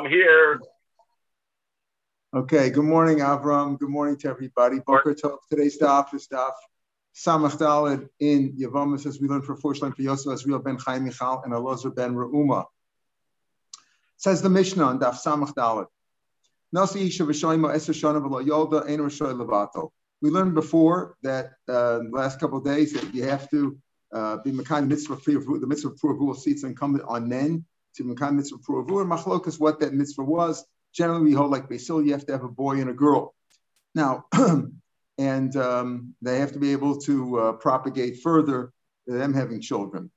I'm 0.00 0.10
here. 0.10 0.60
Okay, 2.34 2.70
good 2.70 2.84
morning, 2.84 3.18
Avram. 3.18 3.78
Good 3.78 3.90
morning 3.90 4.16
to 4.18 4.28
everybody. 4.28 4.80
Boker 4.80 5.14
Tov. 5.14 5.38
Today's 5.48 5.78
daf 5.78 6.12
is 6.12 6.26
daf 6.26 6.50
Samach 7.14 7.56
Dalid 7.58 8.08
in 8.18 8.56
Yavamas 8.56 9.06
as 9.06 9.20
we 9.20 9.28
learn 9.28 9.42
for 9.42 9.56
Forshlan 9.56 9.94
for 9.94 10.02
Yosef 10.02 10.32
as 10.32 10.46
real 10.46 10.58
Ben 10.58 10.78
Chaim 10.78 11.04
Michal 11.04 11.42
and 11.44 11.52
Elazar 11.52 11.94
Ben 11.94 12.12
Reuma. 12.12 12.64
Says 14.16 14.42
the 14.42 14.50
Mishnah 14.50 14.82
on 14.82 14.98
daf 14.98 15.22
Samach 15.24 15.54
Dalid. 15.54 15.86
Nasi 16.72 17.06
Isha 17.06 17.22
V'shoymo 17.22 17.72
Eser 17.72 17.94
Shana 17.94 18.20
V'lo 18.20 18.44
Yolda 18.44 18.90
Ein 18.90 18.98
R'shoy 18.98 19.32
Levato. 19.32 19.90
We 20.20 20.30
learned 20.30 20.54
before 20.54 21.16
that 21.22 21.52
uh, 21.68 22.00
last 22.10 22.40
couple 22.40 22.58
of 22.58 22.64
days 22.64 22.94
that 22.94 23.14
you 23.14 23.22
have 23.22 23.48
to 23.50 23.78
uh, 24.12 24.38
be 24.38 24.50
Mekan 24.50 24.88
Mitzvah 24.88 25.18
free 25.18 25.36
of 25.36 25.46
the 25.46 25.68
Mitzvah 25.68 25.90
Puravu 25.90 26.34
seats 26.36 26.64
incumbent 26.64 27.04
on 27.06 27.28
Nen 27.28 27.64
to 27.96 28.04
Mekan 28.04 28.36
Mitzvah 28.36 28.58
Puravu 28.58 29.02
and 29.02 29.10
Machlokas 29.10 29.60
what 29.60 29.80
that 29.80 29.94
mitzvah 29.94 30.24
was 30.24 30.64
generally 30.94 31.24
we 31.24 31.32
hold 31.32 31.50
like 31.50 31.68
Basil, 31.68 32.02
you 32.02 32.12
have 32.12 32.24
to 32.26 32.32
have 32.32 32.44
a 32.44 32.48
boy 32.48 32.80
and 32.80 32.88
a 32.88 32.94
girl. 32.94 33.34
Now, 33.94 34.24
and 35.18 35.56
um, 35.56 36.14
they 36.22 36.38
have 36.38 36.52
to 36.52 36.58
be 36.58 36.72
able 36.72 36.98
to 37.02 37.38
uh, 37.38 37.52
propagate 37.54 38.22
further 38.22 38.72
them 39.06 39.34
having 39.34 39.60
children. 39.60 40.10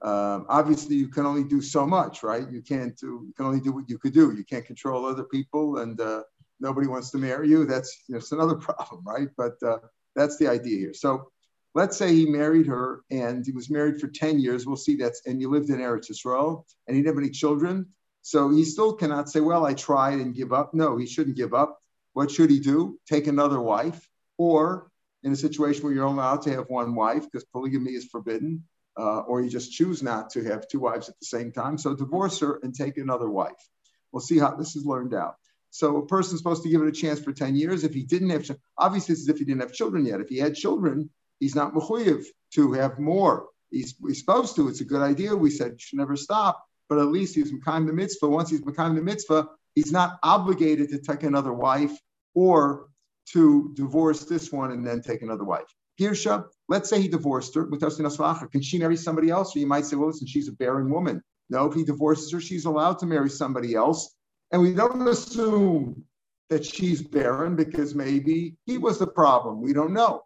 Um, 0.00 0.46
obviously, 0.48 0.94
you 0.94 1.08
can 1.08 1.26
only 1.26 1.42
do 1.42 1.60
so 1.60 1.84
much, 1.84 2.22
right? 2.22 2.48
You 2.48 2.62
can't 2.62 2.96
do. 2.96 3.24
You 3.26 3.32
can 3.36 3.46
only 3.46 3.60
do 3.60 3.72
what 3.72 3.90
you 3.90 3.98
could 3.98 4.12
do. 4.14 4.32
You 4.32 4.44
can't 4.44 4.64
control 4.64 5.04
other 5.04 5.24
people, 5.24 5.78
and 5.78 6.00
uh, 6.00 6.22
nobody 6.60 6.86
wants 6.86 7.10
to 7.10 7.18
marry 7.18 7.48
you. 7.48 7.64
That's 7.66 8.04
that's 8.08 8.30
another 8.30 8.54
problem, 8.68 9.02
right? 9.04 9.28
But 9.36 9.54
uh, 9.66 9.78
that's 10.14 10.36
the 10.36 10.46
idea 10.46 10.78
here. 10.78 10.94
So, 10.94 11.32
let's 11.78 11.96
say 11.96 12.12
he 12.12 12.26
married 12.26 12.66
her, 12.66 13.02
and 13.08 13.46
he 13.46 13.52
was 13.52 13.70
married 13.70 14.00
for 14.00 14.08
ten 14.08 14.40
years. 14.40 14.66
We'll 14.66 14.76
see 14.76 14.96
that's 14.96 15.22
and 15.26 15.40
you 15.40 15.48
lived 15.48 15.70
in 15.70 15.78
Eretz 15.78 16.10
Yisrael, 16.10 16.64
and 16.86 16.96
he 16.96 17.02
didn't 17.02 17.14
have 17.14 17.22
any 17.22 17.30
children. 17.30 17.86
So 18.22 18.50
he 18.50 18.64
still 18.64 18.94
cannot 18.94 19.30
say, 19.30 19.40
well, 19.40 19.64
I 19.64 19.74
tried 19.74 20.18
and 20.18 20.34
give 20.34 20.52
up. 20.52 20.74
No, 20.74 20.96
he 20.96 21.06
shouldn't 21.06 21.36
give 21.36 21.54
up. 21.54 21.78
What 22.14 22.32
should 22.32 22.50
he 22.50 22.58
do? 22.58 22.98
Take 23.08 23.28
another 23.28 23.60
wife, 23.60 24.08
or 24.38 24.90
in 25.22 25.30
a 25.32 25.36
situation 25.36 25.84
where 25.84 25.92
you're 25.92 26.04
only 26.04 26.20
allowed 26.20 26.42
to 26.42 26.50
have 26.50 26.68
one 26.68 26.96
wife 26.96 27.24
because 27.24 27.44
polygamy 27.44 27.92
is 27.92 28.06
forbidden, 28.06 28.64
uh, 28.98 29.20
or 29.20 29.40
you 29.40 29.48
just 29.48 29.70
choose 29.72 30.02
not 30.02 30.30
to 30.30 30.42
have 30.44 30.66
two 30.66 30.80
wives 30.80 31.08
at 31.08 31.14
the 31.20 31.26
same 31.26 31.52
time. 31.52 31.78
So 31.78 31.94
divorce 31.94 32.40
her 32.40 32.58
and 32.64 32.74
take 32.74 32.98
another 32.98 33.30
wife. 33.30 33.62
We'll 34.10 34.20
see 34.20 34.38
how 34.38 34.56
this 34.56 34.74
is 34.74 34.84
learned 34.84 35.14
out. 35.14 35.36
So 35.70 35.98
a 35.98 36.06
person's 36.06 36.40
supposed 36.40 36.64
to 36.64 36.70
give 36.70 36.82
it 36.82 36.88
a 36.88 36.92
chance 36.92 37.20
for 37.20 37.32
10 37.32 37.54
years. 37.54 37.84
If 37.84 37.94
he 37.94 38.02
didn't 38.02 38.30
have, 38.30 38.50
obviously 38.76 39.12
this 39.12 39.22
is 39.22 39.28
if 39.28 39.38
he 39.38 39.44
didn't 39.44 39.60
have 39.60 39.72
children 39.72 40.06
yet. 40.06 40.20
If 40.20 40.28
he 40.28 40.38
had 40.38 40.54
children, 40.54 41.10
he's 41.40 41.54
not 41.54 41.74
mechuyev 41.74 42.24
to 42.54 42.72
have 42.72 42.98
more. 42.98 43.46
He's, 43.70 43.94
he's 44.06 44.20
supposed 44.20 44.56
to. 44.56 44.68
It's 44.68 44.80
a 44.80 44.84
good 44.84 45.02
idea. 45.02 45.36
We 45.36 45.50
said 45.50 45.72
you 45.72 45.78
should 45.78 45.98
never 45.98 46.16
stop 46.16 46.64
but 46.88 46.98
at 46.98 47.08
least 47.08 47.34
he's 47.34 47.52
Mekayim 47.52 47.86
the 47.86 47.92
mitzvah. 47.92 48.28
Once 48.28 48.50
he's 48.50 48.62
Mekayim 48.62 48.94
the 48.94 49.02
mitzvah, 49.02 49.48
he's 49.74 49.92
not 49.92 50.18
obligated 50.22 50.90
to 50.90 50.98
take 50.98 51.22
another 51.22 51.52
wife 51.52 51.96
or 52.34 52.88
to 53.32 53.72
divorce 53.74 54.24
this 54.24 54.50
one 54.50 54.72
and 54.72 54.86
then 54.86 55.02
take 55.02 55.22
another 55.22 55.44
wife. 55.44 55.66
Girsha, 56.00 56.44
let's 56.68 56.88
say 56.88 57.00
he 57.00 57.08
divorced 57.08 57.54
her 57.54 57.64
Can 57.66 58.62
she 58.62 58.78
marry 58.78 58.96
somebody 58.96 59.30
else? 59.30 59.54
Or 59.54 59.58
you 59.58 59.66
might 59.66 59.84
say, 59.84 59.96
well, 59.96 60.08
listen, 60.08 60.26
she's 60.26 60.48
a 60.48 60.52
barren 60.52 60.90
woman. 60.90 61.22
No, 61.50 61.66
if 61.66 61.74
he 61.74 61.84
divorces 61.84 62.30
her, 62.32 62.40
she's 62.40 62.66
allowed 62.66 62.98
to 63.00 63.06
marry 63.06 63.28
somebody 63.28 63.74
else. 63.74 64.14
And 64.52 64.62
we 64.62 64.72
don't 64.72 65.06
assume 65.06 66.04
that 66.50 66.64
she's 66.64 67.02
barren 67.02 67.56
because 67.56 67.94
maybe 67.94 68.56
he 68.64 68.78
was 68.78 68.98
the 68.98 69.06
problem. 69.06 69.60
We 69.60 69.72
don't 69.72 69.92
know. 69.92 70.22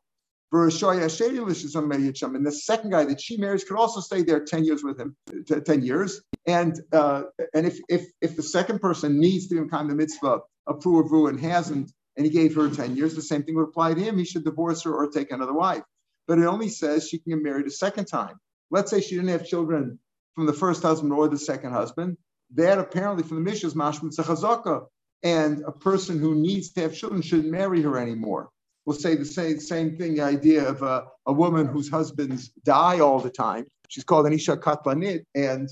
And 0.52 2.46
the 2.46 2.52
second 2.52 2.90
guy 2.90 3.04
that 3.06 3.20
she 3.20 3.38
marries 3.38 3.64
could 3.64 3.78
also 3.78 4.00
stay 4.00 4.22
there 4.22 4.44
10 4.44 4.64
years 4.64 4.84
with 4.84 5.00
him, 5.00 5.16
10 5.46 5.82
years. 5.82 6.20
And 6.46 6.78
uh, 6.92 7.22
and 7.54 7.66
if, 7.66 7.78
if 7.88 8.06
if 8.20 8.36
the 8.36 8.42
second 8.42 8.80
person 8.80 9.18
needs 9.18 9.48
to 9.48 9.62
become 9.62 9.88
the 9.88 9.94
mitzvah 9.94 10.40
of 10.66 10.80
Puravu 10.80 11.30
and 11.30 11.40
hasn't, 11.40 11.90
and 12.16 12.26
he 12.26 12.32
gave 12.32 12.54
her 12.54 12.68
10 12.68 12.96
years, 12.96 13.14
the 13.14 13.22
same 13.22 13.44
thing 13.44 13.54
would 13.54 13.68
apply 13.68 13.94
to 13.94 14.00
him. 14.00 14.18
He 14.18 14.26
should 14.26 14.44
divorce 14.44 14.82
her 14.82 14.92
or 14.92 15.08
take 15.10 15.32
another 15.32 15.54
wife. 15.54 15.84
But 16.28 16.38
it 16.38 16.44
only 16.44 16.68
says 16.68 17.08
she 17.08 17.18
can 17.18 17.32
get 17.32 17.42
married 17.42 17.66
a 17.66 17.70
second 17.70 18.04
time. 18.04 18.36
Let's 18.70 18.90
say 18.90 19.00
she 19.00 19.14
didn't 19.14 19.30
have 19.30 19.46
children 19.46 19.98
from 20.34 20.44
the 20.44 20.52
first 20.52 20.82
husband 20.82 21.14
or 21.14 21.28
the 21.28 21.38
second 21.38 21.72
husband. 21.72 22.18
That 22.54 22.78
apparently 22.78 23.22
from 23.22 23.38
the 23.38 23.50
Mishnah 23.50 23.68
is 23.68 23.74
chazaka. 23.74 24.86
And 25.22 25.62
a 25.66 25.72
person 25.72 26.18
who 26.18 26.34
needs 26.34 26.72
to 26.72 26.82
have 26.82 26.94
children 26.94 27.22
shouldn't 27.22 27.50
marry 27.50 27.80
her 27.82 27.96
anymore 27.96 28.50
will 28.84 28.94
say 28.94 29.14
the 29.14 29.24
same, 29.24 29.60
same 29.60 29.96
thing, 29.96 30.14
the 30.14 30.22
idea 30.22 30.68
of 30.68 30.82
a, 30.82 31.04
a 31.26 31.32
woman 31.32 31.66
whose 31.66 31.88
husbands 31.88 32.48
die 32.64 33.00
all 33.00 33.20
the 33.20 33.30
time. 33.30 33.66
She's 33.88 34.04
called 34.04 34.26
Anisha 34.26 34.56
Katlanit, 34.56 35.24
and 35.34 35.68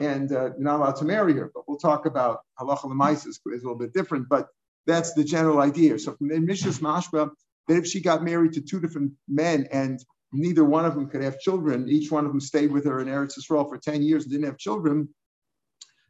and 0.00 0.32
uh, 0.32 0.44
you're 0.44 0.60
not 0.60 0.80
allowed 0.80 0.96
to 0.96 1.04
marry 1.04 1.34
her. 1.34 1.50
But 1.54 1.64
we'll 1.68 1.78
talk 1.78 2.06
about 2.06 2.40
halacha 2.58 2.84
lemaisis 2.84 3.26
is 3.26 3.40
a 3.46 3.50
little 3.50 3.74
bit 3.76 3.92
different, 3.92 4.28
but 4.28 4.48
that's 4.86 5.14
the 5.14 5.24
general 5.24 5.60
idea. 5.60 5.98
So 5.98 6.14
from 6.14 6.28
the 6.28 6.36
Mashba, 6.36 7.30
that 7.68 7.76
if 7.76 7.86
she 7.86 8.00
got 8.00 8.22
married 8.22 8.52
to 8.54 8.60
two 8.60 8.80
different 8.80 9.12
men 9.28 9.66
and 9.72 10.02
neither 10.32 10.64
one 10.64 10.84
of 10.84 10.94
them 10.94 11.08
could 11.08 11.22
have 11.22 11.38
children, 11.38 11.88
each 11.88 12.10
one 12.10 12.26
of 12.26 12.32
them 12.32 12.40
stayed 12.40 12.72
with 12.72 12.84
her 12.84 13.00
in 13.00 13.08
Eretz 13.08 13.38
Yisrael 13.38 13.68
for 13.68 13.78
10 13.78 14.02
years 14.02 14.24
and 14.24 14.32
didn't 14.32 14.46
have 14.46 14.58
children, 14.58 15.08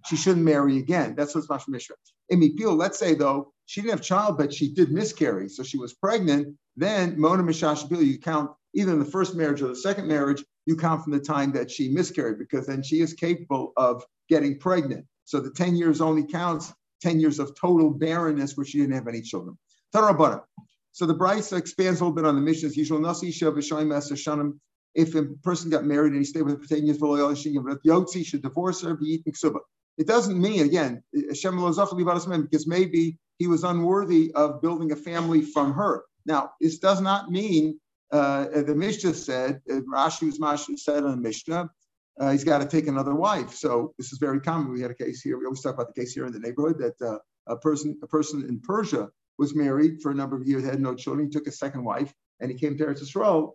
she 0.06 0.16
shouldn't 0.16 0.44
marry 0.44 0.78
again. 0.78 1.14
That's 1.16 1.34
what's 1.34 1.46
Mashma 1.46 1.68
Mishnah. 1.68 1.96
Emipil, 2.32 2.76
let's 2.76 2.98
say 2.98 3.14
though, 3.14 3.52
she 3.66 3.80
didn't 3.80 3.92
have 3.92 4.00
a 4.00 4.04
child, 4.04 4.38
but 4.38 4.52
she 4.52 4.72
did 4.72 4.90
miscarry, 4.92 5.48
so 5.48 5.62
she 5.62 5.78
was 5.78 5.94
pregnant, 5.94 6.56
then 6.76 7.18
Mona 7.18 7.42
Mishashapil, 7.42 8.04
you 8.04 8.18
count 8.18 8.50
either 8.74 8.92
in 8.92 8.98
the 8.98 9.04
first 9.04 9.34
marriage 9.34 9.62
or 9.62 9.68
the 9.68 9.76
second 9.76 10.08
marriage, 10.08 10.44
you 10.66 10.76
count 10.76 11.02
from 11.02 11.12
the 11.12 11.20
time 11.20 11.52
that 11.52 11.70
she 11.70 11.88
miscarried, 11.88 12.38
because 12.38 12.66
then 12.66 12.82
she 12.82 13.00
is 13.00 13.14
capable 13.14 13.72
of 13.76 14.04
getting 14.28 14.58
pregnant. 14.58 15.06
So 15.24 15.40
the 15.40 15.50
10 15.50 15.76
years 15.76 16.00
only 16.00 16.24
counts 16.24 16.72
10 17.02 17.20
years 17.20 17.38
of 17.38 17.54
total 17.54 17.90
barrenness 17.90 18.56
where 18.56 18.66
she 18.66 18.78
didn't 18.78 18.94
have 18.94 19.08
any 19.08 19.20
children. 19.20 19.56
So 19.92 21.06
the 21.06 21.14
Brisa 21.14 21.58
expands 21.58 22.00
a 22.00 22.04
little 22.04 22.14
bit 22.14 22.24
on 22.24 22.34
the 22.34 22.40
missions. 22.40 22.76
If 24.96 25.14
a 25.14 25.24
person 25.42 25.70
got 25.70 25.84
married 25.84 26.12
and 26.12 26.20
he 26.20 26.24
stayed 26.24 26.42
with 26.42 26.54
her 26.54 26.62
for 26.62 26.68
10 26.68 26.86
years, 26.86 26.98
Yotzi 26.98 28.24
should 28.24 28.42
divorce 28.42 28.80
her, 28.82 28.94
be 28.94 29.06
eating 29.06 29.32
ksuba. 29.32 29.60
It 29.98 30.06
doesn't 30.06 30.40
mean, 30.40 30.64
again, 30.64 31.02
because 31.12 32.66
maybe 32.66 33.18
he 33.38 33.46
was 33.46 33.64
unworthy 33.64 34.32
of 34.34 34.62
building 34.62 34.92
a 34.92 34.96
family 34.96 35.42
from 35.42 35.72
her. 35.72 36.04
Now, 36.26 36.52
this 36.60 36.78
does 36.78 37.00
not 37.00 37.30
mean 37.30 37.78
uh, 38.12 38.62
the 38.62 38.74
Mishnah 38.74 39.14
said, 39.14 39.60
uh, 39.70 39.80
Rashi 39.92 40.26
was 40.26 40.84
said 40.84 41.04
on 41.04 41.10
the 41.10 41.16
Mishnah, 41.16 41.68
uh, 42.20 42.30
he's 42.30 42.44
got 42.44 42.58
to 42.58 42.66
take 42.66 42.86
another 42.86 43.14
wife. 43.14 43.54
So 43.54 43.92
this 43.98 44.12
is 44.12 44.18
very 44.18 44.40
common. 44.40 44.72
We 44.72 44.80
had 44.80 44.90
a 44.90 44.94
case 44.94 45.20
here. 45.20 45.38
We 45.38 45.46
always 45.46 45.62
talk 45.62 45.74
about 45.74 45.92
the 45.92 46.00
case 46.00 46.12
here 46.12 46.26
in 46.26 46.32
the 46.32 46.38
neighborhood 46.38 46.78
that 46.78 47.04
uh, 47.04 47.18
a 47.46 47.56
person 47.56 47.98
a 48.02 48.06
person 48.06 48.46
in 48.48 48.60
Persia 48.60 49.08
was 49.36 49.54
married 49.54 50.00
for 50.00 50.12
a 50.12 50.14
number 50.14 50.36
of 50.36 50.46
years, 50.46 50.64
had 50.64 50.80
no 50.80 50.94
children. 50.94 51.26
He 51.26 51.32
took 51.32 51.48
a 51.48 51.52
second 51.52 51.84
wife, 51.84 52.14
and 52.40 52.50
he 52.50 52.56
came 52.56 52.78
to 52.78 52.84
Eretz 52.84 53.02
Yisrael 53.02 53.52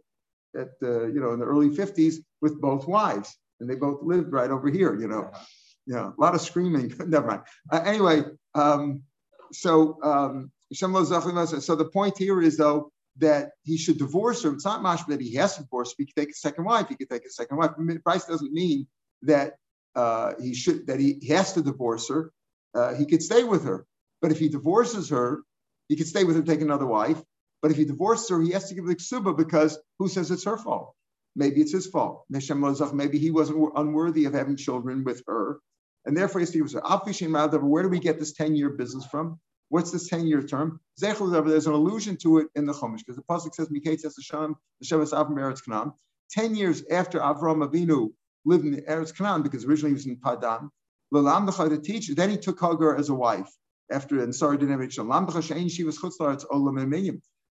at 0.58 0.72
uh, 0.84 1.08
you 1.08 1.22
know 1.22 1.32
in 1.32 1.40
the 1.40 1.46
early 1.46 1.70
50s 1.70 2.16
with 2.42 2.60
both 2.60 2.88
wives, 2.88 3.38
and 3.60 3.70
they 3.70 3.76
both 3.76 4.04
lived 4.04 4.34
right 4.34 4.52
over 4.52 4.70
here. 4.70 5.00
You 5.00 5.08
know, 5.08 5.32
yeah, 5.88 6.10
a 6.10 6.22
lot 6.22 6.36
of 6.36 6.42
screaming. 6.42 6.94
Never 7.08 7.28
mind. 7.28 7.42
Uh, 7.72 7.82
anyway, 7.86 8.24
um, 8.56 9.04
so 9.52 9.98
um, 10.04 10.52
so 10.72 10.88
the 10.88 11.90
point 11.92 12.18
here 12.18 12.42
is 12.42 12.58
though 12.58 12.92
that 13.18 13.52
he 13.64 13.78
should 13.78 13.98
divorce 13.98 14.44
her. 14.44 14.54
It's 14.54 14.66
not 14.66 14.82
much 14.82 15.06
that 15.08 15.20
he 15.20 15.36
has 15.36 15.56
to 15.56 15.64
divorce. 15.64 15.94
He 15.98 16.06
could 16.06 16.16
take 16.16 16.30
a 16.32 16.36
second 16.36 16.64
wife. 16.66 16.88
He 16.88 16.96
could 16.96 17.10
take 17.10 17.26
a 17.26 17.30
second 17.30 17.58
wife. 17.58 17.72
Price 18.04 18.26
doesn't 18.26 18.54
mean 18.54 18.88
that 19.24 19.56
uh, 19.96 20.34
he 20.42 20.54
should 20.54 20.88
that 20.88 21.00
he, 21.00 21.20
has 21.30 21.54
to 21.54 21.62
divorce 21.62 22.10
her. 22.10 22.32
Uh, 22.74 22.94
he 22.94 23.06
could 23.06 23.24
stay 23.24 23.44
with 23.44 23.66
her, 23.66 23.86
but 24.22 24.32
if 24.32 24.40
he 24.40 24.48
divorces 24.48 25.10
her, 25.10 25.42
he 25.88 25.96
could 25.96 26.08
stay 26.08 26.24
with 26.24 26.36
her, 26.36 26.44
take 26.44 26.62
another 26.62 26.86
wife. 26.86 27.22
But 27.62 27.72
if 27.72 27.78
he 27.78 27.86
divorces 27.86 28.30
her, 28.30 28.42
he 28.42 28.52
has 28.52 28.70
to 28.70 28.76
give 28.76 28.86
the 28.86 28.96
ksuba 28.96 29.36
because 29.36 29.78
who 29.98 30.08
says 30.08 30.32
it's 30.32 30.46
her 30.46 30.58
fault? 30.58 30.94
Maybe 31.36 31.62
it's 31.62 31.74
his 31.74 31.88
fault. 31.88 32.26
Maybe 32.30 33.18
he 33.18 33.32
wasn't 33.32 33.72
unworthy 33.76 34.26
of 34.26 34.34
having 34.34 34.56
children 34.56 35.04
with 35.04 35.24
her, 35.28 35.60
and 36.10 36.18
therefore, 36.18 36.42
where 36.42 37.84
do 37.84 37.90
we 37.90 38.00
get 38.00 38.18
this 38.18 38.34
10 38.34 38.56
year 38.56 38.70
business 38.70 39.06
from? 39.06 39.40
What's 39.68 39.92
this 39.92 40.08
10 40.08 40.26
year 40.26 40.42
term? 40.42 40.80
There's 40.98 41.68
an 41.68 41.74
allusion 41.74 42.18
to 42.24 42.40
it 42.40 42.48
in 42.56 42.66
the 42.66 42.74
Chumash 42.74 43.06
because 43.06 43.16
the 43.16 43.22
Pasuk 43.30 43.54
says, 43.54 43.70
Miketz 43.70 44.02
Hashem, 44.02 44.56
Hashem 44.82 45.00
Avram 45.02 45.38
Eretz 45.38 45.64
Canaan. 45.64 45.92
10 46.32 46.56
years 46.56 46.84
after 46.90 47.20
Avram 47.20 47.64
Avinu 47.64 48.10
lived 48.44 48.66
in 48.66 48.78
Eretz 48.90 49.16
Canaan, 49.16 49.44
because 49.44 49.66
originally 49.66 49.92
he 49.92 49.94
was 49.94 50.08
in 50.08 50.16
Padan, 50.18 50.72
to 51.14 51.82
teach, 51.84 52.08
then 52.16 52.32
he 52.32 52.38
took 52.38 52.60
Hagar 52.60 52.98
as 52.98 53.10
a 53.10 53.14
wife 53.14 53.52
after, 53.92 54.24
and 54.24 54.36
Sarai, 54.36 54.58
didn't 54.58 54.72
have 54.72 54.82
any 54.82 54.90
children. 54.90 55.28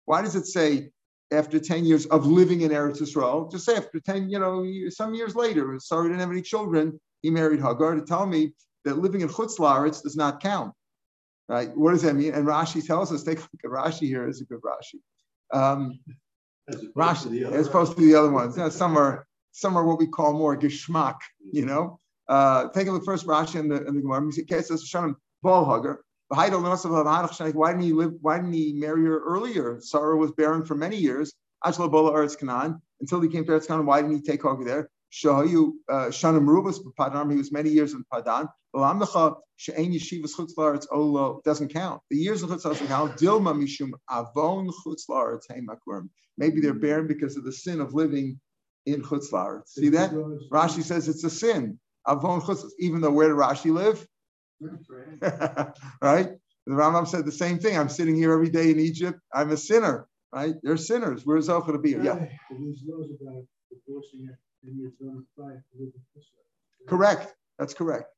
Why 0.06 0.22
does 0.22 0.34
it 0.34 0.46
say 0.46 0.90
after 1.31 1.58
10 1.58 1.84
years 1.84 2.06
of 2.06 2.25
living 2.25 2.62
in 2.62 2.70
Eretz 2.70 3.02
Yisrael? 3.02 3.50
Just 3.52 3.66
say 3.66 3.76
after 3.76 4.00
10, 4.00 4.31
you 4.31 4.38
know, 4.38 4.64
some 4.88 5.12
years 5.12 5.36
later, 5.36 5.78
Sarai, 5.78 6.08
didn't 6.08 6.20
have 6.20 6.31
any 6.31 6.40
children, 6.40 6.98
he 7.26 7.31
married 7.31 7.61
Hagar 7.61 7.96
to 7.96 8.02
tell 8.02 8.25
me 8.25 8.52
that 8.84 8.99
living 8.99 9.20
in 9.20 9.28
Chutz 9.28 9.58
Laretz 9.58 10.00
does 10.00 10.17
not 10.17 10.40
count. 10.40 10.73
Right? 11.49 11.76
What 11.76 11.90
does 11.90 12.02
that 12.02 12.14
mean? 12.14 12.34
And 12.34 12.46
Rashi 12.46 12.87
tells 12.87 13.12
us, 13.12 13.25
take 13.25 13.38
a 13.38 13.40
look 13.40 13.64
at 13.64 13.70
Rashi 13.70 14.06
here 14.06 14.28
is 14.28 14.40
a 14.40 14.44
good 14.44 14.61
Rashi. 14.61 15.00
Um, 15.52 15.99
as 16.69 16.84
Rashi, 16.96 17.43
as 17.52 17.67
opposed 17.67 17.96
to 17.96 18.00
the 18.00 18.14
other 18.14 18.31
ones. 18.31 18.56
You 18.56 18.62
know, 18.62 18.69
some 18.69 18.96
are 18.96 19.26
some 19.50 19.76
are 19.76 19.84
what 19.84 19.99
we 19.99 20.06
call 20.06 20.32
more 20.34 20.56
geschmack, 20.56 21.17
you 21.52 21.67
know. 21.67 21.99
Uh, 22.28 22.69
take 22.69 22.87
a 22.87 22.93
look 22.93 23.05
first, 23.05 23.26
Rashi 23.26 23.58
and 23.58 23.70
the, 23.70 23.84
and 23.87 23.96
the 23.96 24.02
Gemara. 24.02 24.22
Why 26.29 27.70
didn't 27.70 27.82
he 27.82 27.93
live? 27.93 28.12
Why 28.20 28.37
didn't 28.38 28.52
he 28.52 28.72
marry 28.75 29.05
her 29.05 29.19
earlier? 29.25 29.81
Sarah 29.81 30.17
was 30.17 30.32
barren 30.32 30.64
for 30.64 30.75
many 30.76 30.96
years. 30.96 31.32
Until 31.64 33.20
he 33.20 33.29
came 33.29 33.44
to 33.44 33.52
Eretz 33.52 33.67
Canaan, 33.69 33.87
why 33.87 34.02
didn't 34.02 34.17
he 34.17 34.22
take 34.22 34.44
over 34.44 34.64
there? 34.64 34.90
Shahayu 35.12 35.73
Shanim 35.88 36.47
Rubas 36.47 36.79
Padan. 36.99 37.31
He 37.31 37.37
was 37.37 37.53
many 37.53 37.70
years 37.70 37.93
in 37.94 38.05
Padan. 38.12 38.49
She'en 39.58 39.93
Yeshivas 39.93 40.32
Chutz 40.37 40.53
Laaretz 40.58 40.87
Olo 40.93 41.41
doesn't 41.44 41.73
count. 41.73 42.03
The 42.11 42.17
years 42.19 42.43
of 42.43 42.50
Chutz 42.50 42.62
doesn't 42.62 42.87
count. 42.88 43.17
Dilma 43.17 43.55
Mishum 43.56 43.93
Avon 44.11 44.69
Chutz 44.85 45.03
Laaretz 45.08 45.47
Heimakrim. 45.50 46.08
Maybe 46.37 46.61
they're 46.61 46.75
barren 46.75 47.06
because 47.06 47.37
of 47.38 47.44
the 47.44 47.53
sin 47.53 47.81
of 47.81 47.94
living 47.94 48.38
in 48.85 49.00
Chutz 49.03 49.31
Laaretz. 49.32 49.69
See 49.69 49.88
that? 49.91 50.11
Rashi 50.53 50.82
says 50.82 51.08
it's 51.08 51.25
a 51.25 51.31
sin. 51.31 51.79
Avon 52.06 52.43
Chutz. 52.43 52.64
Even 52.79 53.00
though 53.00 53.12
where 53.12 53.29
did 53.29 53.37
Rashi 53.37 53.73
live? 53.73 54.06
right? 56.03 56.31
The 56.67 56.73
Rambam 56.73 57.06
said 57.06 57.25
the 57.25 57.32
same 57.32 57.58
thing. 57.58 57.79
I'm 57.79 57.88
sitting 57.88 58.17
here 58.17 58.32
every 58.32 58.50
day 58.50 58.70
in 58.70 58.81
Egypt. 58.81 59.20
I'm 59.32 59.50
a 59.53 59.56
sinner. 59.56 60.06
Right? 60.32 60.55
They're 60.62 60.76
sinners. 60.76 61.23
Where's 61.25 61.49
Zocha 61.49 61.73
to 61.73 61.79
be? 61.79 61.93
Yeah. 61.93 62.26
Correct. 66.88 67.34
That's 67.58 67.74
correct. 67.74 68.10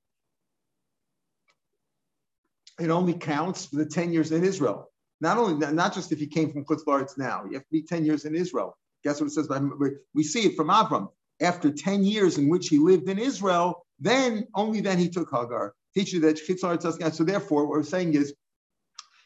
It 2.81 2.91
only 2.91 3.15
counts 3.15 3.67
for 3.67 3.77
the 3.77 3.87
10 3.87 4.13
years 4.13 4.33
in 4.33 4.45
Israel. 4.45 4.91
Not 5.21 5.37
only 5.37 5.55
not 5.73 5.95
just 5.95 6.13
if 6.13 6.21
he 6.21 6.27
came 6.27 6.53
from 6.53 6.65
Chutz 6.65 7.19
now, 7.19 7.45
you 7.45 7.55
have 7.55 7.65
to 7.65 7.73
be 7.73 7.83
10 7.83 8.05
years 8.05 8.25
in 8.25 8.35
Israel. 8.35 8.77
Guess 9.05 9.21
what 9.21 9.27
it 9.29 9.33
says? 9.33 9.49
We 10.15 10.23
see 10.23 10.47
it 10.47 10.57
from 10.57 10.69
Avram. 10.69 11.09
After 11.41 11.71
10 11.71 12.05
years 12.05 12.39
in 12.39 12.49
which 12.49 12.69
he 12.69 12.79
lived 12.79 13.09
in 13.09 13.19
Israel, 13.19 13.85
then 13.99 14.47
only 14.55 14.81
then 14.81 14.99
he 14.99 15.09
took 15.09 15.31
Hagar. 15.31 15.75
Teach 15.95 16.13
you 16.13 16.21
that 16.21 16.37
Chutz 16.37 16.81
doesn't. 16.81 17.15
So 17.15 17.25
therefore, 17.25 17.67
what 17.67 17.79
we're 17.79 17.83
saying 17.83 18.15
is, 18.15 18.35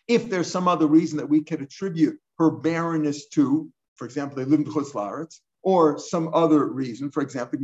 if 0.08 0.28
there's 0.28 0.50
some 0.50 0.66
other 0.68 0.86
reason 0.86 1.18
that 1.18 1.28
we 1.28 1.42
could 1.42 1.60
attribute 1.60 2.18
her 2.38 2.50
barrenness 2.50 3.28
to, 3.28 3.70
for 3.96 4.04
example, 4.06 4.36
they 4.36 4.44
lived 4.44 4.66
in 4.66 4.72
Chutz 4.72 4.94
or 5.62 5.98
some 5.98 6.30
other 6.34 6.66
reason. 6.66 7.10
For 7.10 7.22
example, 7.22 7.58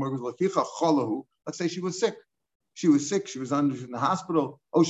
let's 1.46 1.58
say 1.58 1.68
she 1.68 1.80
was 1.80 2.00
sick. 2.00 2.14
She 2.74 2.88
was 2.88 3.08
sick. 3.08 3.26
She 3.26 3.38
was 3.38 3.52
under 3.52 3.76
in 3.76 3.90
the 3.90 3.98
hospital. 3.98 4.60
Uh, 4.74 4.80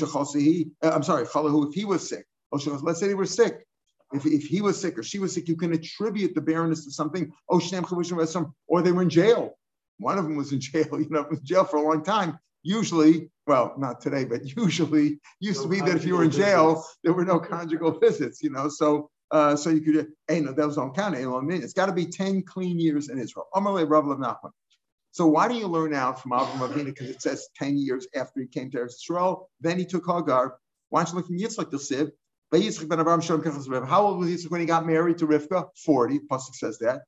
I'm 0.83 1.03
sorry, 1.03 1.23
if 1.25 1.75
he 1.75 1.85
was 1.85 2.09
sick. 2.09 2.27
Let's 2.53 3.01
say 3.01 3.07
they 3.07 3.15
were 3.15 3.27
sick. 3.27 3.65
If, 4.13 4.25
if 4.25 4.45
he 4.45 4.61
was 4.61 4.81
sick 4.81 4.99
or 4.99 5.03
she 5.03 5.19
was 5.19 5.35
sick, 5.35 5.49
you 5.49 5.57
can 5.57 5.73
attribute 5.73 6.35
the 6.35 6.41
barrenness 6.41 6.85
to 6.85 6.91
something. 6.91 7.33
Or 7.49 8.83
they 8.83 8.93
were 8.93 9.03
in 9.03 9.11
jail. 9.11 9.55
One 9.99 10.19
of 10.19 10.25
them 10.25 10.37
was 10.37 10.53
in 10.53 10.61
jail. 10.61 11.01
You 11.01 11.09
know, 11.11 11.27
was 11.31 11.41
in 11.41 11.47
jail 11.47 11.65
for 11.65 11.77
a 11.77 11.83
long 11.83 12.03
time. 12.03 12.39
Usually, 12.63 13.31
well, 13.47 13.75
not 13.79 14.01
today, 14.01 14.25
but 14.25 14.45
usually 14.57 15.21
used 15.41 15.59
no 15.59 15.65
to 15.65 15.69
be 15.69 15.81
that 15.81 15.97
if 15.97 16.05
you 16.05 16.17
were 16.17 16.25
in 16.25 16.31
jail, 16.31 16.75
visits. 16.75 16.99
there 17.05 17.13
were 17.13 17.25
no 17.25 17.39
conjugal 17.39 17.99
visits. 17.99 18.43
You 18.43 18.51
know, 18.51 18.69
so 18.69 19.11
uh, 19.31 19.57
so 19.57 19.71
you 19.71 19.81
could, 19.81 20.09
hey, 20.27 20.41
no, 20.41 20.53
was 20.53 20.79
on 20.79 20.93
count. 20.95 21.17
It's 21.17 21.73
got 21.73 21.87
to 21.87 21.93
be 21.93 22.07
10 22.07 22.43
clean 22.43 22.79
years 22.79 23.09
in 23.09 23.19
Israel. 23.19 23.47
So 25.13 25.27
why 25.27 25.49
do 25.49 25.55
you 25.55 25.67
learn 25.67 25.95
out 25.95 26.23
from 26.23 26.33
Avram 26.33 26.69
Avinu? 26.69 26.87
Because 26.87 27.09
it 27.11 27.23
says 27.23 27.49
10 27.57 27.77
years 27.79 28.07
after 28.15 28.41
he 28.41 28.47
came 28.47 28.71
to 28.71 28.85
Israel. 28.85 29.51
Then 29.61 29.79
he 29.79 29.85
took 29.85 30.07
Hagar. 30.07 30.59
Why 30.91 31.03
don't 31.03 31.13
you 31.13 31.17
look 31.17 31.27
from 31.27 31.39
Yitzchak 31.39 31.71
the 31.71 31.79
Siv? 31.79 32.11
How 32.51 34.07
old 34.07 34.19
was 34.19 34.29
Yitzchak 34.31 34.51
when 34.51 34.61
he 34.61 34.67
got 34.67 34.87
married 34.87 35.19
to 35.19 35.27
Rivka? 35.27 35.69
40. 35.85 36.21
Pasuk 36.31 36.55
says 36.55 36.79
that. 36.79 37.03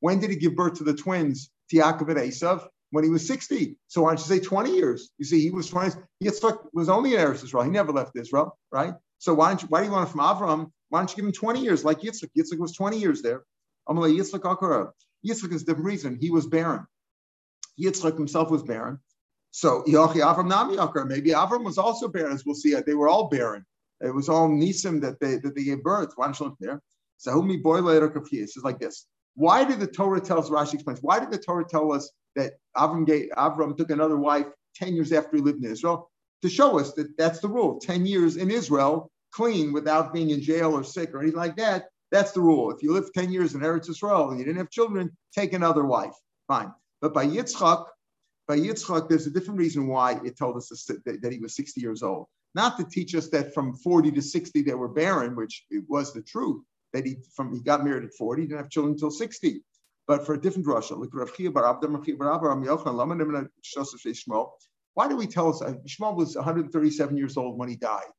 When 0.00 0.18
did 0.18 0.30
he 0.30 0.36
give 0.36 0.56
birth 0.56 0.78
to 0.78 0.84
the 0.84 0.94
twins, 0.94 1.50
Yaakov 1.72 2.08
and 2.08 2.18
Esav? 2.18 2.66
When 2.90 3.04
he 3.04 3.10
was 3.10 3.26
60. 3.26 3.76
So 3.88 4.02
why 4.02 4.14
don't 4.14 4.18
you 4.20 4.24
say 4.24 4.40
20 4.40 4.74
years? 4.74 5.10
You 5.18 5.26
see, 5.26 5.42
he 5.42 5.50
was 5.50 5.68
20. 5.68 5.94
Yitzchak 6.24 6.68
was 6.72 6.88
only 6.88 7.14
in 7.16 7.20
Israel. 7.20 7.64
He 7.64 7.70
never 7.70 7.92
left 7.92 8.16
Israel, 8.16 8.56
right? 8.72 8.94
So 9.18 9.34
why 9.34 9.48
don't 9.48 9.62
you, 9.62 9.68
why 9.68 9.80
do 9.80 9.86
you 9.86 9.92
want 9.92 10.08
it 10.08 10.12
from 10.12 10.20
Avram? 10.20 10.70
Why 10.88 11.00
don't 11.00 11.10
you 11.10 11.16
give 11.16 11.24
him 11.26 11.32
20 11.32 11.60
years 11.60 11.84
like 11.84 12.00
Yitzchak? 12.00 12.30
Yitzchak 12.36 12.58
was 12.58 12.72
20 12.72 12.98
years 12.98 13.22
there. 13.22 13.42
Amalei 13.88 14.16
Yitzchak 14.16 14.40
Akara. 14.40 14.90
Yitzchak 15.26 15.52
is 15.52 15.62
a 15.62 15.66
different 15.66 15.86
reason. 15.86 16.18
He 16.20 16.30
was 16.30 16.46
barren. 16.46 16.86
Yitzchak 17.80 18.16
himself 18.16 18.50
was 18.50 18.62
barren. 18.62 18.98
So 19.50 19.82
Yochi 19.84 20.16
Avram 20.16 20.48
Nami 20.48 20.76
Akara. 20.76 21.06
Maybe 21.06 21.30
Avram 21.30 21.64
was 21.64 21.78
also 21.78 22.08
barren, 22.08 22.32
as 22.32 22.44
we'll 22.44 22.54
see. 22.54 22.74
They 22.74 22.94
were 22.94 23.08
all 23.08 23.28
barren. 23.28 23.64
It 24.00 24.14
was 24.14 24.28
all 24.28 24.48
Nisim 24.48 25.00
that 25.00 25.18
they 25.20 25.38
that 25.38 25.54
they 25.54 25.64
gave 25.64 25.82
birth. 25.82 26.12
Why 26.16 26.26
don't 26.26 26.38
you 26.38 26.46
look 26.46 26.56
there? 26.60 26.80
So 27.16 27.32
Sahumi 27.32 27.60
boy 27.62 27.80
later 27.80 28.12
It's 28.30 28.56
like 28.58 28.78
this. 28.78 29.06
Why 29.34 29.64
did 29.64 29.80
the 29.80 29.86
Torah 29.86 30.20
tell 30.20 30.38
us, 30.38 30.50
Rashi 30.50 30.74
explains, 30.74 31.00
why 31.00 31.20
did 31.20 31.30
the 31.30 31.38
Torah 31.38 31.64
tell 31.64 31.92
us 31.92 32.10
that 32.34 32.54
Avram, 32.76 33.06
gave, 33.06 33.30
Avram 33.36 33.76
took 33.76 33.90
another 33.90 34.16
wife 34.16 34.46
10 34.74 34.94
years 34.94 35.12
after 35.12 35.36
he 35.36 35.42
lived 35.42 35.64
in 35.64 35.70
Israel? 35.70 36.10
To 36.42 36.48
show 36.48 36.78
us 36.78 36.92
that 36.94 37.16
that's 37.16 37.40
the 37.40 37.48
rule 37.48 37.78
10 37.80 38.06
years 38.06 38.36
in 38.36 38.50
Israel, 38.50 39.10
clean 39.32 39.72
without 39.72 40.12
being 40.12 40.30
in 40.30 40.40
jail 40.40 40.72
or 40.72 40.84
sick 40.84 41.12
or 41.12 41.20
anything 41.20 41.38
like 41.38 41.56
that. 41.56 41.86
That's 42.10 42.32
the 42.32 42.40
rule. 42.40 42.70
If 42.70 42.82
you 42.82 42.92
live 42.92 43.12
10 43.12 43.32
years 43.32 43.54
in 43.54 43.60
Eretz 43.60 43.88
Israel 43.90 44.30
and 44.30 44.38
you 44.38 44.44
didn't 44.44 44.58
have 44.58 44.70
children, 44.70 45.10
take 45.34 45.52
another 45.52 45.84
wife. 45.84 46.14
Fine. 46.46 46.72
But 47.00 47.12
by 47.12 47.26
Yitzchak, 47.26 47.84
by 48.46 48.58
Yitzchak, 48.58 49.08
there's 49.08 49.26
a 49.26 49.30
different 49.30 49.58
reason 49.58 49.86
why 49.86 50.18
it 50.24 50.38
told 50.38 50.56
us 50.56 50.68
that, 50.68 51.32
he 51.32 51.38
was 51.38 51.54
60 51.54 51.80
years 51.80 52.02
old. 52.02 52.26
Not 52.54 52.78
to 52.78 52.84
teach 52.84 53.14
us 53.14 53.28
that 53.28 53.52
from 53.52 53.74
40 53.76 54.10
to 54.12 54.22
60 54.22 54.62
they 54.62 54.74
were 54.74 54.88
barren, 54.88 55.36
which 55.36 55.66
it 55.70 55.84
was 55.86 56.14
the 56.14 56.22
truth, 56.22 56.64
that 56.94 57.04
he 57.04 57.18
from 57.34 57.52
he 57.52 57.60
got 57.60 57.84
married 57.84 58.04
at 58.04 58.14
40, 58.14 58.42
didn't 58.42 58.56
have 58.56 58.70
children 58.70 58.94
until 58.94 59.10
60. 59.10 59.62
But 60.06 60.24
for 60.24 60.34
a 60.34 60.40
different 60.40 60.66
Russia, 60.66 60.94
like 60.94 61.10
why 64.98 65.06
do 65.06 65.14
we 65.14 65.28
tell 65.28 65.48
us 65.50 65.62
uh, 65.62 65.74
Yishmael 65.86 66.16
was 66.16 66.34
137 66.34 67.16
years 67.16 67.36
old 67.36 67.56
when 67.56 67.68
he 67.68 67.76
died, 67.76 68.10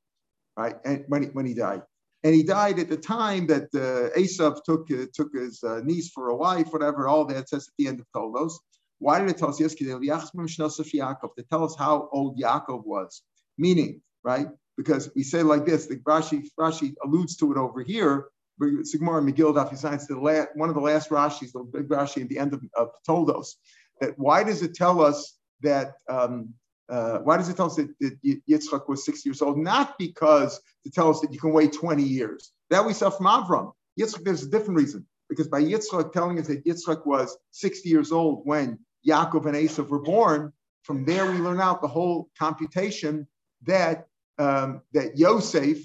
right? 0.56 0.78
And 0.86 1.04
when 1.10 1.24
he, 1.24 1.28
when 1.28 1.46
he 1.46 1.54
died, 1.54 1.82
and 2.24 2.34
he 2.34 2.42
died 2.42 2.80
at 2.80 2.88
the 2.88 2.96
time 2.96 3.48
that 3.48 3.64
uh, 3.76 4.18
Esav 4.18 4.64
took 4.64 4.90
uh, 4.90 5.08
took 5.14 5.34
his 5.34 5.62
uh, 5.62 5.82
niece 5.84 6.10
for 6.10 6.30
a 6.30 6.36
wife, 6.38 6.72
whatever. 6.72 7.10
All 7.10 7.26
that 7.26 7.50
says 7.50 7.68
at 7.68 7.74
the 7.78 7.90
end 7.90 8.00
of 8.00 8.06
Toldos. 8.16 8.58
Why 9.00 9.20
did 9.20 9.30
it 9.30 9.38
tell 9.38 9.50
us 9.50 9.60
yesterday? 9.60 9.92
To 9.92 11.46
tell 11.50 11.66
us 11.66 11.76
how 11.78 12.08
old 12.14 12.40
Yaakov 12.40 12.86
was, 12.86 13.24
meaning 13.58 14.02
right 14.24 14.48
because 14.78 15.12
we 15.18 15.24
say 15.24 15.44
like 15.44 15.66
this. 15.66 15.88
The 15.88 15.98
Rashi 15.98 16.48
Rashi 16.58 16.94
alludes 17.04 17.36
to 17.38 17.52
it 17.52 17.58
over 17.58 17.84
here. 17.84 18.28
Sigmar 18.62 19.22
Megillah 19.22 19.68
Daf 19.68 20.08
the 20.08 20.18
last, 20.18 20.48
one 20.56 20.70
of 20.70 20.76
the 20.76 20.82
last 20.82 21.10
Rashis, 21.10 21.52
the 21.52 21.60
big 21.60 21.90
Rashi 21.90 22.22
at 22.22 22.30
the 22.30 22.40
end 22.40 22.54
of, 22.54 22.62
of 22.78 22.92
Toldos. 23.06 23.58
That 24.00 24.18
why 24.18 24.46
does 24.46 24.62
it 24.62 24.76
tell 24.76 25.02
us 25.02 25.36
that 25.62 25.96
um, 26.10 26.54
uh, 26.90 27.20
why 27.20 27.38
does 27.38 27.50
it 27.50 27.56
tell 27.56 27.68
us 27.68 27.76
that, 27.76 27.90
that 28.00 28.44
Yitzchak 28.50 28.88
was 28.88 29.06
60 29.06 29.30
years 29.30 29.42
old? 29.42 29.58
Not 29.58 29.98
because 29.98 30.60
to 30.84 30.92
tell 30.92 31.10
us 31.10 31.20
that 31.22 31.32
you 31.32 31.40
can 31.40 31.54
wait 31.54 31.74
20 31.74 32.02
years. 32.02 32.52
That 32.70 32.86
we 32.86 32.94
saw 32.94 33.10
from 33.10 33.28
Avram. 33.28 33.74
Yitzchak, 34.00 34.24
there's 34.24 34.44
a 34.44 34.50
different 34.50 34.78
reason. 34.78 35.06
Because 35.30 35.48
by 35.48 35.62
Yitzchak 35.62 36.12
telling 36.12 36.40
us 36.40 36.48
that 36.48 36.66
Yitzchak 36.66 37.06
was 37.06 37.38
60 37.52 37.88
years 37.88 38.12
old 38.12 38.42
when 38.46 38.80
Yaakov 39.08 39.46
and 39.46 39.56
Esav 39.56 39.90
were 39.90 40.02
born, 40.02 40.52
from 40.84 41.06
there 41.06 41.32
we 41.32 41.38
learn 41.38 41.62
out 41.62 41.82
the 41.82 41.88
whole 41.88 42.30
computation 42.38 43.28
that 43.64 44.08
um, 44.40 44.82
that 44.94 45.18
Yosef, 45.18 45.78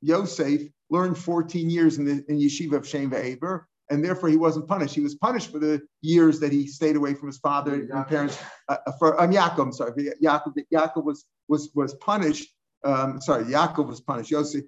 Yosef 0.00 0.62
learned 0.88 1.18
14 1.18 1.68
years 1.68 1.98
in 1.98 2.04
the 2.04 2.24
in 2.28 2.38
yeshiva 2.38 2.74
of 2.74 2.86
Shem 2.86 3.10
Ve'eber, 3.10 3.64
and 3.90 4.04
therefore 4.04 4.28
he 4.28 4.36
wasn't 4.36 4.66
punished. 4.66 4.94
He 4.94 5.00
was 5.00 5.14
punished 5.14 5.50
for 5.50 5.58
the 5.58 5.80
years 6.02 6.40
that 6.40 6.52
he 6.52 6.66
stayed 6.66 6.96
away 6.96 7.14
from 7.14 7.28
his 7.28 7.38
father 7.38 7.74
and 7.74 8.06
parents. 8.06 8.38
Uh, 8.68 8.76
uh 8.86 8.92
for 8.98 9.20
um, 9.20 9.30
Yaakov, 9.30 9.58
I'm 9.58 9.72
sorry, 9.72 10.10
Yaakov, 10.22 10.54
Yaakov 10.72 11.04
was 11.04 11.24
was 11.48 11.70
was 11.74 11.94
punished. 11.94 12.48
Um, 12.84 13.20
sorry, 13.20 13.44
Yaakov 13.44 13.86
was 13.86 14.00
punished. 14.00 14.30
Yosef. 14.30 14.64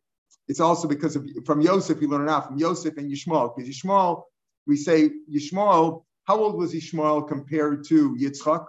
It's 0.47 0.61
also 0.61 0.89
because 0.89 1.15
of 1.15 1.29
from 1.45 1.61
Yosef 1.61 2.01
he 2.01 2.07
learned 2.07 2.31
out 2.31 2.47
from 2.47 2.59
Yosef 2.59 2.97
and 2.97 3.11
Yishmael. 3.11 3.55
Because 3.55 3.69
Yishmael, 3.69 4.23
we 4.67 4.77
say 4.77 5.11
Yishmael. 5.31 6.05
How 6.25 6.37
old 6.37 6.57
was 6.57 6.75
Yishmael 6.75 7.27
compared 7.27 7.85
to 7.85 8.17
Yitzchak? 8.17 8.67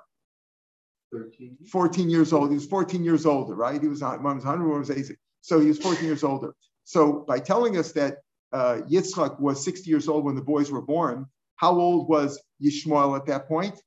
13. 1.12 1.58
14 1.72 2.10
years 2.10 2.34
old. 2.34 2.50
He 2.50 2.56
was 2.56 2.66
14 2.66 3.04
years 3.04 3.26
older, 3.26 3.56
right? 3.56 3.82
He 3.82 3.88
was 3.88 4.02
one 4.02 4.36
was 4.36 4.46
100, 4.46 4.68
one 4.68 4.80
was 4.80 4.92
80. 4.92 5.16
So 5.42 5.60
he 5.60 5.68
was 5.68 5.80
14 5.80 6.06
years 6.06 6.24
older. 6.24 6.54
So 6.84 7.26
by 7.28 7.40
telling 7.40 7.78
us 7.78 7.92
that 7.94 8.18
uh, 8.52 8.82
Yitzchak 8.90 9.40
was 9.40 9.64
60 9.64 9.90
years 9.90 10.08
old 10.08 10.26
when 10.26 10.36
the 10.36 10.42
boys 10.42 10.72
were 10.72 10.82
born. 10.82 11.26
How 11.56 11.72
old 11.78 12.10
was 12.10 12.42
Yishmael 12.64 13.18
at 13.18 13.26
that 13.28 13.48
point? 13.48 13.82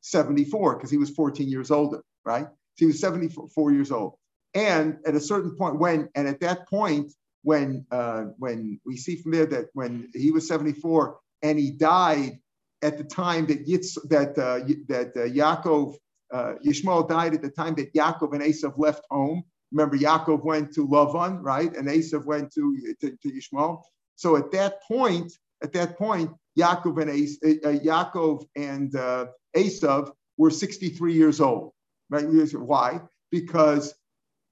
74, 0.00 0.76
because 0.76 0.90
he 0.90 0.96
was 0.96 1.10
14 1.10 1.48
years 1.48 1.70
older, 1.70 2.02
right? 2.24 2.46
So 2.46 2.50
he 2.76 2.86
was 2.86 3.00
74 3.00 3.72
years 3.72 3.90
old. 3.90 4.14
And 4.54 4.98
at 5.06 5.14
a 5.14 5.20
certain 5.20 5.54
point, 5.56 5.78
when, 5.78 6.08
and 6.14 6.26
at 6.26 6.40
that 6.40 6.68
point, 6.68 7.12
when 7.42 7.86
uh, 7.90 8.24
when 8.38 8.80
we 8.84 8.96
see 8.96 9.16
from 9.16 9.32
there 9.32 9.46
that 9.46 9.66
when 9.72 10.10
he 10.14 10.30
was 10.30 10.46
74 10.48 11.18
and 11.42 11.58
he 11.58 11.70
died 11.70 12.38
at 12.82 12.98
the 12.98 13.04
time 13.04 13.46
that 13.46 13.66
Yitz, 13.66 13.96
that 14.08 14.36
uh, 14.38 14.60
that 14.88 15.16
uh, 15.16 15.28
Yaakov 15.28 15.94
uh, 16.32 16.54
Yishmael 16.64 17.08
died 17.08 17.34
at 17.34 17.42
the 17.42 17.50
time 17.50 17.74
that 17.76 17.94
Yaakov 17.94 18.32
and 18.34 18.42
Esav 18.42 18.74
left 18.76 19.04
home. 19.10 19.42
Remember, 19.72 19.96
Yaakov 19.96 20.44
went 20.44 20.74
to 20.74 20.86
Lavan, 20.86 21.38
right, 21.42 21.74
and 21.76 21.88
Esav 21.88 22.24
went 22.24 22.52
to 22.52 22.94
to, 23.00 23.16
to 23.22 23.28
Yishmael. 23.30 23.82
So 24.18 24.36
at 24.36 24.50
that 24.52 24.82
point, 24.82 25.32
at 25.62 25.72
that 25.72 25.96
point, 25.96 26.30
Yaakov 26.58 27.00
and 27.00 27.10
As, 27.10 27.38
uh, 27.44 27.68
uh, 27.68 27.78
Yaakov 27.78 28.44
and 28.56 28.94
uh, 28.94 29.26
Esav 29.56 30.12
were 30.36 30.50
63 30.50 31.14
years 31.14 31.40
old. 31.40 31.72
Right? 32.10 32.26
Why? 32.52 33.00
because 33.30 33.94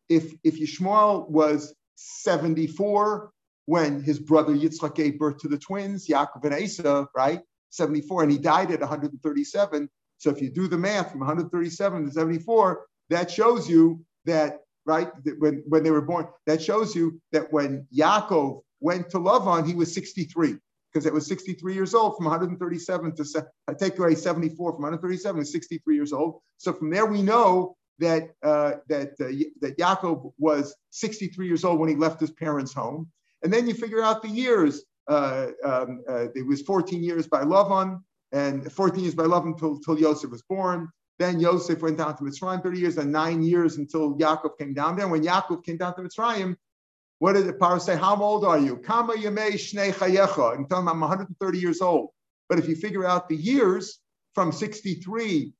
if 0.08 0.34
if 0.44 0.60
Yishmael 0.60 1.28
was 1.28 1.74
74 1.96 3.30
when 3.66 4.02
his 4.02 4.18
brother 4.18 4.54
Yitzchak 4.54 4.94
gave 4.94 5.18
birth 5.18 5.38
to 5.38 5.48
the 5.48 5.58
twins, 5.58 6.06
Yaakov 6.06 6.44
and 6.44 6.54
Esau, 6.60 7.06
right? 7.16 7.40
74, 7.70 8.22
and 8.22 8.32
he 8.32 8.38
died 8.38 8.70
at 8.70 8.80
137. 8.80 9.88
So 10.18 10.30
if 10.30 10.40
you 10.40 10.50
do 10.50 10.68
the 10.68 10.78
math 10.78 11.10
from 11.10 11.20
137 11.20 12.06
to 12.06 12.12
74, 12.12 12.86
that 13.10 13.30
shows 13.30 13.68
you 13.68 14.04
that, 14.24 14.60
right, 14.84 15.10
when, 15.38 15.64
when 15.66 15.82
they 15.82 15.90
were 15.90 16.00
born, 16.00 16.28
that 16.46 16.62
shows 16.62 16.94
you 16.94 17.20
that 17.32 17.52
when 17.52 17.88
Yaakov 17.92 18.62
went 18.80 19.10
to 19.10 19.18
Lavan, 19.18 19.66
he 19.66 19.74
was 19.74 19.92
63, 19.94 20.56
because 20.92 21.06
it 21.06 21.12
was 21.12 21.26
63 21.26 21.74
years 21.74 21.94
old 21.94 22.16
from 22.16 22.26
137 22.26 23.16
to 23.16 23.46
I 23.68 23.74
take 23.74 23.98
away 23.98 24.14
74 24.14 24.72
from 24.72 24.82
137 24.82 25.40
to 25.40 25.46
63 25.46 25.94
years 25.94 26.12
old. 26.12 26.40
So 26.58 26.72
from 26.72 26.90
there 26.90 27.06
we 27.06 27.22
know 27.22 27.76
that 27.98 28.30
uh, 28.42 28.74
that 28.88 29.12
uh, 29.20 29.32
that 29.60 29.78
Yaakov 29.78 30.32
was 30.38 30.74
63 30.90 31.46
years 31.46 31.64
old 31.64 31.80
when 31.80 31.88
he 31.88 31.96
left 31.96 32.20
his 32.20 32.30
parents' 32.30 32.74
home, 32.74 33.10
and 33.42 33.52
then 33.52 33.66
you 33.66 33.74
figure 33.74 34.02
out 34.02 34.22
the 34.22 34.28
years. 34.28 34.84
Uh, 35.08 35.48
um, 35.64 36.02
uh, 36.08 36.26
it 36.34 36.44
was 36.44 36.62
14 36.62 37.02
years 37.02 37.28
by 37.28 37.44
Lavan, 37.44 38.00
and 38.32 38.70
14 38.72 39.02
years 39.02 39.14
by 39.14 39.22
Lavan 39.22 39.52
until, 39.52 39.74
until 39.76 39.98
Yosef 39.98 40.30
was 40.30 40.42
born. 40.42 40.88
Then 41.18 41.40
Yosef 41.40 41.80
went 41.80 41.96
down 41.96 42.16
to 42.16 42.24
Mitzrayim 42.24 42.62
30 42.62 42.78
years, 42.78 42.98
and 42.98 43.12
nine 43.12 43.42
years 43.42 43.76
until 43.76 44.16
Yaakov 44.16 44.58
came 44.58 44.74
down 44.74 44.96
there. 44.96 45.08
When 45.08 45.22
Yaakov 45.22 45.64
came 45.64 45.78
down 45.78 45.94
to 45.96 46.02
Mitzrayim, 46.02 46.56
what 47.18 47.34
did 47.34 47.46
the 47.46 47.52
power 47.54 47.78
say? 47.78 47.96
How 47.96 48.16
old 48.16 48.44
are 48.44 48.58
you? 48.58 48.76
Kama 48.76 49.14
yamei 49.14 49.52
shnei 49.52 49.92
chayecha. 49.92 50.56
I'm 50.56 50.66
telling 50.66 50.84
him 50.84 50.88
I'm 50.88 51.00
130 51.00 51.58
years 51.58 51.80
old. 51.80 52.10
But 52.48 52.58
if 52.58 52.68
you 52.68 52.76
figure 52.76 53.06
out 53.06 53.28
the 53.28 53.36
years 53.36 53.98
from 54.34 54.52
63 54.52 55.52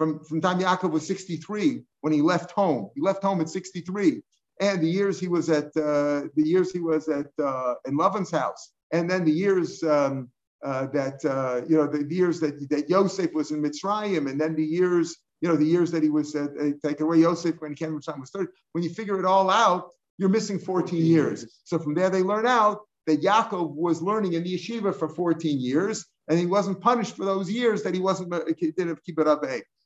from, 0.00 0.24
from 0.24 0.40
time 0.40 0.58
Yaakov 0.58 0.92
was 0.92 1.06
63 1.06 1.82
when 2.00 2.10
he 2.10 2.22
left 2.22 2.52
home. 2.52 2.88
He 2.94 3.02
left 3.02 3.22
home 3.22 3.42
at 3.42 3.50
63. 3.50 4.22
And 4.58 4.80
the 4.80 4.88
years 4.88 5.20
he 5.20 5.28
was 5.28 5.50
at, 5.50 5.66
uh, 5.76 6.24
the 6.36 6.42
years 6.42 6.72
he 6.72 6.80
was 6.80 7.06
at, 7.10 7.26
uh, 7.38 7.74
in 7.84 7.98
Lavan's 7.98 8.30
house. 8.30 8.72
And 8.92 9.10
then 9.10 9.26
the 9.26 9.30
years 9.30 9.82
um, 9.82 10.30
uh, 10.64 10.86
that, 10.94 11.22
uh, 11.22 11.66
you 11.68 11.76
know, 11.76 11.86
the, 11.86 12.04
the, 12.04 12.14
years 12.14 12.40
that, 12.40 12.70
that 12.70 12.88
Yosef 12.88 13.34
was 13.34 13.50
in 13.50 13.62
Mitzrayim. 13.62 14.30
And 14.30 14.40
then 14.40 14.54
the 14.54 14.64
years, 14.64 15.14
you 15.42 15.50
know, 15.50 15.56
the 15.56 15.66
years 15.66 15.90
that 15.90 16.02
he 16.02 16.08
was 16.08 16.34
at, 16.34 16.48
taken 16.82 17.04
away 17.04 17.18
Yosef 17.18 17.56
when 17.60 17.72
he 17.72 17.76
came 17.76 17.90
to 17.90 18.00
Mitzrayim 18.00 18.20
was 18.20 18.30
30. 18.30 18.48
When 18.72 18.82
you 18.82 18.88
figure 18.88 19.18
it 19.18 19.26
all 19.26 19.50
out, 19.50 19.90
you're 20.20 20.28
missing 20.28 20.58
14 20.58 21.02
years. 21.02 21.46
So 21.64 21.78
from 21.78 21.94
there 21.94 22.10
they 22.10 22.22
learn 22.22 22.46
out 22.46 22.82
that 23.06 23.22
Yaakov 23.22 23.74
was 23.74 24.02
learning 24.02 24.34
in 24.34 24.44
the 24.44 24.54
yeshiva 24.54 24.94
for 24.94 25.08
14 25.08 25.58
years, 25.58 26.04
and 26.28 26.38
he 26.38 26.44
wasn't 26.44 26.82
punished 26.82 27.16
for 27.16 27.24
those 27.24 27.50
years 27.50 27.82
that 27.82 27.94
he 27.94 28.00
wasn't 28.00 28.32
uh, 28.32 28.40
didn't 28.60 29.02
keep 29.02 29.18
it 29.18 29.26
up. 29.26 29.42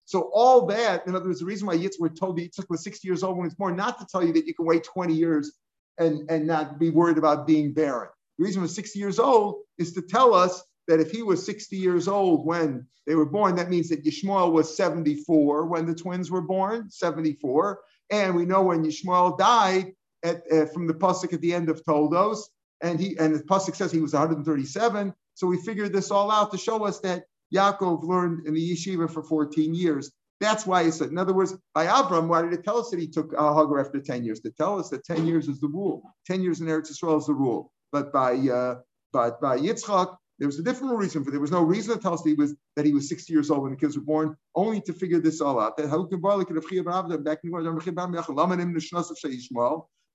So 0.06 0.30
all 0.34 0.66
that, 0.66 1.06
in 1.06 1.14
other 1.14 1.26
words, 1.26 1.38
the 1.38 1.46
reason 1.46 1.68
why 1.68 1.76
Yitzchak 1.76 2.00
were 2.00 2.08
told 2.08 2.36
that 2.36 2.50
Yitzchak 2.50 2.68
was 2.68 2.82
60 2.82 3.06
years 3.06 3.22
old 3.22 3.36
when 3.38 3.46
it's 3.46 3.54
born, 3.54 3.76
not 3.76 4.00
to 4.00 4.06
tell 4.10 4.24
you 4.24 4.32
that 4.32 4.44
you 4.44 4.54
can 4.54 4.66
wait 4.66 4.82
20 4.82 5.14
years 5.14 5.52
and, 5.98 6.28
and 6.28 6.48
not 6.48 6.80
be 6.80 6.90
worried 6.90 7.16
about 7.16 7.46
being 7.46 7.72
barren. 7.72 8.08
The 8.36 8.44
reason 8.44 8.60
he 8.60 8.64
was 8.64 8.74
60 8.74 8.98
years 8.98 9.20
old 9.20 9.62
is 9.78 9.92
to 9.92 10.02
tell 10.02 10.34
us 10.34 10.64
that 10.88 10.98
if 10.98 11.12
he 11.12 11.22
was 11.22 11.46
60 11.46 11.76
years 11.76 12.08
old 12.08 12.44
when 12.44 12.88
they 13.06 13.14
were 13.14 13.24
born, 13.24 13.54
that 13.54 13.70
means 13.70 13.88
that 13.90 14.04
Yishmael 14.04 14.50
was 14.50 14.76
74 14.76 15.66
when 15.66 15.86
the 15.86 15.94
twins 15.94 16.28
were 16.28 16.42
born, 16.42 16.90
74. 16.90 17.78
And 18.10 18.34
we 18.34 18.44
know 18.44 18.62
when 18.64 18.84
Yishmael 18.84 19.38
died 19.38 19.92
at, 20.24 20.42
uh, 20.50 20.66
from 20.66 20.86
the 20.86 20.94
pasuk 20.94 21.32
at 21.32 21.40
the 21.40 21.54
end 21.54 21.68
of 21.68 21.84
Toldos, 21.84 22.48
and 22.80 22.98
he 22.98 23.16
and 23.18 23.34
the 23.34 23.40
pasuk 23.40 23.76
says 23.76 23.92
he 23.92 24.00
was 24.00 24.14
137. 24.14 25.14
So 25.34 25.46
we 25.46 25.58
figured 25.58 25.92
this 25.92 26.10
all 26.10 26.30
out 26.30 26.50
to 26.52 26.58
show 26.58 26.84
us 26.84 27.00
that 27.00 27.24
Yaakov 27.54 28.02
learned 28.02 28.46
in 28.46 28.54
the 28.54 28.72
yeshiva 28.72 29.10
for 29.10 29.22
14 29.22 29.74
years. 29.74 30.10
That's 30.40 30.66
why 30.66 30.84
he 30.84 30.90
said, 30.90 31.10
in 31.10 31.18
other 31.18 31.32
words, 31.32 31.54
by 31.74 31.86
Avram, 31.86 32.26
why 32.26 32.42
did 32.42 32.52
it 32.52 32.64
tell 32.64 32.78
us 32.78 32.90
that 32.90 32.98
he 32.98 33.06
took 33.06 33.32
a 33.32 33.54
Hagar 33.54 33.78
after 33.78 34.00
10 34.00 34.24
years? 34.24 34.40
To 34.40 34.50
tell 34.50 34.78
us 34.78 34.88
that 34.90 35.04
10 35.04 35.26
years 35.26 35.48
is 35.48 35.60
the 35.60 35.68
rule. 35.68 36.02
10 36.26 36.42
years 36.42 36.60
in 36.60 36.66
Eretz 36.66 36.90
Yisrael 36.90 37.18
is 37.18 37.26
the 37.26 37.34
rule. 37.34 37.72
But 37.92 38.12
by 38.12 38.34
uh, 38.34 38.80
but 39.12 39.40
by 39.40 39.58
Yitzchak, 39.58 40.16
there 40.40 40.48
was 40.48 40.58
a 40.58 40.62
different 40.62 40.98
reason 40.98 41.22
for. 41.22 41.30
There 41.30 41.40
was 41.40 41.52
no 41.52 41.62
reason 41.62 41.94
to 41.94 42.02
tell 42.02 42.14
us 42.14 42.22
that 42.22 42.30
he 42.30 42.34
was 42.34 42.54
that 42.74 42.84
he 42.84 42.92
was 42.92 43.08
60 43.08 43.32
years 43.32 43.50
old 43.50 43.62
when 43.62 43.70
the 43.70 43.78
kids 43.78 43.96
were 43.96 44.02
born, 44.02 44.36
only 44.56 44.80
to 44.82 44.92
figure 44.92 45.20
this 45.20 45.40
all 45.40 45.60
out. 45.60 45.76
That 45.76 45.88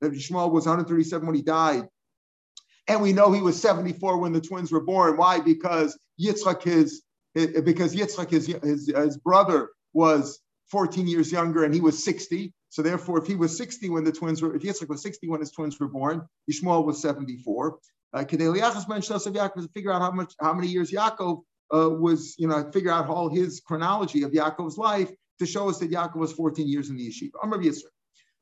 Yishmael 0.02 0.52
was 0.52 0.66
137 0.66 1.26
when 1.26 1.36
he 1.36 1.42
died, 1.42 1.88
and 2.88 3.02
we 3.02 3.14
know 3.14 3.32
he 3.32 3.42
was 3.42 3.62
74 3.62 4.18
when 4.18 4.34
the 4.34 4.42
twins 4.42 4.72
were 4.72 4.82
born. 4.82 5.18
Why? 5.18 5.40
Because 5.40 5.98
Yitzchak, 6.20 6.64
his 6.64 7.04
because 7.36 7.96
Yitzchak, 7.96 8.30
his, 8.30 8.48
his, 8.48 8.88
his 8.88 9.18
brother, 9.18 9.70
was 9.94 10.40
14 10.72 11.08
years 11.08 11.32
younger 11.32 11.64
and 11.64 11.74
he 11.74 11.82
was 11.82 12.04
60. 12.04 12.54
So 12.70 12.82
therefore, 12.82 13.20
if 13.20 13.28
he 13.28 13.36
was 13.36 13.58
60 13.58 13.90
when 13.90 14.04
the 14.04 14.12
twins 14.12 14.42
were, 14.42 14.56
if 14.56 14.62
Yitzchak 14.62 14.90
was 14.90 15.02
60 15.02 15.28
when 15.28 15.40
his 15.40 15.52
twins 15.52 15.80
were 15.80 15.88
born, 15.88 16.28
Yishmael 16.52 16.86
was 16.86 17.02
74. 17.02 17.78
Uh, 18.12 18.24
to 18.24 19.70
figure 19.74 19.92
out 19.92 20.02
how 20.02 20.12
much, 20.12 20.34
how 20.40 20.54
many 20.54 20.68
years 20.68 20.92
Yaakov 20.92 21.42
uh, 21.74 21.90
was, 21.90 22.36
you 22.40 22.48
know, 22.48 22.72
figure 22.72 22.92
out 22.92 23.08
all 23.08 23.30
his 23.30 23.60
chronology 23.60 24.24
of 24.24 24.32
Yaakov's 24.32 24.78
life 24.78 25.12
to 25.40 25.46
show 25.46 25.70
us 25.70 25.78
that 25.80 25.92
Yaakov 25.92 26.16
was 26.16 26.34
14 26.34 26.68
years 26.68 26.90
in 26.90 26.98
the 26.98 27.08
yeshiva. 27.08 27.32
I'm 27.42 27.52
Rabbi 27.52 27.66
Yitzchak. 27.66 27.84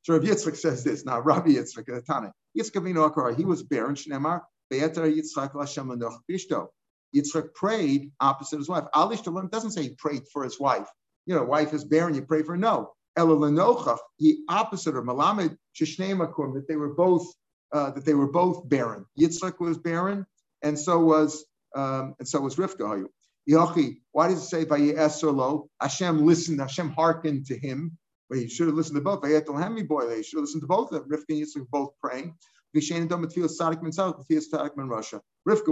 So 0.08 0.14
Rabbi 0.14 0.28
Yitzchak 0.28 0.56
says 0.56 0.84
this 0.84 1.04
now. 1.04 1.20
Rabbi 1.20 1.50
Yitzchak, 1.50 1.94
uh, 1.94 2.00
Tana, 2.00 2.32
Yitzchak 2.58 3.36
he 3.36 3.44
was 3.44 3.62
barren. 3.62 3.94
Shnemar 3.94 4.40
Be'etar 4.70 5.14
Yitzchak 5.14 5.52
Lashem 5.52 5.94
Bishto. 6.30 6.68
Yitzchak 7.14 7.52
prayed 7.52 8.10
opposite 8.18 8.56
his 8.56 8.70
wife. 8.70 8.84
Alish 8.94 9.50
doesn't 9.50 9.72
say 9.72 9.82
he 9.82 9.94
prayed 9.98 10.22
for 10.32 10.44
his 10.44 10.58
wife. 10.58 10.88
You 11.26 11.34
know, 11.34 11.44
wife 11.44 11.74
is 11.74 11.84
barren, 11.84 12.14
you 12.14 12.22
pray 12.22 12.42
for 12.42 12.52
her. 12.52 12.56
No. 12.56 12.94
Elalenochach, 13.18 13.98
he 14.16 14.44
opposite 14.48 14.94
her, 14.94 15.02
Malamed 15.02 15.58
Shishnemakum, 15.78 16.54
that 16.54 16.64
they 16.68 16.76
were 16.76 16.94
both 16.94 17.26
uh, 17.74 17.90
that 17.90 18.06
they 18.06 18.14
were 18.14 18.32
both 18.32 18.66
barren. 18.66 19.04
Yitzchak 19.20 19.60
was 19.60 19.76
barren, 19.76 20.24
and 20.62 20.78
so 20.78 21.00
was 21.00 21.44
um, 21.74 22.14
and 22.18 22.26
so 22.26 22.40
was 22.40 22.56
Rivka. 22.56 23.04
Yochi, 23.46 23.98
why 24.12 24.28
does 24.28 24.42
it 24.42 24.46
say 24.46 24.64
Vayesolo? 24.64 25.68
Hashem 25.82 26.24
listened, 26.24 26.60
Hashem 26.60 26.92
hearkened 26.92 27.44
to 27.48 27.58
him. 27.58 27.98
Well, 28.28 28.40
he 28.40 28.48
should 28.48 28.66
have 28.66 28.76
listened 28.76 28.96
to 28.96 29.02
both. 29.02 29.22
Vayetel 29.22 29.88
boy, 29.88 30.06
they 30.06 30.22
should 30.22 30.38
have 30.38 30.44
listened 30.44 30.62
to 30.62 30.66
both 30.66 30.92
of 30.92 31.08
them. 31.08 31.10
Rivka 31.10 31.30
and 31.30 31.46
Yitzchak 31.46 31.66
both 31.70 31.92
praying. 32.02 32.34
Rivka 32.76 33.18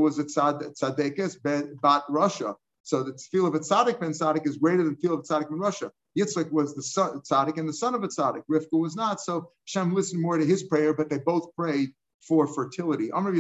was 0.01 0.19
a 0.19 0.25
tzaddikas 0.25 1.43
bat 1.83 2.05
Russia. 2.09 2.57
So 2.83 3.03
the 3.03 3.13
tefillah 3.13 3.49
of 3.49 3.55
a 3.55 3.59
tzaddik 3.59 4.01
ben 4.01 4.13
tzaddik 4.13 4.47
is 4.47 4.57
greater 4.57 4.85
than 4.85 4.97
the 4.99 5.09
tefillah 5.09 5.15
of 5.15 5.21
a 5.21 5.23
tzaddik 5.23 5.51
ben 5.51 5.59
Russia. 5.59 5.93
Yitzchak 6.19 6.51
was 6.51 6.75
the 6.75 6.83
son, 6.83 7.21
tzaddik 7.21 7.59
and 7.59 7.69
the 7.69 7.75
son 7.75 7.95
of 7.95 8.03
a 8.03 8.09
tzaddik. 8.09 8.45
Rivka 8.51 8.81
was 8.81 8.97
not. 8.97 9.21
So 9.21 9.51
Shem 9.67 9.95
listened 9.95 10.23
more 10.23 10.39
to 10.39 10.47
his 10.47 10.63
prayer, 10.63 10.95
but 10.95 11.11
they 11.11 11.19
both 11.19 11.55
prayed 11.55 11.91
for 12.27 12.47
fertility. 12.47 13.11
Why 13.11 13.31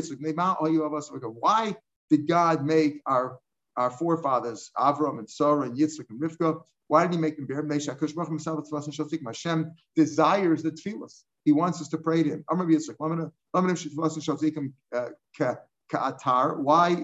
did 2.11 2.29
God 2.29 2.65
make 2.65 3.01
our 3.07 3.39
our 3.77 3.91
forefathers, 3.91 4.71
Avram 4.77 5.19
and 5.19 5.29
Sarah 5.29 5.63
and 5.63 5.77
Yitzchak 5.77 6.09
and 6.11 6.21
Rivka, 6.21 6.61
why 6.89 7.03
did 7.03 7.15
he 7.15 7.21
make 7.21 7.37
them 7.37 7.47
bear? 7.47 7.63
Hashem 7.63 9.73
desires 9.97 10.63
the 10.63 10.71
tefillahs. 10.71 11.25
He 11.45 11.51
wants 11.53 11.81
us 11.81 11.89
to 11.89 11.99
pray 11.99 12.23
to 12.23 12.31
him. 12.31 12.45
Why 12.49 12.65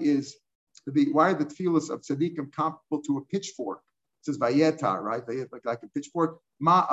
is 0.01 0.37
the 0.85 1.11
why 1.11 1.29
are 1.29 1.33
the 1.33 1.45
tefillahs 1.45 1.89
of 1.89 2.01
tzaddikim 2.01 2.51
comparable 2.51 3.01
to 3.05 3.17
a 3.17 3.25
pitchfork? 3.25 3.81
It 4.21 4.25
says 4.25 4.37
vayetar, 4.37 5.01
right? 5.01 5.23
Like, 5.27 5.65
like 5.65 5.79
a 5.83 5.87
pitchfork. 5.87 6.39
Ma 6.59 6.85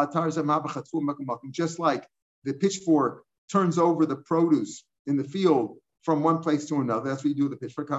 Just 1.50 1.78
like 1.78 2.08
the 2.44 2.54
pitchfork 2.54 3.24
turns 3.50 3.78
over 3.78 4.06
the 4.06 4.16
produce 4.16 4.84
in 5.06 5.16
the 5.16 5.24
field 5.24 5.76
from 6.02 6.22
one 6.22 6.38
place 6.38 6.66
to 6.66 6.80
another. 6.80 7.08
That's 7.08 7.22
what 7.22 7.30
you 7.30 7.34
do 7.34 7.48
with 7.48 7.58
the 7.58 7.66
pitchfork. 7.66 7.90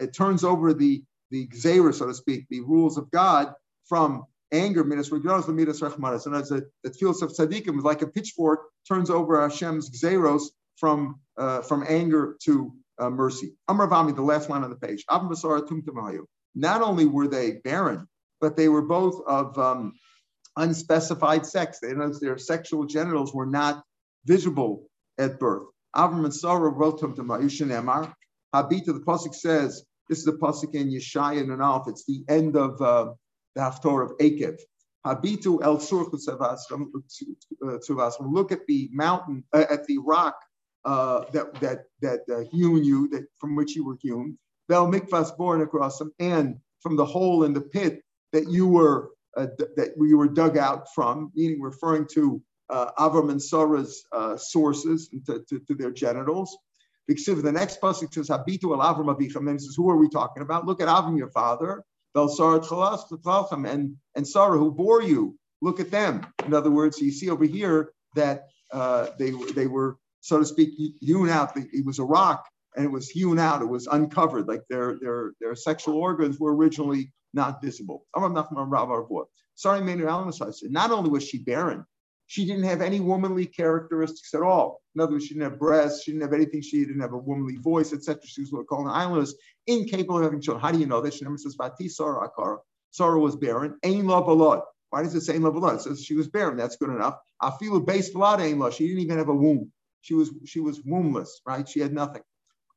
It 0.00 0.14
turns 0.14 0.44
over 0.44 0.74
the 0.74 1.02
the 1.30 1.48
gzera, 1.48 1.92
so 1.92 2.06
to 2.06 2.14
speak, 2.14 2.46
the 2.48 2.60
rules 2.60 2.96
of 2.96 3.10
God 3.10 3.54
from 3.88 4.24
anger, 4.52 4.84
midas 4.84 5.10
regros, 5.10 5.48
midas 5.48 5.80
rachmanas. 5.80 6.26
And 6.26 6.36
as 6.36 6.50
a, 6.52 6.62
the 6.82 6.90
tefillos 6.90 7.22
of 7.22 7.32
tzaddikim 7.32 7.82
like 7.82 8.02
a 8.02 8.06
pitchfork 8.06 8.60
turns 8.86 9.10
over 9.10 9.40
Hashem's 9.40 9.90
gzeros 9.90 10.42
from 10.76 11.20
uh, 11.36 11.62
from 11.62 11.84
anger 11.88 12.36
to 12.44 12.72
uh, 12.98 13.10
mercy. 13.10 13.54
Amravami, 13.68 14.14
the 14.14 14.22
last 14.22 14.48
line 14.48 14.62
on 14.62 14.70
the 14.70 14.76
page. 14.76 15.04
Not 16.56 16.82
only 16.82 17.06
were 17.06 17.26
they 17.26 17.52
barren, 17.64 18.08
but 18.40 18.56
they 18.56 18.68
were 18.68 18.82
both 18.82 19.20
of 19.26 19.58
um, 19.58 19.94
unspecified 20.56 21.44
sex. 21.44 21.80
They, 21.80 21.92
their 22.20 22.38
sexual 22.38 22.84
genitals 22.84 23.34
were 23.34 23.46
not 23.46 23.82
visible 24.24 24.86
at 25.18 25.38
birth. 25.38 25.66
Avram 25.96 26.24
and 26.24 26.34
Sarah 26.34 26.70
wrote 26.70 26.98
to 27.00 27.08
Emar. 27.08 28.12
Habita, 28.54 28.86
the 28.86 29.02
pasuk 29.06 29.34
says, 29.34 29.84
this 30.08 30.18
is 30.18 30.24
the 30.24 30.32
pasuk 30.32 30.74
in 30.74 30.88
Yeshaya 30.88 31.40
and 31.40 31.62
Alf. 31.62 31.88
It's 31.88 32.04
the 32.04 32.24
end 32.28 32.56
of 32.56 32.80
uh, 32.80 33.12
the 33.54 33.60
Haftorah 33.60 34.10
of 34.10 34.18
Akev. 34.18 34.58
Habitu 35.06 35.62
el 35.62 35.78
Look 38.30 38.52
at 38.52 38.66
the 38.66 38.88
mountain, 38.92 39.44
uh, 39.52 39.64
at 39.70 39.86
the 39.86 39.98
rock 39.98 40.36
uh, 40.84 41.24
that 41.32 41.54
that 41.60 41.84
that 42.00 42.20
uh, 42.32 42.44
hewn 42.50 42.84
you, 42.84 43.08
that 43.08 43.26
from 43.38 43.54
which 43.54 43.76
you 43.76 43.84
were 43.84 43.98
hewn. 44.00 44.38
Bel 44.68 44.86
mikvas 44.86 45.36
born 45.36 45.60
across 45.60 45.98
them, 45.98 46.12
and 46.18 46.56
from 46.80 46.96
the 46.96 47.04
hole 47.04 47.44
in 47.44 47.52
the 47.52 47.60
pit 47.60 48.02
that 48.32 48.48
you 48.48 48.66
were 48.66 49.10
uh, 49.36 49.46
that 49.76 49.92
we 49.96 50.14
were 50.14 50.28
dug 50.28 50.56
out 50.56 50.86
from, 50.94 51.30
meaning 51.34 51.60
referring 51.60 52.06
to 52.12 52.42
uh, 52.70 52.90
Avram 52.98 53.30
and 53.30 53.42
Sarah's 53.42 54.04
uh, 54.12 54.36
sources 54.36 55.08
to, 55.26 55.44
to, 55.48 55.58
to, 55.60 55.74
their 55.74 55.90
genitals. 55.90 56.56
Because 57.06 57.42
the 57.42 57.52
next 57.52 57.80
pasuk 57.80 58.14
says, 58.14 58.28
"Habitu 58.28 58.72
al 58.72 58.94
Avram 58.94 59.14
avicham." 59.14 59.44
Then 59.44 59.54
he 59.54 59.58
says, 59.58 59.74
"Who 59.76 59.90
are 59.90 59.96
we 59.96 60.08
talking 60.08 60.42
about? 60.42 60.64
Look 60.64 60.80
at 60.80 60.88
Avram, 60.88 61.18
your 61.18 61.30
father, 61.30 61.84
and 62.14 63.96
and 64.14 64.26
Sarah, 64.26 64.58
who 64.58 64.70
bore 64.72 65.02
you. 65.02 65.36
Look 65.60 65.80
at 65.80 65.90
them." 65.90 66.26
In 66.46 66.54
other 66.54 66.70
words, 66.70 67.00
you 67.00 67.10
see 67.10 67.28
over 67.28 67.44
here 67.44 67.92
that 68.14 68.44
uh, 68.72 69.08
they 69.18 69.32
they 69.54 69.66
were, 69.66 69.98
so 70.20 70.38
to 70.38 70.46
speak, 70.46 70.70
hewn 71.00 71.28
out. 71.28 71.54
It 71.56 71.84
was 71.84 71.98
a 71.98 72.04
rock, 72.04 72.48
and 72.74 72.86
it 72.86 72.90
was 72.90 73.10
hewn 73.10 73.38
out. 73.38 73.60
It 73.60 73.68
was 73.68 73.86
uncovered, 73.86 74.48
like 74.48 74.62
their 74.70 74.98
their 74.98 75.32
their 75.40 75.54
sexual 75.54 75.98
organs 75.98 76.40
were 76.40 76.56
originally 76.56 77.12
not 77.34 77.60
visible. 77.60 78.06
Not 78.16 78.50
only 80.90 81.10
was 81.10 81.24
she 81.28 81.38
barren, 81.38 81.84
she 82.26 82.46
didn't 82.46 82.64
have 82.64 82.80
any 82.80 83.00
womanly 83.00 83.46
characteristics 83.46 84.32
at 84.34 84.42
all. 84.42 84.80
In 84.94 85.00
other 85.00 85.12
words, 85.12 85.26
she 85.26 85.34
didn't 85.34 85.50
have 85.50 85.58
breasts, 85.58 86.04
she 86.04 86.12
didn't 86.12 86.22
have 86.22 86.32
anything, 86.32 86.62
she 86.62 86.84
didn't 86.84 87.00
have 87.00 87.12
a 87.12 87.18
womanly 87.18 87.56
voice, 87.56 87.92
etc. 87.92 88.20
She 88.24 88.40
was 88.40 88.52
what 88.52 88.60
we 88.60 88.64
call 88.66 88.88
an 88.88 88.94
islandess, 88.94 89.34
incapable 89.66 90.18
of 90.18 90.24
having 90.24 90.40
children. 90.40 90.62
How 90.62 90.72
do 90.72 90.78
you 90.78 90.86
know 90.86 91.00
that? 91.00 91.14
She 91.14 91.24
never 91.24 91.36
says, 91.36 91.56
Vati 91.56 91.88
Sarah 91.88 92.28
Akara. 92.28 92.58
Sarah 92.92 93.18
was 93.18 93.36
barren. 93.36 93.76
Ain 93.82 94.06
la 94.06 94.22
balad. 94.22 94.62
Why 94.90 95.02
does 95.02 95.14
it 95.14 95.22
say 95.22 95.38
la 95.38 95.50
balad? 95.50 95.76
It 95.76 95.82
says 95.82 96.04
she 96.04 96.14
was 96.14 96.28
barren. 96.28 96.56
That's 96.56 96.76
good 96.76 96.90
enough. 96.90 97.16
Afilu 97.42 97.84
base 97.84 98.10
blood 98.10 98.40
ain 98.40 98.58
la. 98.58 98.70
She 98.70 98.86
didn't 98.86 99.02
even 99.02 99.18
have 99.18 99.28
a 99.28 99.34
womb. 99.34 99.72
She 100.00 100.14
was 100.14 100.30
she 100.44 100.60
was 100.60 100.80
wombless, 100.80 101.28
right? 101.46 101.68
She 101.68 101.80
had 101.80 101.92
nothing. 101.92 102.22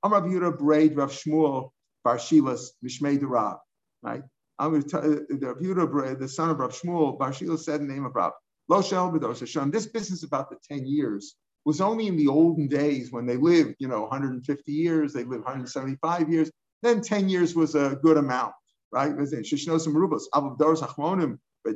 Amr 0.03 0.21
Yehuda 0.21 0.57
Braid 0.57 0.95
Rav 0.95 1.11
Shmuel 1.11 1.71
Bar 2.03 2.17
Shilas 2.17 2.69
Mishmei 2.83 3.19
Rav, 3.21 3.57
right? 4.01 4.23
I'm 4.59 4.71
going 4.71 4.83
to 4.83 4.89
tell 4.89 5.01
uh, 5.01 5.19
the 5.29 5.55
Yehuda 5.61 6.19
the 6.19 6.27
son 6.27 6.49
of 6.49 6.59
Rav 6.59 6.71
Shmuel 6.71 7.19
Bar 7.19 7.31
Shilas 7.31 7.59
said 7.59 7.81
the 7.81 7.85
name 7.85 8.05
of 8.05 8.15
Rav. 8.15 8.31
Lo 8.69 8.81
Hashem. 8.81 9.71
This 9.71 9.85
business 9.87 10.23
about 10.23 10.49
the 10.49 10.57
10 10.67 10.85
years 10.85 11.35
was 11.65 11.81
only 11.81 12.07
in 12.07 12.15
the 12.15 12.27
olden 12.27 12.67
days 12.67 13.11
when 13.11 13.25
they 13.25 13.37
lived, 13.37 13.75
you 13.79 13.87
know, 13.87 14.01
150 14.01 14.71
years, 14.71 15.13
they 15.13 15.23
lived 15.23 15.43
175 15.43 16.29
years. 16.29 16.51
Then 16.81 17.01
10 17.01 17.27
years 17.29 17.55
was 17.55 17.75
a 17.75 17.97
good 18.01 18.17
amount, 18.17 18.53
right? 18.91 19.13
But 19.15 19.27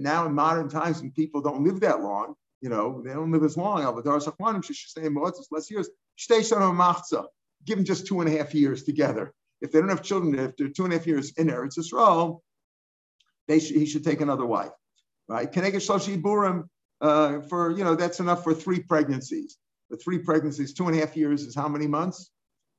now 0.01 0.25
in 0.25 0.33
modern 0.33 0.69
times, 0.69 1.01
when 1.01 1.12
people 1.12 1.41
don't 1.41 1.63
live 1.63 1.79
that 1.81 2.01
long, 2.01 2.36
you 2.62 2.69
know, 2.69 3.01
they 3.03 3.13
don't 3.13 3.31
live 3.31 3.43
as 3.43 3.57
long. 3.57 3.83
Less 5.51 5.71
years. 5.71 5.89
Give 7.65 7.77
them 7.77 7.86
just 7.86 8.07
two 8.07 8.21
and 8.21 8.29
a 8.29 8.38
half 8.38 8.53
years 8.53 8.83
together. 8.83 9.33
If 9.62 9.71
they 9.71 9.79
don't 9.79 9.89
have 9.89 10.01
children, 10.01 10.36
if 10.36 10.55
they're 10.57 10.69
two 10.69 10.86
and 10.86 10.93
a 10.93 10.98
half 10.98 11.07
years 11.07 11.33
in 11.38 11.48
Eretz 11.48 11.77
Yisrael, 11.77 12.41
they 13.48 13.60
should, 13.60 13.75
he 13.75 13.86
should 13.86 14.03
take 14.03 14.21
another 14.21 14.45
wife, 14.45 14.71
right? 15.27 15.51
Uh, 17.01 17.41
for, 17.41 17.72
you 17.72 17.84
know, 17.84 17.96
that's 17.96 18.20
enough 18.20 18.43
for 18.43 18.53
three 18.53 18.79
pregnancies. 18.79 19.58
The 19.89 19.98
three 19.98 20.20
pregnancies, 20.20 20.74
two 20.74 20.88
and 20.88 20.96
a 20.96 21.00
half 21.00 21.17
years 21.17 21.43
is 21.43 21.55
how 21.55 21.67
many 21.67 21.88
months? 21.88 22.31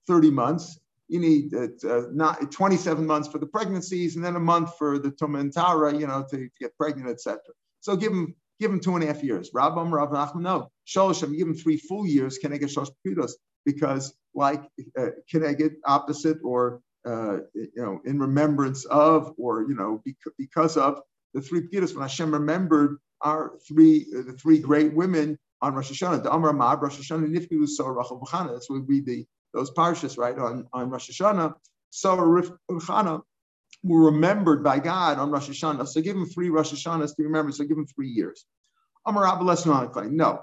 30 0.06 0.30
months. 0.30 0.78
You 1.08 1.20
need 1.20 1.54
uh, 1.54 2.02
not 2.12 2.50
27 2.50 3.06
months 3.06 3.28
for 3.28 3.38
the 3.38 3.46
pregnancies 3.46 4.16
and 4.16 4.24
then 4.24 4.36
a 4.36 4.40
month 4.40 4.78
for 4.78 4.98
the 4.98 5.10
Tumantara, 5.10 5.98
you 5.98 6.06
know, 6.06 6.24
to, 6.30 6.36
to 6.36 6.50
get 6.58 6.76
pregnant, 6.78 7.10
etc. 7.10 7.40
So 7.80 7.96
give 7.96 8.12
them 8.12 8.34
give 8.60 8.70
them 8.70 8.80
two 8.80 8.94
and 8.94 9.04
a 9.04 9.06
half 9.08 9.22
years. 9.22 9.50
Rabbam, 9.50 9.90
Rav 9.90 10.10
Nachman, 10.10 10.42
no. 10.42 10.70
Shaloshim, 10.86 11.36
give 11.36 11.48
them 11.48 11.56
three 11.56 11.76
full 11.76 12.06
years, 12.06 12.38
Can 12.38 12.52
I 12.52 12.56
get 12.56 12.70
shosh 12.70 12.90
pidos, 13.06 13.32
because 13.66 14.14
like 14.34 14.62
uh, 14.98 15.08
can 15.30 15.44
I 15.44 15.52
get 15.52 15.72
opposite 15.84 16.38
or 16.42 16.80
uh, 17.04 17.38
you 17.54 17.70
know 17.76 18.00
in 18.04 18.18
remembrance 18.18 18.84
of 18.86 19.34
or 19.36 19.62
you 19.68 19.74
know 19.74 20.02
because 20.38 20.76
of 20.76 21.00
the 21.34 21.42
three 21.42 21.68
pidos 21.68 21.94
when 21.94 22.02
Hashem 22.02 22.32
remembered 22.32 22.98
are 23.22 23.52
three 23.66 24.06
uh, 24.16 24.22
the 24.22 24.32
three 24.32 24.58
great 24.58 24.92
women 24.94 25.38
on 25.60 25.74
Rosh 25.74 25.92
Hashanah. 25.92 26.22
The 26.22 26.32
Amar 26.32 26.52
Ma, 26.52 26.72
Rosh 26.72 26.98
Hashanah 26.98 27.28
Nifkilu 27.28 27.68
Sarah 27.68 27.92
Rachel 27.92 28.20
B'chana. 28.20 28.52
That's 28.52 28.68
what 28.68 28.86
we 28.86 28.96
read 28.96 29.06
the 29.06 29.26
those 29.54 29.70
parshas 29.70 30.18
right 30.18 30.38
on, 30.38 30.66
on 30.72 30.90
Rosh 30.90 31.10
Hashanah. 31.10 31.54
Sarah 31.90 32.42
B'chana 32.70 33.22
were 33.84 34.04
remembered 34.06 34.62
by 34.62 34.78
God 34.78 35.18
on 35.18 35.30
Rosh 35.30 35.48
Hashanah. 35.48 35.86
So 35.88 36.00
give 36.00 36.14
them 36.14 36.26
three 36.26 36.50
Rosh 36.50 36.72
Hashanahs 36.72 37.16
to 37.16 37.22
remember. 37.22 37.52
So 37.52 37.64
give 37.64 37.76
them 37.76 37.86
three 37.86 38.08
years. 38.08 38.46
Amar 39.06 39.26
Abba 39.26 39.88
claim. 39.88 40.16
No, 40.16 40.40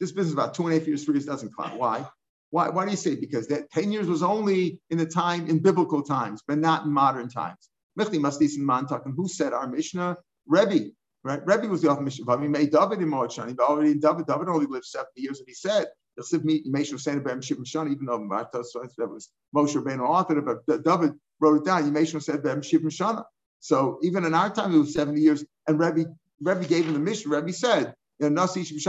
this 0.00 0.12
business 0.12 0.34
about 0.34 0.54
two 0.54 0.64
and 0.66 0.74
a 0.74 0.78
half 0.78 0.86
years, 0.86 1.04
three 1.04 1.14
years 1.14 1.26
doesn't 1.26 1.54
claim. 1.54 1.78
Why? 1.78 2.06
Why, 2.50 2.68
why 2.68 2.84
do 2.84 2.90
you 2.90 2.98
say? 2.98 3.16
Because 3.16 3.46
that 3.48 3.70
10 3.70 3.92
years 3.92 4.06
was 4.06 4.22
only 4.22 4.78
in 4.90 4.98
the 4.98 5.06
time, 5.06 5.48
in 5.48 5.60
biblical 5.60 6.02
times, 6.02 6.42
but 6.46 6.58
not 6.58 6.84
in 6.84 6.92
modern 6.92 7.30
times. 7.30 7.70
Michli 7.98 8.18
Mastis 8.18 8.56
and 8.58 8.90
and 9.06 9.14
who 9.16 9.26
said 9.28 9.54
our 9.54 9.66
Mishnah? 9.66 10.18
Rebbe. 10.46 10.90
Right? 11.24 11.40
Rebbe 11.46 11.68
was 11.68 11.82
the 11.82 11.88
author 11.88 12.00
of 12.00 12.04
Mishnah. 12.04 12.40
He 12.40 12.48
made 12.48 12.72
David 12.72 13.00
in 13.00 13.08
Shani, 13.10 13.56
but 13.56 13.68
already 13.68 13.92
in 13.92 14.00
David, 14.00 14.26
David 14.26 14.48
only 14.48 14.66
lived 14.66 14.86
70 14.86 15.10
years, 15.16 15.38
and 15.38 15.48
he 15.48 15.54
said, 15.54 15.86
Yosef 16.16 16.42
said 17.00 17.18
about 17.18 17.44
Shimon 17.44 17.64
Shani, 17.64 17.92
even 17.92 18.06
though 18.06 18.18
that 18.18 19.08
was 19.08 19.30
Moshe 19.54 19.76
Rabbeinu 19.76 20.00
authored 20.00 20.38
it, 20.38 20.44
but 20.66 20.84
David 20.84 21.12
wrote 21.40 21.58
it 21.58 21.64
down. 21.64 21.88
Yemeshu 21.90 22.20
said 22.22 22.40
about 22.40 22.64
Shimon 22.64 22.90
Shana. 22.90 23.22
So 23.60 24.00
even 24.02 24.24
in 24.24 24.34
our 24.34 24.50
time, 24.50 24.74
it 24.74 24.78
was 24.78 24.92
70 24.92 25.20
years, 25.20 25.44
and 25.68 25.78
Rebbe, 25.78 26.06
Rebbe 26.40 26.64
gave 26.64 26.86
him 26.86 26.94
the 26.94 26.98
mission. 26.98 27.30
Rebbe 27.30 27.52
said, 27.52 27.94
you 28.18 28.30
know 28.30 28.46
He's 28.46 28.86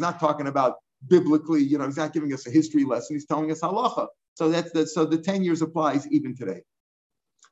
not 0.00 0.20
talking 0.20 0.46
about 0.46 0.76
biblically, 1.06 1.62
you 1.62 1.78
know, 1.78 1.86
he's 1.86 1.96
not 1.96 2.12
giving 2.12 2.32
us 2.32 2.46
a 2.46 2.50
history 2.50 2.84
lesson, 2.84 3.16
he's 3.16 3.26
telling 3.26 3.50
us 3.50 3.60
halacha. 3.60 4.06
So 4.34 4.48
that's 4.48 4.70
the, 4.72 4.86
so 4.86 5.04
the 5.04 5.18
10 5.18 5.42
years 5.42 5.62
applies 5.62 6.06
even 6.08 6.36
today. 6.36 6.62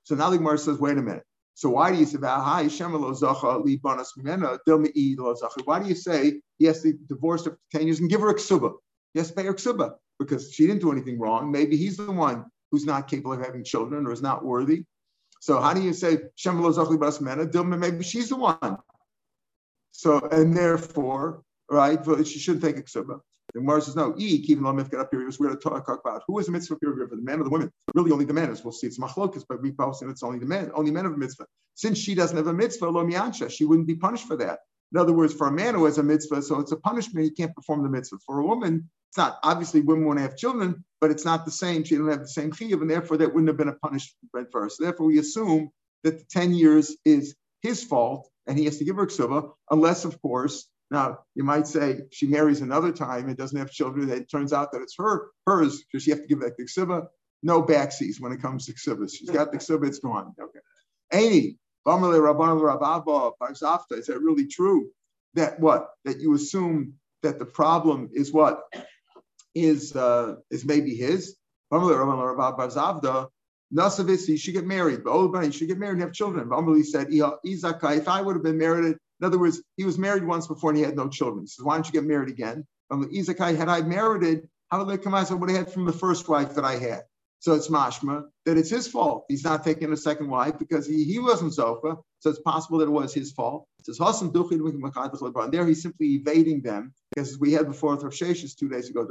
So 0.05 0.15
now 0.15 0.31
the 0.31 0.39
Gemara 0.39 0.59
says, 0.59 0.79
wait 0.79 0.99
a 0.99 1.03
minute. 1.03 1.25
So 1.57 1.71
why 1.71 1.91
do 1.91 1.97
you 1.97 2.05
say 2.05 2.19
Why 5.65 5.79
do 5.81 5.89
you 5.89 5.95
say 5.95 6.43
he 6.59 6.67
has 6.67 6.83
to 6.83 6.93
divorce 7.09 7.47
her 7.47 7.53
for 7.53 7.59
10 7.73 7.87
years 7.87 8.01
and 8.01 8.11
give 8.11 8.21
her 8.21 8.29
a 8.29 8.35
ksuba? 8.35 8.75
To 9.17 9.33
pay 9.33 9.45
her 9.45 9.55
ksuba 9.55 9.95
because 10.19 10.53
she 10.53 10.67
didn't 10.67 10.83
do 10.83 10.93
anything 10.93 11.19
wrong. 11.19 11.51
Maybe 11.51 11.79
he's 11.79 11.97
the 11.97 12.13
one 12.13 12.45
who's 12.71 12.85
not 12.85 13.09
capable 13.09 13.33
of 13.33 13.41
having 13.41 13.65
children 13.65 14.07
or 14.07 14.13
is 14.13 14.21
not 14.21 14.45
worthy. 14.45 14.85
So 15.41 15.59
how 15.59 15.73
do 15.73 15.81
you 15.81 15.95
say 15.95 16.19
Maybe 16.37 18.05
she's 18.05 18.29
the 18.29 18.37
one. 18.37 18.77
So 19.93 20.29
and 20.31 20.55
therefore, 20.55 21.43
right, 21.71 21.99
she 22.27 22.39
shouldn't 22.39 22.65
take 22.65 22.77
a 22.77 22.83
ksuba. 22.83 23.21
The 23.57 23.63
Gemara 23.63 23.81
says, 23.81 23.97
no, 23.97 24.15
e, 24.19 24.45
even 24.49 24.65
though 24.65 24.73
mitzvah 24.75 24.99
up 24.99 25.11
period, 25.11 25.35
we're 25.41 25.47
going 25.47 25.59
to 25.59 25.63
talk 25.63 25.89
about 25.89 26.23
who 26.27 26.39
is 26.39 26.45
the 26.45 26.53
mitzvah 26.53 26.77
period 26.77 27.09
for 27.09 27.17
the 27.17 27.23
man 27.23 27.41
or 27.41 27.45
the 27.45 27.49
woman. 27.49 27.73
Really, 27.95 28.13
only 28.13 28.27
the 28.27 28.35
man, 28.35 28.51
as 28.51 28.63
we'll 28.63 28.71
see. 28.71 28.87
It's 28.87 28.99
machlokas, 28.99 29.45
but 29.49 29.63
we 29.63 29.73
post 29.73 30.03
it's 30.03 30.23
only 30.23 30.39
the 30.39 30.45
men, 30.45 30.71
only 30.75 30.91
men 30.91 31.07
of 31.07 31.15
a 31.15 31.17
mitzvah. 31.17 31.47
Since 31.75 31.97
she 31.97 32.15
doesn't 32.15 32.37
have 32.37 32.49
a 32.49 32.53
mitzvah, 32.53 32.91
lo 32.91 33.09
she 33.49 33.65
wouldn't 33.65 33.87
be 33.87 33.95
punished 33.95 34.27
for 34.27 34.37
that. 34.37 34.59
In 34.93 34.99
other 34.99 35.15
words, 35.15 35.33
for 35.33 35.47
a 35.47 35.53
man 35.53 35.75
who 35.75 35.87
has 35.87 35.97
a 35.97 36.03
mitzvah, 36.03 36.43
so 36.43 36.61
it's 36.61 36.73
a 36.73 36.77
punishment, 36.77 37.25
he 37.25 37.31
can't 37.31 37.55
perform 37.55 37.83
the 37.83 37.89
mitzvah. 37.89 38.19
For 38.27 38.41
a 38.41 38.47
woman, 38.47 38.91
it's 39.09 39.17
not. 39.17 39.39
Obviously, 39.43 39.81
women 39.81 40.05
want 40.05 40.19
to 40.19 40.23
have 40.25 40.37
children, 40.37 40.85
but 41.01 41.11
it's 41.11 41.25
not 41.25 41.47
the 41.47 41.51
same. 41.51 41.83
She 41.83 41.95
didn't 41.95 42.11
have 42.11 42.21
the 42.21 42.29
same 42.29 42.53
chiyuv, 42.53 42.83
and 42.83 42.91
therefore 42.91 43.17
that 43.17 43.33
wouldn't 43.33 43.49
have 43.49 43.57
been 43.57 43.69
a 43.69 43.73
punishment 43.73 44.51
for 44.53 44.65
her. 44.65 44.69
So 44.69 44.85
therefore, 44.85 45.07
we 45.07 45.19
assume 45.19 45.71
that 46.05 46.19
the 46.19 46.25
10 46.27 46.53
years 46.53 46.95
is 47.07 47.35
his 47.63 47.83
fault, 47.83 48.29
and 48.47 48.59
he 48.59 48.67
has 48.67 48.77
to 48.79 48.85
give 48.85 48.97
her 48.97 49.07
ksuba, 49.07 49.51
unless, 49.71 50.05
of 50.05 50.21
course, 50.21 50.69
now, 50.91 51.19
you 51.35 51.43
might 51.43 51.67
say 51.67 52.03
she 52.13 52.27
marries 52.27 52.61
another 52.61 52.93
time 52.93 53.29
and 53.29 53.37
doesn't 53.37 53.59
have 53.59 53.71
children. 53.71 54.09
It 54.11 54.31
turns 54.31 54.53
out 54.53 54.71
that 54.73 54.83
it's 54.83 54.95
her, 54.99 55.31
hers, 55.47 55.83
because 55.83 56.05
she 56.05 56.11
have 56.11 56.21
to 56.21 56.27
give 56.27 56.41
back 56.41 56.57
to 56.57 56.65
ksiba. 56.65 57.07
No 57.43 57.63
backseas 57.63 58.21
when 58.21 58.33
it 58.33 58.41
comes 58.41 58.67
to 58.67 58.73
ksiba. 58.73 59.11
She's 59.13 59.31
got 59.31 59.51
the 59.51 59.59
ksiba, 59.59 59.87
it's 59.87 59.99
gone. 59.99 60.33
Okay. 60.41 60.61
Any, 61.11 61.57
is 61.87 61.95
that 64.07 64.21
really 64.21 64.47
true? 64.47 64.89
That 65.35 65.61
what? 65.61 65.89
That 66.05 66.21
you 66.21 66.35
assume 66.35 66.95
that 67.23 67.39
the 67.39 67.47
problem 67.47 68.11
is 68.13 68.33
what? 68.33 68.63
Is 69.55 69.95
uh, 69.95 70.37
is 70.51 70.65
maybe 70.65 70.95
his? 70.95 71.37
Nasavitz, 73.75 74.27
he 74.27 74.37
should 74.37 74.55
get 74.55 74.67
married. 74.67 75.03
But 75.05 75.45
he 75.45 75.51
should 75.51 75.69
get 75.69 75.79
married 75.79 75.95
and 75.95 76.03
have 76.03 76.13
children. 76.13 76.49
But 76.49 76.83
said, 76.83 77.09
if 77.11 78.09
I 78.09 78.23
would 78.23 78.37
have 78.37 78.43
been 78.45 78.59
married 78.59 78.97
in 79.21 79.27
other 79.27 79.39
words, 79.39 79.63
he 79.77 79.85
was 79.85 79.99
married 79.99 80.25
once 80.25 80.47
before 80.47 80.71
and 80.71 80.79
he 80.79 80.85
had 80.85 80.97
no 80.97 81.09
children. 81.09 81.45
He 81.45 81.47
says, 81.49 81.65
Why 81.65 81.75
don't 81.75 81.87
you 81.87 81.93
get 81.93 82.05
married 82.05 82.29
again? 82.29 82.67
From 82.89 83.03
the 83.03 83.09
Izakai, 83.09 83.57
had 83.57 83.69
I 83.69 83.81
married, 83.81 84.49
how 84.71 84.85
would 84.85 84.93
I 84.93 84.97
come 84.97 85.15
out? 85.15 85.31
I 85.31 85.35
would 85.35 85.51
have 85.51 85.59
had 85.59 85.73
from 85.73 85.87
the 85.87 85.93
first 85.93 86.29
wife 86.29 86.55
that 86.55 86.65
I 86.65 86.75
had. 86.75 87.03
So 87.39 87.55
it's 87.55 87.69
mashma 87.69 88.25
that 88.45 88.57
it's 88.57 88.71
his 88.71 88.89
fault. 88.89 89.25
He's 89.29 89.45
not 89.45 89.63
taking 89.63 89.93
a 89.93 89.97
second 89.97 90.29
wife 90.29 90.59
because 90.59 90.87
he, 90.87 91.05
he 91.05 91.19
wasn't 91.19 91.53
Zofa. 91.53 91.99
So 92.19 92.31
it's 92.31 92.41
possible 92.41 92.79
that 92.79 92.87
it 92.87 92.91
was 92.91 93.13
his 93.13 93.33
fault. 93.33 93.67
It 93.79 93.87
says 93.87 93.99
Hasan 93.99 94.33
And 94.35 95.53
there 95.53 95.67
he's 95.67 95.83
simply 95.83 96.07
evading 96.15 96.63
them 96.63 96.93
because 97.15 97.39
we 97.39 97.53
had 97.53 97.67
before 97.67 97.95
with 97.95 98.05
Rav 98.05 98.13
Sheshes 98.13 98.57
two 98.57 98.69
days 98.69 98.89
ago. 98.91 99.07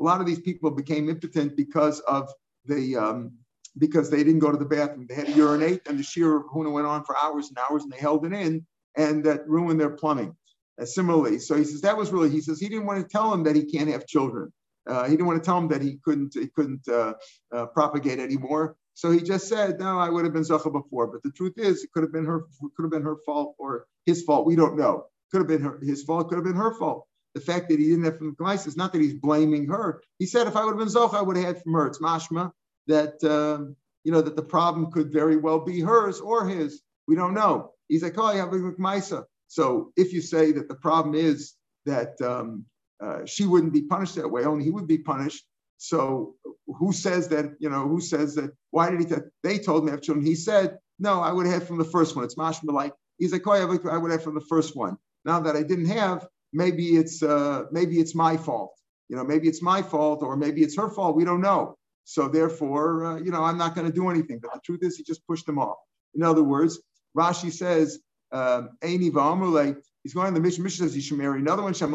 A 0.00 0.02
lot 0.02 0.20
of 0.20 0.26
these 0.26 0.40
people 0.40 0.70
became 0.70 1.08
impotent 1.08 1.56
because 1.56 2.00
of 2.00 2.30
the 2.66 2.96
um, 2.96 3.32
because 3.76 4.10
they 4.10 4.24
didn't 4.24 4.40
go 4.40 4.50
to 4.50 4.58
the 4.58 4.64
bathroom. 4.64 5.06
They 5.08 5.14
had 5.14 5.26
to 5.26 5.32
urinate, 5.32 5.86
and 5.86 5.98
the 5.98 6.02
shear 6.02 6.36
of 6.36 6.46
Huna 6.46 6.72
went 6.72 6.86
on 6.86 7.04
for 7.04 7.16
hours 7.16 7.48
and 7.48 7.58
hours, 7.58 7.82
and 7.82 7.92
they 7.92 7.98
held 7.98 8.24
it 8.24 8.32
in, 8.32 8.66
and 8.96 9.24
that 9.24 9.48
ruined 9.48 9.80
their 9.80 9.90
plumbing. 9.90 10.36
Uh, 10.80 10.84
similarly, 10.84 11.38
so 11.40 11.56
he 11.56 11.64
says 11.64 11.80
that 11.82 11.96
was 11.96 12.12
really. 12.12 12.30
He 12.30 12.40
says 12.40 12.60
he 12.60 12.68
didn't 12.68 12.86
want 12.86 13.02
to 13.02 13.08
tell 13.08 13.32
him 13.32 13.44
that 13.44 13.56
he 13.56 13.64
can't 13.64 13.90
have 13.90 14.06
children. 14.06 14.52
Uh, 14.88 15.04
he 15.04 15.10
didn't 15.10 15.26
want 15.26 15.42
to 15.42 15.46
tell 15.46 15.58
him 15.58 15.68
that 15.68 15.82
he 15.82 15.98
couldn't 16.04 16.34
he 16.34 16.48
couldn't 16.48 16.86
uh, 16.88 17.14
uh 17.52 17.66
propagate 17.66 18.20
anymore. 18.20 18.76
So 18.98 19.12
he 19.12 19.20
just 19.20 19.46
said, 19.46 19.78
no, 19.78 19.96
I 19.96 20.08
would 20.08 20.24
have 20.24 20.32
been 20.32 20.42
Zocha 20.42 20.72
before. 20.72 21.06
But 21.06 21.22
the 21.22 21.30
truth 21.30 21.52
is, 21.56 21.84
it 21.84 21.92
could 21.92 22.02
have 22.02 22.10
been 22.10 22.24
her, 22.24 22.46
could 22.76 22.82
have 22.82 22.90
been 22.90 23.02
her 23.02 23.16
fault 23.24 23.54
or 23.56 23.86
his 24.06 24.24
fault. 24.24 24.44
We 24.44 24.56
don't 24.56 24.76
know. 24.76 25.04
Could 25.30 25.38
have 25.38 25.46
been 25.46 25.62
her, 25.62 25.78
his 25.80 26.02
fault, 26.02 26.28
could 26.28 26.34
have 26.34 26.44
been 26.44 26.56
her 26.56 26.76
fault. 26.76 27.06
The 27.34 27.40
fact 27.40 27.68
that 27.68 27.78
he 27.78 27.90
didn't 27.90 28.06
have 28.06 28.18
from 28.18 28.34
is 28.40 28.76
not 28.76 28.92
that 28.92 29.00
he's 29.00 29.14
blaming 29.14 29.68
her. 29.68 30.02
He 30.18 30.26
said, 30.26 30.48
if 30.48 30.56
I 30.56 30.64
would 30.64 30.70
have 30.70 30.78
been 30.78 30.88
Zocha, 30.88 31.14
I 31.14 31.22
would 31.22 31.36
have 31.36 31.46
had 31.46 31.62
from 31.62 31.74
her. 31.74 31.86
It's 31.86 32.00
mashma 32.00 32.50
that, 32.88 33.22
um, 33.24 33.76
you 34.04 34.12
know, 34.12 34.20
that 34.20 34.36
the 34.36 34.42
problem 34.42 34.90
could 34.90 35.12
very 35.12 35.36
well 35.36 35.60
be 35.60 35.80
hers 35.80 36.20
or 36.20 36.46
his. 36.48 36.82
We 37.06 37.14
don't 37.14 37.34
know. 37.34 37.72
He's 37.88 38.02
like, 38.02 38.18
oh, 38.18 38.32
you 38.32 38.40
have 38.40 38.52
a 38.52 38.58
Gemais. 38.58 39.12
So 39.46 39.92
if 39.96 40.12
you 40.12 40.20
say 40.20 40.52
that 40.52 40.68
the 40.68 40.74
problem 40.74 41.14
is 41.14 41.54
that 41.86 42.20
um, 42.20 42.64
uh, 43.00 43.24
she 43.24 43.46
wouldn't 43.46 43.72
be 43.72 43.82
punished 43.82 44.16
that 44.16 44.28
way, 44.28 44.44
only 44.44 44.64
he 44.64 44.70
would 44.70 44.86
be 44.86 44.98
punished. 44.98 45.44
So 45.78 46.34
who 46.66 46.92
says 46.92 47.28
that, 47.28 47.54
you 47.60 47.70
know, 47.70 47.86
who 47.88 48.00
says 48.00 48.34
that, 48.34 48.50
why 48.70 48.90
did 48.90 49.00
he, 49.00 49.06
t- 49.06 49.22
they 49.42 49.58
told 49.58 49.84
me 49.84 49.90
I 49.90 49.92
have 49.92 50.02
children. 50.02 50.26
He 50.26 50.34
said, 50.34 50.78
no, 50.98 51.20
I 51.20 51.32
would 51.32 51.46
have 51.46 51.66
from 51.66 51.78
the 51.78 51.84
first 51.84 52.16
one. 52.16 52.24
It's 52.24 52.34
mashma 52.34 52.72
like, 52.72 52.92
he's 53.18 53.32
like, 53.32 53.46
oh, 53.46 53.52
I 53.52 53.96
would 53.96 54.10
have 54.10 54.22
from 54.22 54.34
the 54.34 54.46
first 54.48 54.76
one. 54.76 54.98
Now 55.24 55.40
that 55.40 55.56
I 55.56 55.62
didn't 55.62 55.86
have, 55.86 56.26
maybe 56.52 56.96
it's, 56.96 57.22
uh, 57.22 57.64
maybe 57.70 58.00
it's 58.00 58.14
my 58.14 58.36
fault. 58.36 58.74
You 59.08 59.16
know, 59.16 59.24
maybe 59.24 59.48
it's 59.48 59.62
my 59.62 59.80
fault 59.82 60.22
or 60.22 60.36
maybe 60.36 60.62
it's 60.62 60.76
her 60.76 60.90
fault. 60.90 61.16
We 61.16 61.24
don't 61.24 61.40
know. 61.40 61.76
So 62.08 62.26
therefore, 62.26 63.04
uh, 63.04 63.18
you 63.18 63.30
know, 63.30 63.44
I'm 63.44 63.58
not 63.58 63.74
going 63.74 63.86
to 63.86 63.92
do 63.92 64.08
anything. 64.08 64.38
But 64.40 64.54
the 64.54 64.60
truth 64.64 64.82
is, 64.82 64.96
he 64.96 65.02
just 65.02 65.26
pushed 65.26 65.44
them 65.44 65.58
off. 65.58 65.76
In 66.14 66.22
other 66.22 66.42
words, 66.42 66.80
Rashi 67.14 67.52
says, 67.52 67.98
um, 68.32 68.70
He's 68.80 69.12
going 69.12 70.26
on 70.26 70.32
the 70.32 70.40
mission. 70.40 70.64
Mission 70.64 70.86
says 70.86 70.94
he 70.94 71.02
should 71.02 71.18
marry 71.18 71.38
another 71.38 71.62
one. 71.62 71.74
He's 71.74 71.82
not 71.82 71.90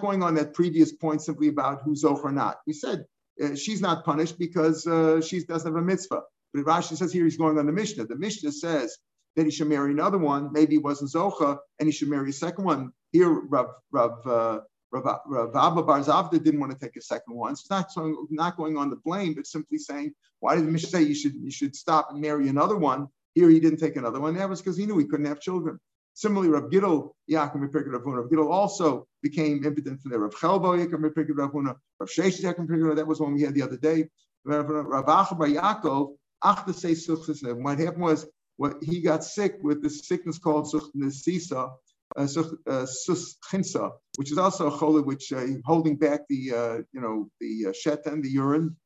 going 0.00 0.22
on 0.22 0.34
that 0.36 0.54
previous 0.54 0.92
point 0.92 1.20
simply 1.20 1.48
about 1.48 1.82
who's 1.82 2.04
zoch 2.04 2.22
or 2.22 2.30
not. 2.30 2.58
We 2.64 2.72
said 2.72 3.06
uh, 3.42 3.56
she's 3.56 3.80
not 3.80 4.04
punished 4.04 4.38
because 4.38 4.86
uh, 4.86 5.20
she 5.20 5.42
doesn't 5.42 5.66
have 5.66 5.82
a 5.82 5.84
mitzvah. 5.84 6.22
But 6.52 6.64
Rashi 6.64 6.96
says 6.96 7.12
here 7.12 7.24
he's 7.24 7.36
going 7.36 7.58
on 7.58 7.66
the 7.66 7.72
Mishnah. 7.72 8.06
The 8.06 8.14
Mishnah 8.14 8.52
says 8.52 8.96
that 9.34 9.46
he 9.46 9.50
should 9.50 9.66
marry 9.66 9.90
another 9.90 10.18
one. 10.18 10.52
Maybe 10.52 10.74
he 10.74 10.78
wasn't 10.78 11.10
zocha, 11.10 11.58
and 11.80 11.88
he 11.88 11.92
should 11.92 12.08
marry 12.08 12.30
a 12.30 12.32
second 12.32 12.64
one. 12.64 12.92
Here, 13.10 13.28
Rav 13.28 13.70
Rav 13.90 14.24
uh, 14.24 14.60
Rav, 14.94 15.56
Abba 15.56 15.82
Bar 15.82 16.00
Zavda 16.00 16.42
didn't 16.42 16.60
want 16.60 16.72
to 16.72 16.78
take 16.78 16.96
a 16.96 17.02
second 17.02 17.34
one. 17.34 17.56
So 17.56 17.76
it's 17.76 17.96
not, 17.96 18.06
not 18.30 18.56
going 18.56 18.76
on 18.76 18.90
the 18.90 18.96
blame, 18.96 19.34
but 19.34 19.46
simply 19.46 19.78
saying, 19.78 20.14
why 20.40 20.54
did 20.54 20.66
the 20.66 20.70
Mishnah 20.70 20.90
say 20.90 21.02
you 21.02 21.14
should 21.14 21.34
you 21.34 21.50
should 21.50 21.74
stop 21.74 22.08
and 22.10 22.20
marry 22.20 22.48
another 22.48 22.76
one? 22.76 23.08
Here 23.34 23.48
he 23.48 23.58
didn't 23.58 23.80
take 23.80 23.96
another 23.96 24.20
one. 24.20 24.34
That 24.34 24.48
was 24.48 24.60
because 24.60 24.76
he 24.76 24.86
knew 24.86 24.98
he 24.98 25.06
couldn't 25.06 25.26
have 25.26 25.40
children. 25.40 25.80
Similarly, 26.14 26.48
Rav 26.50 26.70
Gidel, 26.70 27.10
Yaakov 27.28 27.56
Mepirkei 27.56 27.92
Rav 27.92 28.02
Huna. 28.02 28.22
Rav 28.22 28.30
Gidel 28.30 28.48
also 28.48 29.08
became 29.20 29.64
impotent 29.64 30.00
from 30.00 30.12
there. 30.12 30.20
Rav 30.20 30.34
Chelbo, 30.34 30.78
Yaakov 30.78 31.00
Mepirkei 31.00 31.36
Rav 31.36 31.50
Huna. 31.50 31.74
Rav 31.98 32.08
Sheshes, 32.08 32.42
Yaakov 32.42 32.68
Mepirkei 32.68 32.94
That 32.94 33.06
was 33.06 33.20
one 33.20 33.34
we 33.34 33.42
had 33.42 33.54
the 33.54 33.62
other 33.62 33.76
day. 33.76 34.08
Rav 34.44 34.66
Acha 34.66 35.36
Bar 35.36 35.48
Yaakov, 35.48 36.14
Suchsis. 36.44 37.60
What 37.60 37.78
happened 37.80 38.02
was, 38.02 38.26
what 38.56 38.76
he 38.82 39.00
got 39.00 39.24
sick 39.24 39.56
with 39.62 39.82
this 39.82 40.06
sickness 40.06 40.38
called 40.38 40.72
Suchnesisa, 40.72 41.72
uh, 42.16 42.26
Suschinsa, 42.26 43.90
which 44.16 44.30
is 44.30 44.38
also 44.38 44.68
a 44.68 44.78
chola 44.78 45.02
which 45.02 45.32
uh, 45.32 45.46
holding 45.64 45.96
back 45.96 46.20
the, 46.28 46.52
uh, 46.54 46.76
you 46.92 47.00
know, 47.00 47.28
the 47.40 47.66
uh, 47.68 47.72
shet 47.72 48.06
and 48.06 48.22
the 48.22 48.30
urine. 48.30 48.76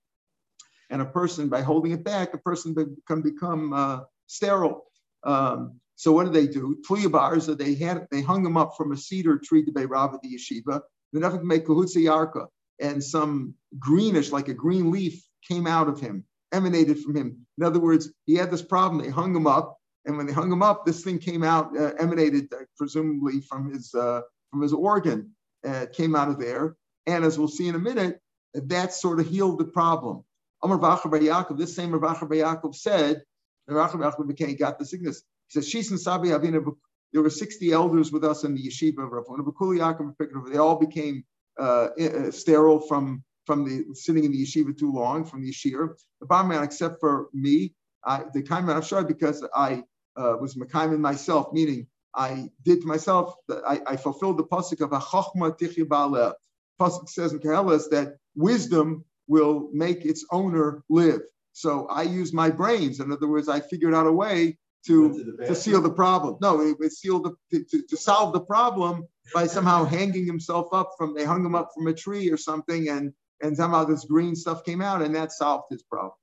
And 0.90 1.02
a 1.02 1.04
person, 1.04 1.48
by 1.48 1.60
holding 1.60 1.92
it 1.92 2.02
back, 2.02 2.32
a 2.32 2.38
person 2.38 2.74
can 3.06 3.20
become 3.20 3.72
uh, 3.72 4.00
sterile. 4.26 4.84
Um, 5.22 5.80
so 5.96 6.12
what 6.12 6.24
did 6.24 6.32
they 6.32 6.46
do? 6.46 6.78
Tuya 6.88 7.58
they 7.58 7.74
had 7.74 8.06
they 8.10 8.22
hung 8.22 8.46
him 8.46 8.56
up 8.56 8.76
from 8.76 8.92
a 8.92 8.96
cedar 8.96 9.38
tree 9.38 9.64
to 9.64 9.72
Beirav 9.72 10.14
at 10.14 10.22
the 10.22 10.34
yeshiva. 10.34 10.80
They 11.12 11.20
never 11.20 11.42
make 11.42 11.66
kahutza 11.66 11.96
yarka, 11.96 12.46
and 12.80 13.02
some 13.02 13.54
greenish, 13.78 14.30
like 14.30 14.48
a 14.48 14.54
green 14.54 14.90
leaf, 14.90 15.22
came 15.46 15.66
out 15.66 15.88
of 15.88 16.00
him, 16.00 16.24
emanated 16.52 17.00
from 17.00 17.16
him. 17.16 17.46
In 17.58 17.64
other 17.64 17.80
words, 17.80 18.12
he 18.26 18.36
had 18.36 18.50
this 18.50 18.62
problem. 18.62 19.02
They 19.02 19.10
hung 19.10 19.34
him 19.34 19.46
up, 19.46 19.77
and 20.08 20.16
when 20.16 20.26
they 20.26 20.32
hung 20.32 20.50
him 20.50 20.62
up, 20.62 20.86
this 20.86 21.04
thing 21.04 21.18
came 21.18 21.44
out, 21.44 21.78
uh, 21.78 21.92
emanated 22.00 22.52
uh, 22.52 22.64
presumably 22.78 23.42
from 23.42 23.70
his 23.70 23.94
uh, 23.94 24.22
from 24.50 24.62
his 24.62 24.72
organ. 24.72 25.30
Uh, 25.66 25.86
came 25.92 26.16
out 26.16 26.28
of 26.28 26.38
there, 26.38 26.76
and 27.06 27.24
as 27.24 27.38
we'll 27.38 27.48
see 27.48 27.68
in 27.68 27.74
a 27.74 27.78
minute, 27.78 28.20
that 28.54 28.92
sort 28.92 29.20
of 29.20 29.26
healed 29.26 29.58
the 29.58 29.64
problem. 29.64 30.24
Amar 30.62 30.78
Vacher 30.78 31.10
Yaakov, 31.10 31.58
this 31.58 31.74
same 31.74 31.92
Rav 31.92 32.18
Yaakov 32.20 32.74
said 32.74 33.22
Rachel 33.66 33.98
Rachel 33.98 34.24
became 34.24 34.54
got 34.56 34.78
the 34.78 34.86
sickness. 34.86 35.22
He 35.48 35.60
says, 35.60 35.70
Shis 35.70 35.90
and 35.90 36.00
Sabi 36.00 36.28
Avina, 36.28 36.64
there 37.12 37.22
were 37.22 37.30
60 37.30 37.72
elders 37.72 38.12
with 38.12 38.24
us 38.24 38.44
in 38.44 38.54
the 38.54 38.62
yeshiva 38.62 39.04
of 39.04 39.12
Rav 39.12 40.46
They 40.50 40.58
all 40.58 40.76
became 40.76 41.24
uh, 41.58 41.88
sterile 42.30 42.80
from, 42.80 43.24
from 43.46 43.64
the 43.64 43.94
sitting 43.94 44.24
in 44.24 44.32
the 44.32 44.44
yeshiva 44.44 44.78
too 44.78 44.92
long, 44.92 45.24
from 45.24 45.42
the 45.42 45.50
yeshir. 45.50 45.88
The 46.20 46.26
barman, 46.26 46.62
except 46.62 47.00
for 47.00 47.28
me, 47.34 47.74
I, 48.04 48.24
the 48.32 48.42
Kaiman 48.42 48.76
Afshar, 48.76 49.06
because 49.06 49.44
I 49.54 49.82
uh, 50.18 50.36
was 50.40 50.54
Mekaiman 50.56 50.98
myself, 50.98 51.52
meaning 51.52 51.86
I 52.14 52.50
did 52.64 52.80
to 52.82 52.86
myself, 52.86 53.34
I, 53.50 53.80
I 53.86 53.96
fulfilled 53.96 54.38
the 54.38 54.44
pasuk 54.44 54.80
of 54.80 54.90
Achachma 54.90 55.58
Tichi 55.58 55.84
Ba'aleh. 55.84 56.32
Pasuk 56.80 57.08
says 57.08 57.32
in 57.32 57.38
Koheles 57.38 57.88
that 57.90 58.16
wisdom 58.34 59.04
will 59.26 59.68
make 59.72 60.04
its 60.04 60.24
owner 60.30 60.82
live. 60.88 61.20
So 61.52 61.86
I 61.86 62.02
used 62.02 62.34
my 62.34 62.50
brains. 62.50 63.00
In 63.00 63.12
other 63.12 63.28
words, 63.28 63.48
I 63.48 63.60
figured 63.60 63.94
out 63.94 64.06
a 64.06 64.12
way 64.12 64.58
to, 64.86 65.36
to 65.46 65.54
seal 65.54 65.82
the 65.82 65.90
problem. 65.90 66.38
No, 66.40 66.60
it, 66.60 66.76
it 66.80 66.92
sealed 66.92 67.36
the, 67.50 67.64
to, 67.64 67.82
to 67.82 67.96
solve 67.96 68.32
the 68.32 68.40
problem 68.40 69.06
by 69.34 69.46
somehow 69.46 69.84
hanging 69.84 70.24
himself 70.24 70.68
up 70.72 70.92
from, 70.96 71.14
they 71.14 71.24
hung 71.24 71.44
him 71.44 71.54
up 71.54 71.70
from 71.74 71.88
a 71.88 71.92
tree 71.92 72.30
or 72.30 72.36
something 72.36 72.88
and, 72.88 73.12
and 73.42 73.56
somehow 73.56 73.84
this 73.84 74.04
green 74.04 74.34
stuff 74.34 74.64
came 74.64 74.80
out 74.80 75.02
and 75.02 75.14
that 75.14 75.32
solved 75.32 75.66
his 75.70 75.82
problem. 75.82 76.14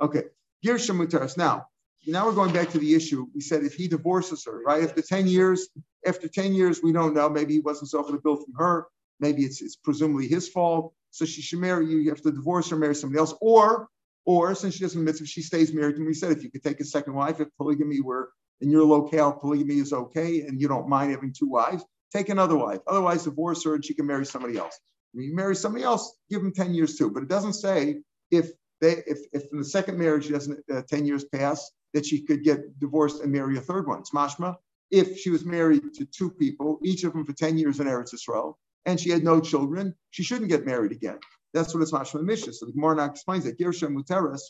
Okay, 0.00 0.24
Gershom 0.64 0.98
Mutaris. 0.98 1.36
Now, 1.36 1.66
now 2.06 2.26
we're 2.26 2.34
going 2.34 2.52
back 2.52 2.70
to 2.70 2.78
the 2.78 2.94
issue. 2.94 3.26
We 3.34 3.40
said 3.40 3.64
if 3.64 3.74
he 3.74 3.88
divorces 3.88 4.44
her, 4.46 4.60
right? 4.64 4.82
After 4.82 5.02
10 5.02 5.26
years, 5.26 5.68
after 6.06 6.28
10 6.28 6.54
years, 6.54 6.82
we 6.82 6.92
don't 6.92 7.14
know. 7.14 7.28
Maybe 7.28 7.54
he 7.54 7.60
wasn't 7.60 7.90
so 7.90 8.02
the 8.02 8.18
bill 8.18 8.36
from 8.36 8.54
her. 8.56 8.86
Maybe 9.20 9.44
it's, 9.44 9.62
it's 9.62 9.76
presumably 9.76 10.26
his 10.26 10.48
fault. 10.48 10.94
So 11.10 11.24
she 11.24 11.42
should 11.42 11.60
marry 11.60 11.86
you. 11.86 11.98
You 11.98 12.10
have 12.10 12.22
to 12.22 12.32
divorce 12.32 12.70
her, 12.70 12.76
marry 12.76 12.94
somebody 12.94 13.20
else. 13.20 13.34
Or 13.40 13.88
or 14.24 14.54
since 14.54 14.74
she 14.74 14.80
doesn't 14.80 15.02
mitzvah, 15.02 15.26
she 15.26 15.42
stays 15.42 15.72
married 15.72 15.98
me. 15.98 16.06
We 16.06 16.14
said 16.14 16.32
if 16.32 16.42
you 16.42 16.50
could 16.50 16.62
take 16.62 16.80
a 16.80 16.84
second 16.84 17.14
wife, 17.14 17.40
if 17.40 17.48
polygamy 17.56 18.00
were 18.00 18.30
in 18.60 18.70
your 18.70 18.84
locale, 18.84 19.32
polygamy 19.32 19.78
is 19.78 19.92
okay, 19.92 20.42
and 20.42 20.60
you 20.60 20.68
don't 20.68 20.88
mind 20.88 21.10
having 21.10 21.32
two 21.32 21.48
wives, 21.48 21.84
take 22.12 22.28
another 22.28 22.56
wife. 22.56 22.78
Otherwise, 22.86 23.24
divorce 23.24 23.64
her 23.64 23.74
and 23.74 23.84
she 23.84 23.94
can 23.94 24.06
marry 24.06 24.24
somebody 24.24 24.56
else. 24.56 24.78
When 25.12 25.24
you 25.24 25.34
marry 25.34 25.56
somebody 25.56 25.84
else, 25.84 26.16
give 26.30 26.40
them 26.40 26.52
10 26.52 26.72
years 26.72 26.96
too. 26.96 27.10
But 27.10 27.24
it 27.24 27.28
doesn't 27.28 27.54
say 27.54 28.02
if 28.30 28.50
they 28.80 29.02
if, 29.06 29.18
if 29.32 29.52
in 29.52 29.58
the 29.58 29.64
second 29.64 29.98
marriage 29.98 30.28
doesn't 30.28 30.60
uh, 30.72 30.82
10 30.88 31.04
years 31.04 31.24
pass, 31.24 31.70
that 31.94 32.06
she 32.06 32.22
could 32.22 32.42
get 32.44 32.78
divorced 32.78 33.22
and 33.22 33.32
marry 33.32 33.56
a 33.56 33.60
third 33.60 33.86
one. 33.86 34.00
It's 34.00 34.10
mashma. 34.10 34.56
If 34.90 35.18
she 35.18 35.30
was 35.30 35.44
married 35.44 35.94
to 35.94 36.04
two 36.04 36.30
people, 36.30 36.78
each 36.82 37.04
of 37.04 37.12
them 37.12 37.24
for 37.24 37.32
10 37.32 37.58
years 37.58 37.80
in 37.80 37.86
Eretz 37.86 38.14
Yisrael, 38.14 38.54
and 38.84 38.98
she 39.00 39.10
had 39.10 39.22
no 39.22 39.40
children, 39.40 39.94
she 40.10 40.22
shouldn't 40.22 40.50
get 40.50 40.66
married 40.66 40.92
again. 40.92 41.18
That's 41.54 41.74
what 41.74 41.82
it's 41.82 41.92
mashma 41.92 42.22
mishnah. 42.22 42.52
So 42.52 42.66
the 42.66 42.72
Gemara 42.72 43.04
explains 43.06 43.44
that 43.44 43.58
Gershom 43.58 43.96
Muteris, 43.96 44.40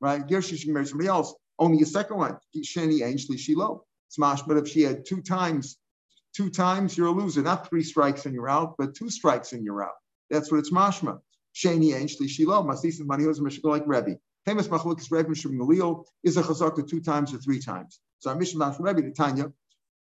right? 0.00 0.26
Gershom 0.26 0.56
should 0.56 0.70
marry 0.70 0.86
somebody 0.86 1.08
else. 1.08 1.34
Only 1.58 1.82
a 1.82 1.86
second 1.86 2.16
one. 2.16 2.38
Sheni 2.56 3.06
Ainsley 3.06 3.36
Shilo. 3.36 3.80
It's 4.08 4.18
mash, 4.18 4.42
but 4.42 4.56
if 4.56 4.68
she 4.68 4.82
had 4.82 5.04
two 5.06 5.22
times, 5.22 5.78
two 6.34 6.50
times 6.50 6.96
you're 6.96 7.08
a 7.08 7.12
loser. 7.12 7.42
Not 7.42 7.68
three 7.68 7.82
strikes 7.82 8.26
and 8.26 8.34
you're 8.34 8.48
out, 8.48 8.74
but 8.78 8.94
two 8.94 9.10
strikes 9.10 9.52
and 9.52 9.64
you're 9.64 9.82
out. 9.82 9.94
That's 10.30 10.50
what 10.50 10.58
it's 10.58 10.70
mashma. 10.70 11.20
Sheni 11.54 11.94
Ainsley 11.94 12.26
Shilo. 12.26 12.64
Masisim 12.66 13.06
Manihos 13.06 13.40
Mishko 13.40 13.70
like 13.70 13.84
Rebbe. 13.86 14.16
Famous 14.46 14.68
machlokes 14.68 15.10
Rebbe 15.10 15.28
Mishum 15.28 15.56
Galil 15.56 16.04
is 16.24 16.36
a 16.36 16.42
chazaka 16.42 16.88
two 16.88 17.00
times 17.00 17.32
or 17.32 17.38
three 17.38 17.60
times. 17.60 18.00
So 18.18 18.30
our 18.30 18.72
from 18.72 18.84
Rebbe 18.84 19.02
to 19.02 19.12
Tanya, 19.12 19.52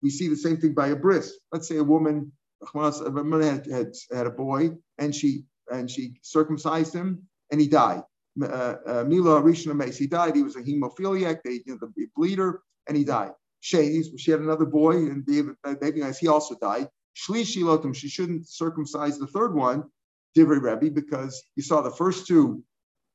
we 0.02 0.10
see 0.10 0.28
the 0.28 0.36
same 0.36 0.58
thing 0.58 0.74
by 0.74 0.88
a 0.88 0.96
bris. 0.96 1.38
Let's 1.52 1.68
say 1.68 1.76
a 1.76 1.84
woman, 1.84 2.32
a 2.74 3.10
woman 3.10 3.42
had, 3.42 3.66
had, 3.66 3.92
had 4.12 4.26
a 4.26 4.30
boy 4.30 4.70
and 4.98 5.14
she 5.14 5.44
and 5.70 5.90
she 5.90 6.14
circumcised 6.22 6.94
him, 6.94 7.26
and 7.50 7.60
he 7.60 7.68
died. 7.68 8.02
Uh, 8.40 8.74
uh, 8.86 9.04
Mila 9.06 9.42
Rishon 9.42 9.74
Mace, 9.76 9.98
he 9.98 10.06
died. 10.06 10.34
He 10.34 10.42
was 10.42 10.56
a 10.56 10.62
hemophiliac, 10.62 11.40
they, 11.44 11.60
you 11.66 11.74
know, 11.74 11.78
the 11.80 12.06
bleeder, 12.16 12.62
and 12.86 12.96
he 12.96 13.04
died. 13.04 13.32
She, 13.60 14.02
she 14.16 14.30
had 14.30 14.40
another 14.40 14.64
boy, 14.64 14.96
and 14.96 15.26
David, 15.26 15.56
uh, 15.64 15.74
baby 15.74 16.00
nice, 16.00 16.18
he 16.18 16.28
also 16.28 16.54
died. 16.60 16.88
Shlishi 17.16 17.94
she 17.94 18.08
shouldn't 18.08 18.48
circumcise 18.48 19.18
the 19.18 19.26
third 19.26 19.54
one, 19.54 19.84
Divrei 20.36 20.62
Rebbe, 20.62 20.94
because 20.94 21.42
you 21.56 21.62
saw 21.62 21.82
the 21.82 21.90
first 21.90 22.26
two 22.26 22.62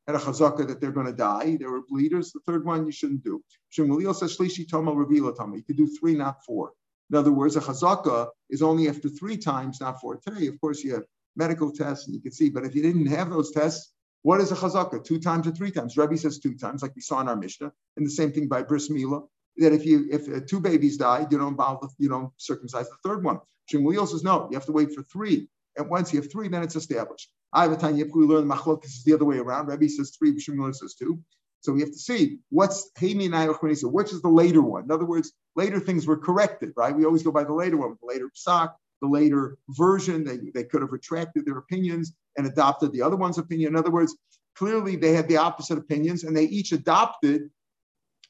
had 0.07 0.15
a 0.15 0.19
chazaka 0.19 0.67
that 0.67 0.81
they're 0.81 0.91
going 0.91 1.07
to 1.07 1.13
die. 1.13 1.57
They 1.57 1.65
were 1.65 1.81
bleeders. 1.87 2.31
The 2.31 2.41
third 2.45 2.65
one 2.65 2.85
you 2.85 2.91
shouldn't 2.91 3.23
do. 3.23 3.41
Shemulio 3.71 4.13
says 4.13 4.37
Shlishi 4.37 4.69
Toma 4.69 4.91
Ravila 4.91 5.37
Toma. 5.37 5.55
You 5.55 5.63
could 5.63 5.77
do 5.77 5.87
three, 5.87 6.15
not 6.15 6.43
four. 6.45 6.73
In 7.09 7.17
other 7.17 7.31
words, 7.31 7.55
a 7.55 7.61
chazaka 7.61 8.27
is 8.49 8.61
only 8.61 8.89
after 8.89 9.09
three 9.09 9.37
times, 9.37 9.79
not 9.81 9.99
four. 10.01 10.17
Today, 10.17 10.47
of 10.47 10.59
course, 10.59 10.83
you 10.83 10.93
have 10.93 11.03
medical 11.35 11.71
tests, 11.71 12.07
and 12.07 12.15
you 12.15 12.21
can 12.21 12.31
see. 12.31 12.49
But 12.49 12.65
if 12.65 12.75
you 12.75 12.81
didn't 12.81 13.07
have 13.07 13.29
those 13.29 13.51
tests, 13.51 13.93
what 14.23 14.41
is 14.41 14.51
a 14.51 14.55
chazaka? 14.55 15.03
Two 15.03 15.19
times 15.19 15.47
or 15.47 15.51
three 15.51 15.71
times? 15.71 15.97
Rebbe 15.97 16.17
says 16.17 16.39
two 16.39 16.55
times, 16.55 16.81
like 16.81 16.95
we 16.95 17.01
saw 17.01 17.19
in 17.21 17.27
our 17.27 17.35
Mishnah, 17.35 17.71
and 17.97 18.05
the 18.05 18.11
same 18.11 18.31
thing 18.31 18.47
by 18.47 18.63
bris 18.63 18.89
milah. 18.89 19.27
That 19.57 19.73
if 19.73 19.85
you 19.85 20.07
if 20.11 20.27
uh, 20.27 20.39
two 20.47 20.59
babies 20.59 20.97
die, 20.97 21.27
you 21.29 21.37
don't 21.37 21.55
the, 21.55 21.89
you 21.99 22.09
don't 22.09 22.31
circumcise 22.37 22.89
the 22.89 22.97
third 23.07 23.23
one. 23.23 23.39
Shmuel 23.71 24.07
says 24.07 24.23
no, 24.23 24.47
you 24.49 24.57
have 24.57 24.65
to 24.65 24.71
wait 24.71 24.93
for 24.93 25.03
three, 25.03 25.47
and 25.77 25.89
once 25.89 26.11
you 26.11 26.21
have 26.21 26.31
three, 26.31 26.47
then 26.47 26.63
it's 26.63 26.75
established. 26.75 27.29
I 27.53 27.63
have 27.63 27.71
a 27.71 27.77
Tanya, 27.77 28.05
we 28.13 28.25
learn 28.25 28.47
Machlok 28.47 28.83
is 28.83 29.03
the 29.03 29.13
other 29.13 29.25
way 29.25 29.37
around. 29.37 29.67
Rabbi 29.67 29.87
says 29.87 30.15
three, 30.17 30.33
Shmuel 30.33 30.73
says 30.73 30.95
two. 30.95 31.19
So 31.61 31.71
we 31.71 31.81
have 31.81 31.91
to 31.91 31.97
see 31.97 32.39
what's 32.49 32.91
Haini 32.99 33.31
and 33.31 33.93
which 33.93 34.11
is 34.11 34.21
the 34.21 34.27
later 34.27 34.61
one. 34.61 34.83
In 34.83 34.91
other 34.91 35.05
words, 35.05 35.31
later 35.55 35.79
things 35.79 36.05
were 36.05 36.17
corrected, 36.17 36.73
right? 36.75 36.95
We 36.95 37.05
always 37.05 37.23
go 37.23 37.31
by 37.31 37.43
the 37.43 37.53
later 37.53 37.77
one, 37.77 37.95
the 38.01 38.07
later 38.07 38.29
psak, 38.35 38.73
the 39.01 39.07
later 39.07 39.57
version. 39.69 40.25
They, 40.25 40.39
they 40.53 40.65
could 40.65 40.81
have 40.81 40.91
retracted 40.91 41.45
their 41.45 41.57
opinions 41.59 42.13
and 42.37 42.47
adopted 42.47 42.91
the 42.91 43.01
other 43.01 43.15
one's 43.15 43.37
opinion. 43.37 43.73
In 43.73 43.75
other 43.77 43.91
words, 43.91 44.17
clearly 44.57 44.97
they 44.97 45.13
had 45.13 45.29
the 45.29 45.37
opposite 45.37 45.77
opinions 45.77 46.23
and 46.23 46.35
they 46.35 46.45
each 46.45 46.73
adopted 46.73 47.49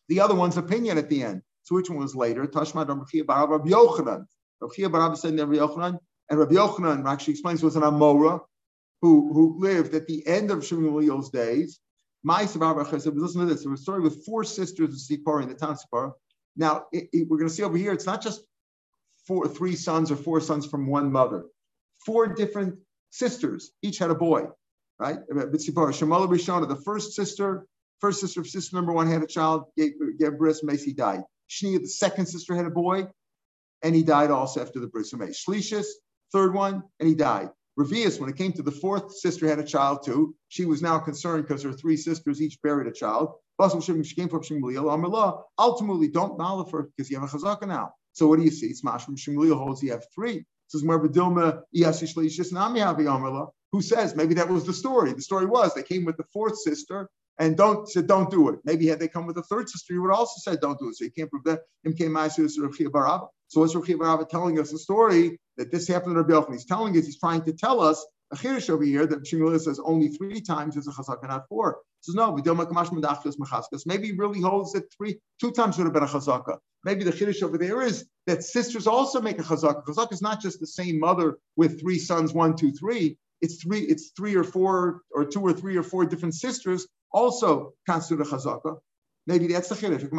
the 0.09 0.19
other 0.19 0.35
one's 0.35 0.57
opinion 0.57 0.97
at 0.97 1.09
the 1.09 1.23
end. 1.23 1.41
So 1.63 1.75
which 1.75 1.89
one 1.89 1.99
was 1.99 2.15
later? 2.15 2.45
Tashma 2.45 2.87
Rabbi 2.87 3.69
Yochanan. 3.69 4.25
Rabbi 4.61 5.15
said 5.15 5.39
Rabbi 5.39 5.55
Yochanan, 5.55 5.97
and 6.29 6.39
Rabbi 6.39 6.53
Yochanan 6.53 7.05
actually 7.09 7.31
explains 7.31 7.63
was 7.63 7.75
an 7.75 7.83
Amora 7.83 8.41
who, 9.03 9.33
who 9.33 9.57
lived 9.59 9.93
at 9.95 10.07
the 10.07 10.25
end 10.25 10.49
of 10.49 10.59
Shemuel's 10.59 11.29
days, 11.29 11.81
My 12.23 12.43
Listen 12.43 12.61
to 12.61 13.45
this. 13.45 13.63
There 13.63 13.69
was 13.69 13.81
a 13.81 13.83
story 13.83 13.99
with 13.99 14.25
four 14.25 14.45
sisters 14.45 14.93
of 14.93 14.95
Sipar 14.95 15.43
in 15.43 15.49
the 15.49 15.55
town 15.55 15.71
of 15.71 15.79
Sipar. 15.79 16.13
Now, 16.55 16.85
it, 16.93 17.09
it, 17.11 17.27
we're 17.27 17.35
going 17.35 17.49
to 17.49 17.53
see 17.53 17.63
over 17.63 17.77
here, 17.77 17.91
it's 17.91 18.05
not 18.05 18.21
just 18.21 18.45
four, 19.27 19.45
three 19.49 19.75
sons 19.75 20.09
or 20.09 20.15
four 20.15 20.39
sons 20.39 20.65
from 20.65 20.87
one 20.87 21.11
mother. 21.11 21.43
Four 22.05 22.27
different 22.27 22.79
sisters, 23.09 23.73
each 23.81 23.97
had 23.97 24.09
a 24.09 24.15
boy, 24.15 24.45
right? 24.97 25.17
Sipar, 25.29 25.89
Shemala 25.89 26.29
Rishona, 26.29 26.69
the 26.69 26.77
first 26.77 27.11
sister, 27.11 27.67
first 27.99 28.21
sister 28.21 28.39
of 28.39 28.47
sister 28.47 28.73
number 28.73 28.93
one 28.93 29.11
had 29.11 29.21
a 29.21 29.27
child, 29.27 29.65
gave, 29.75 29.95
gave 30.17 30.37
bris, 30.37 30.63
Macy 30.63 30.93
died. 30.93 31.23
Shnia, 31.49 31.81
the 31.81 31.89
second 31.89 32.27
sister, 32.27 32.55
had 32.55 32.67
a 32.67 32.71
boy, 32.71 33.07
and 33.81 33.93
he 33.93 34.03
died 34.03 34.31
also 34.31 34.61
after 34.61 34.79
the 34.79 34.87
bris 34.87 35.11
of 35.11 35.19
Shlishis, 35.19 35.87
third 36.31 36.53
one, 36.53 36.83
and 37.01 37.09
he 37.09 37.15
died. 37.15 37.49
Revius, 37.79 38.19
when 38.19 38.29
it 38.29 38.37
came 38.37 38.53
to 38.53 38.61
the 38.61 38.71
fourth 38.71 39.15
sister, 39.15 39.47
had 39.47 39.59
a 39.59 39.63
child 39.63 40.03
too. 40.05 40.35
She 40.49 40.65
was 40.65 40.81
now 40.81 40.99
concerned 40.99 41.47
because 41.47 41.63
her 41.63 41.73
three 41.73 41.97
sisters 41.97 42.41
each 42.41 42.61
buried 42.61 42.87
a 42.87 42.91
child. 42.91 43.33
She 43.59 44.15
came 44.15 44.29
from 44.29 44.41
Ultimately, 45.57 46.07
don't 46.07 46.37
malif 46.37 46.71
her 46.71 46.83
because 46.83 47.09
you 47.09 47.19
have 47.19 47.33
a 47.33 47.37
chazaka 47.37 47.67
now. 47.67 47.93
So 48.13 48.27
what 48.27 48.37
do 48.37 48.43
you 48.43 48.51
see? 48.51 48.67
It's 48.67 48.83
from 48.83 49.15
Shmuel 49.15 49.57
holds 49.57 49.81
you 49.81 49.91
have 49.91 50.05
three. 50.13 50.45
Says 50.67 50.83
Who 53.71 53.81
says 53.81 54.15
maybe 54.15 54.33
that 54.35 54.49
was 54.49 54.65
the 54.65 54.73
story? 54.73 55.13
The 55.13 55.21
story 55.21 55.45
was 55.45 55.73
they 55.73 55.83
came 55.83 56.05
with 56.05 56.17
the 56.17 56.25
fourth 56.31 56.57
sister 56.59 57.09
and 57.39 57.57
don't 57.57 57.89
said 57.89 58.07
don't 58.07 58.29
do 58.29 58.49
it. 58.49 58.59
Maybe 58.63 58.87
had 58.87 58.99
they 58.99 59.07
come 59.07 59.25
with 59.27 59.37
a 59.37 59.43
third 59.43 59.69
sister, 59.69 59.93
you 59.93 60.01
would 60.03 60.11
also 60.11 60.35
said 60.37 60.61
don't 60.61 60.79
do 60.79 60.89
it. 60.89 60.95
So 60.95 61.05
you 61.05 61.11
can't 61.11 61.29
prevent 61.29 61.59
him 61.83 61.93
came. 61.93 62.09
So 63.53 63.61
what's 63.61 63.75
Rav 63.75 63.85
Barab 63.85 64.27
telling 64.29 64.59
us 64.59 64.71
the 64.71 64.79
story 64.79 65.37
that 65.57 65.71
this 65.71 65.87
happened 65.87 66.15
to 66.15 66.23
Rabbi 66.23 66.33
Yochanan? 66.33 66.53
He's 66.53 66.65
telling 66.65 66.97
us 66.97 67.05
he's 67.05 67.19
trying 67.19 67.43
to 67.43 67.53
tell 67.53 67.81
us 67.81 68.03
a 68.31 68.35
chiddush 68.35 68.67
over 68.71 68.83
here 68.83 69.05
that 69.05 69.25
Shmuel 69.25 69.59
says 69.61 69.79
only 69.85 70.07
three 70.07 70.41
times 70.41 70.75
is 70.75 70.87
a 70.87 70.91
chazaka, 70.91 71.27
not 71.27 71.47
four. 71.47 71.77
He 72.01 72.05
says 72.05 72.15
no, 72.15 72.31
we 72.31 72.41
don't 72.41 72.57
make 72.57 72.69
mashmandaakhas 72.69 73.37
machaskas. 73.37 73.85
Maybe 73.85 74.07
he 74.07 74.13
really 74.13 74.41
holds 74.41 74.71
that 74.71 74.91
three, 74.91 75.19
two 75.39 75.51
times 75.51 75.77
would 75.77 75.83
have 75.83 75.93
been 75.93 76.01
a 76.01 76.07
chazaka. 76.07 76.57
Maybe 76.83 77.03
the 77.03 77.11
chiddush 77.11 77.43
over 77.43 77.59
there 77.59 77.83
is 77.83 78.07
that 78.25 78.43
sisters 78.43 78.87
also 78.87 79.21
make 79.21 79.37
a 79.37 79.43
chazaka. 79.43 79.85
Chazaka 79.85 80.13
is 80.13 80.21
not 80.23 80.41
just 80.41 80.59
the 80.59 80.65
same 80.65 80.99
mother 80.99 81.37
with 81.55 81.79
three 81.79 81.99
sons, 81.99 82.33
one, 82.33 82.55
two, 82.55 82.71
three. 82.71 83.19
It's 83.41 83.61
three, 83.61 83.81
it's 83.81 84.13
three 84.17 84.33
or 84.35 84.43
four, 84.43 85.01
or 85.11 85.25
two 85.25 85.41
or 85.41 85.53
three 85.53 85.77
or 85.77 85.83
four 85.83 86.07
different 86.07 86.33
sisters 86.33 86.87
also 87.11 87.73
constitute 87.85 88.25
a 88.25 88.29
chazaka. 88.31 88.77
Maybe 89.27 89.45
that's 89.45 89.69
the 89.69 89.75
chiddush. 89.75 90.09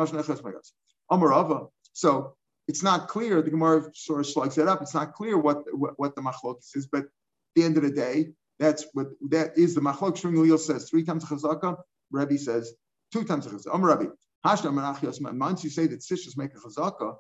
So 1.97 2.37
it's 2.67 2.83
not 2.83 3.09
clear. 3.09 3.43
The 3.43 3.51
Gemara 3.51 3.91
sort 3.95 4.21
of 4.21 4.27
slugs 4.27 4.55
that 4.57 4.69
up. 4.69 4.83
It's 4.83 4.95
not 4.95 5.13
clear 5.13 5.37
what 5.39 5.65
what, 5.73 5.95
what 5.97 6.15
the 6.15 6.23
machlokes 6.23 6.75
is, 6.75 6.87
but 6.87 7.05
at 7.05 7.11
the 7.55 7.65
end 7.65 7.77
of 7.77 7.83
the 7.83 7.91
day, 7.91 8.31
that's 8.59 8.87
what 8.93 9.09
that 9.31 9.59
is. 9.59 9.75
The 9.75 9.81
machlok 9.81 10.17
Shmuel 10.17 10.59
says 10.59 10.89
three 10.89 11.05
times 11.05 11.25
chazaka. 11.25 11.77
Rebbe 12.11 12.39
says 12.39 12.73
two 13.13 13.25
times 13.25 13.47
chazaka. 13.47 13.75
Am 13.75 13.85
Rebbe. 13.85 14.13
Once 14.45 15.65
you 15.65 15.71
say 15.71 15.87
that 15.87 16.03
sisters 16.03 16.37
make 16.37 16.51
a 16.55 16.59
chazaka, 16.59 17.17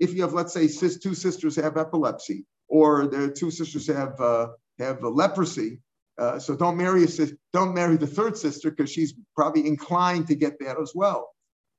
if 0.00 0.14
you 0.14 0.22
have, 0.22 0.32
let's 0.32 0.52
say, 0.52 0.68
sis, 0.68 0.98
two 0.98 1.14
sisters 1.14 1.56
have 1.56 1.76
epilepsy, 1.76 2.46
or 2.68 3.06
their 3.06 3.30
two 3.30 3.50
sisters 3.50 3.86
have 3.88 4.18
uh, 4.20 4.48
have 4.78 5.02
leprosy, 5.02 5.80
uh, 6.18 6.38
so 6.38 6.56
don't 6.56 6.76
marry 6.76 7.04
a 7.04 7.08
sis, 7.08 7.34
don't 7.52 7.74
marry 7.74 7.96
the 7.96 8.06
third 8.06 8.36
sister 8.36 8.70
because 8.70 8.90
she's 8.90 9.14
probably 9.34 9.66
inclined 9.66 10.26
to 10.28 10.34
get 10.34 10.58
that 10.60 10.80
as 10.80 10.92
well. 10.94 11.28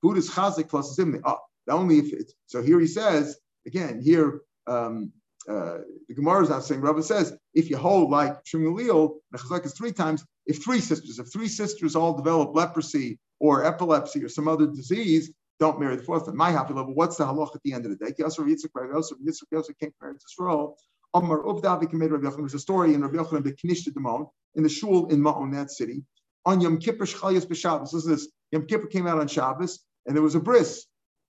Buddha's 0.01 0.29
chazik 0.29 0.69
plus 0.69 0.95
zimni. 0.95 1.19
Oh, 1.25 1.39
only 1.69 1.99
if 1.99 2.13
it's 2.13 2.33
so. 2.45 2.62
Here 2.62 2.79
he 2.79 2.88
says 2.88 3.38
again. 3.65 4.01
Here 4.01 4.41
um, 4.67 5.12
uh, 5.49 5.79
the 6.07 6.13
Gemara 6.15 6.43
is 6.43 6.49
not 6.49 6.63
saying. 6.63 6.81
Rabbi 6.81 7.01
says 7.01 7.36
if 7.53 7.69
you 7.69 7.77
hold 7.77 8.12
like 8.12 8.43
Shmuel, 8.43 9.15
the 9.31 9.38
chazak 9.38 9.65
is 9.65 9.73
three 9.73 9.91
times. 9.91 10.25
If 10.45 10.63
three 10.63 10.79
sisters, 10.79 11.19
if 11.19 11.31
three 11.31 11.47
sisters 11.47 11.95
all 11.95 12.15
develop 12.15 12.55
leprosy 12.55 13.19
or 13.39 13.65
epilepsy 13.65 14.23
or 14.23 14.29
some 14.29 14.47
other 14.47 14.67
disease, 14.67 15.31
don't 15.60 15.79
marry 15.79 15.95
the 15.95 16.03
fourth 16.03 16.27
one. 16.27 16.38
My 16.38 16.51
happy 16.51 16.73
level. 16.73 16.93
What's 16.93 17.17
the 17.17 17.25
halach 17.25 17.55
at 17.55 17.62
the 17.63 17.73
end 17.73 17.86
of 17.86 17.91
the 17.91 18.05
day? 18.05 18.13
Yosef 18.17 18.45
Yitzchak, 18.45 18.93
Yosef 18.93 19.17
Yitzchak, 19.19 19.47
Yosef 19.51 19.75
can't 19.79 19.93
marry 20.01 20.15
Israel. 20.15 20.77
Omar 21.13 21.39
Uvdavi 21.43 21.89
committed 21.89 22.12
Rabbi 22.13 22.27
Yochanan. 22.27 22.38
There's 22.39 22.53
a 22.53 22.60
story 22.60 22.93
in 22.93 23.01
Rabbi 23.01 23.17
Yochanan 23.17 23.43
the 23.43 23.53
Knishta 23.53 23.93
Demon 23.93 24.27
in 24.55 24.63
the 24.63 24.69
shul 24.69 25.07
in 25.07 25.19
Ma'on, 25.19 25.53
that 25.53 25.71
city. 25.71 26.03
On 26.45 26.62
Yom 26.62 26.77
Kippur. 26.77 27.05
Listen 27.05 28.01
to 28.01 28.07
this. 28.07 28.29
Yom 28.51 28.65
Kippur 28.67 28.88
came 28.88 29.07
out 29.07 29.19
on 29.19 29.27
Shabbos, 29.27 29.79
and 30.08 30.15
there 30.15 30.24
was 30.24 30.36
a 30.36 30.39
bris. 30.39 30.86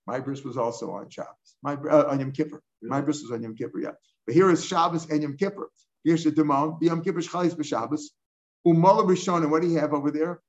My 0.07 0.19
bris 0.19 0.43
was 0.43 0.57
also 0.57 0.91
on 0.91 1.09
Shabbos. 1.09 1.55
My 1.61 1.73
uh, 1.73 2.07
on 2.09 2.19
Yom 2.19 2.31
Kippur. 2.31 2.61
Really? 2.81 2.89
My 2.89 3.01
bris 3.01 3.21
was 3.21 3.31
on 3.31 3.43
Yom 3.43 3.55
Kippur. 3.55 3.79
Yeah, 3.79 3.91
but 4.25 4.33
here 4.33 4.49
is 4.49 4.65
Shabbos 4.65 5.09
and 5.09 5.21
Yom 5.21 5.37
Kippur. 5.37 5.69
Here's 6.03 6.23
the 6.23 6.31
Demon. 6.31 6.77
Yom 6.81 7.03
Kippur 7.03 7.19
Shchalis 7.19 7.55
b'Shabbos. 7.55 8.01
Umala 8.65 9.05
Rishon. 9.05 9.43
And 9.43 9.51
what 9.51 9.61
do 9.61 9.67
you 9.67 9.77
have 9.77 9.93
over 9.93 10.09
there? 10.09 10.41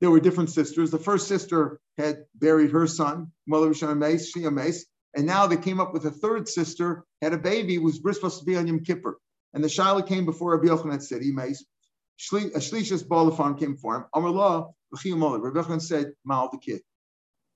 There 0.00 0.10
were 0.10 0.20
different 0.20 0.50
sisters. 0.50 0.90
The 0.90 0.98
first 0.98 1.28
sister 1.28 1.80
had 1.98 2.24
buried 2.34 2.70
her 2.70 2.86
son, 2.86 3.32
Mother 3.46 3.70
Rishon 3.70 3.98
Mace, 3.98 4.30
she 4.30 4.44
a 4.44 4.50
Mace, 4.50 4.86
and 5.14 5.26
now 5.26 5.46
they 5.46 5.56
came 5.56 5.80
up 5.80 5.92
with 5.92 6.04
a 6.04 6.10
third 6.10 6.48
sister, 6.48 7.04
had 7.20 7.32
a 7.32 7.38
baby, 7.38 7.78
was 7.78 7.98
bris 7.98 8.16
supposed 8.16 8.38
to 8.38 8.44
be 8.44 8.56
on 8.56 8.66
Yom 8.66 8.80
Kippur. 8.80 9.18
And 9.54 9.64
the 9.64 9.68
Shiloh 9.68 10.02
came 10.02 10.24
before 10.24 10.56
Rabbi 10.56 10.68
Yochanan 10.68 11.02
said. 11.02 11.22
A 11.22 12.60
Shlishas 12.60 13.04
Balafon 13.06 13.58
came 13.58 13.76
for 13.76 13.96
him. 13.96 14.04
Amar 14.14 14.30
Allah, 14.30 14.68
Rabbi 14.92 15.08
Yochanan 15.08 15.82
said, 15.82 16.12
Mal 16.24 16.48
the 16.50 16.58
kid. 16.58 16.80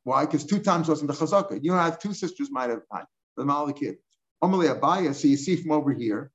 Why? 0.05 0.25
Because 0.25 0.45
two 0.45 0.59
times 0.59 0.89
wasn't 0.89 1.11
the 1.11 1.17
chazaka. 1.17 1.63
You 1.63 1.73
know, 1.73 1.79
I 1.79 1.85
have 1.85 1.99
two 1.99 2.15
sisters 2.15 2.51
might 2.51 2.71
have 2.71 2.83
time. 2.93 3.07
The 3.37 3.45
Mali 3.45 3.73
kid. 3.73 3.97
Amalei 4.43 4.79
Abaya, 4.79 5.15
so 5.15 5.29
you 5.29 5.37
see 5.37 5.57
from 5.57 5.71
over 5.71 5.93
here. 5.93 6.33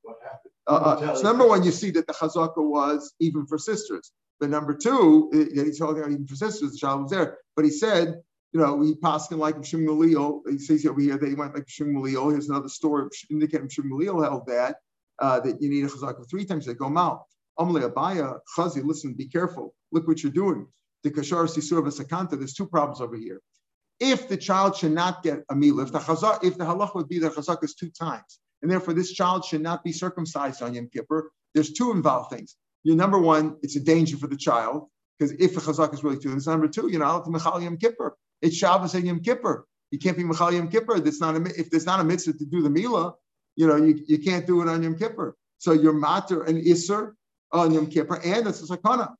Uh, 0.68 0.72
uh, 0.76 1.16
so 1.16 1.24
number 1.24 1.48
one, 1.48 1.64
you 1.64 1.72
see 1.72 1.92
that 1.92 2.08
the 2.08 2.14
chazaka 2.14 2.58
was 2.58 3.14
even 3.20 3.46
for 3.46 3.58
sisters. 3.58 4.12
But 4.40 4.50
number 4.50 4.74
two, 4.74 5.30
he's 5.34 5.80
talking 5.80 5.98
about 5.98 6.12
even 6.12 6.28
for 6.28 6.36
sisters, 6.36 6.72
the 6.72 6.78
child 6.78 7.04
was 7.04 7.12
there. 7.12 7.38
But 7.56 7.66
he 7.66 7.72
said, 7.72 8.22
you 8.54 8.60
know, 8.62 8.82
he 8.82 8.96
passed 8.96 9.32
in 9.32 9.40
like 9.40 9.58
Shmuel 9.58 10.42
He 10.50 10.60
says 10.60 10.86
over 10.86 11.02
here 11.02 11.18
they 11.18 11.34
went 11.34 11.56
like 11.56 11.66
Shmuel. 11.66 12.32
Here's 12.32 12.50
another 12.50 12.70
story 12.70 13.10
indicating 13.30 13.68
Shmuel 13.68 14.24
held 14.24 14.48
that 14.48 14.78
uh, 15.20 15.40
that 15.42 15.62
you 15.62 15.70
need 15.70 15.84
a 15.84 15.88
chazaka 15.88 16.30
three 16.30 16.46
times. 16.46 16.66
They 16.66 16.74
go 16.74 16.90
mal. 16.90 17.28
Amalei 17.60 17.92
Abaya, 17.92 18.40
Chazi, 18.56 18.84
listen, 18.84 19.14
be 19.14 19.28
careful. 19.28 19.74
Look 19.92 20.08
what 20.08 20.22
you're 20.24 20.32
doing. 20.32 20.68
The 21.04 21.10
Kashar 21.12 21.48
Sisur 21.48 21.82
Sakanta, 21.88 22.38
there's 22.38 22.54
two 22.54 22.68
problems 22.68 23.02
over 23.02 23.16
here 23.18 23.42
if 24.00 24.28
the 24.28 24.38
child 24.38 24.76
should 24.76 24.92
not 24.92 25.24
get 25.24 25.40
a 25.50 25.56
milah, 25.56 25.84
if 25.84 25.92
the 25.92 26.00
chazak, 26.00 26.44
if 26.44 26.58
the 26.58 26.64
halach 26.64 26.94
would 26.96 27.08
be 27.08 27.20
that 27.20 27.34
chazak 27.34 27.64
is 27.64 27.74
two 27.74 27.90
times, 27.90 28.40
and 28.62 28.70
therefore 28.70 28.94
this 28.94 29.12
child 29.12 29.46
should 29.46 29.62
not 29.62 29.84
be 29.84 29.92
circumcised 29.92 30.62
on 30.62 30.74
Yom 30.74 30.90
Kippur, 30.92 31.32
there's 31.54 31.74
two 31.74 31.92
involved 31.92 32.32
things. 32.32 32.56
You 32.84 32.96
number 32.96 33.20
one, 33.20 33.58
it's 33.64 33.76
a 33.76 33.80
danger 33.80 34.18
for 34.18 34.28
the 34.28 34.38
child 34.38 34.88
because 35.18 35.34
if 35.34 35.56
the 35.56 35.62
chazak 35.62 35.94
is 35.94 36.04
really 36.04 36.18
two, 36.18 36.32
and 36.32 36.46
number 36.46 36.68
two, 36.68 36.90
you're 36.90 37.00
not 37.00 37.12
allowed 37.12 37.24
to 37.24 37.30
mechal 37.32 37.64
Yom 37.64 37.78
Kippur. 37.78 38.16
It's 38.42 38.56
Shabbos 38.56 38.94
and 38.94 39.08
Yom 39.08 39.22
Kippur. 39.22 39.66
You 39.92 40.00
can't 40.00 40.18
be 40.18 40.24
mechal 40.24 40.54
Yom 40.54 40.70
Kippur. 40.70 41.00
That's 41.00 41.20
not 41.20 41.36
a, 41.36 41.44
if 41.60 41.70
there's 41.72 41.86
not 41.86 42.00
a 42.00 42.04
mitzvah 42.04 42.34
to 42.34 42.46
do 42.46 42.62
the 42.62 42.70
milah, 42.70 43.14
you 43.56 43.68
know, 43.68 43.78
you, 43.78 44.00
you 44.08 44.20
can't 44.20 44.46
do 44.46 44.62
it 44.62 44.68
on 44.68 44.84
Yom 44.84 44.98
Kippur. 44.98 45.36
So 45.58 45.72
you're 45.72 45.94
matter 45.94 46.44
and 46.44 46.64
isser 46.64 47.14
on 47.52 47.74
Yom 47.74 47.88
Kippur, 47.88 48.22
and 48.24 48.48
it's 48.48 48.62
a 48.62 48.78
sakana. 48.78 49.16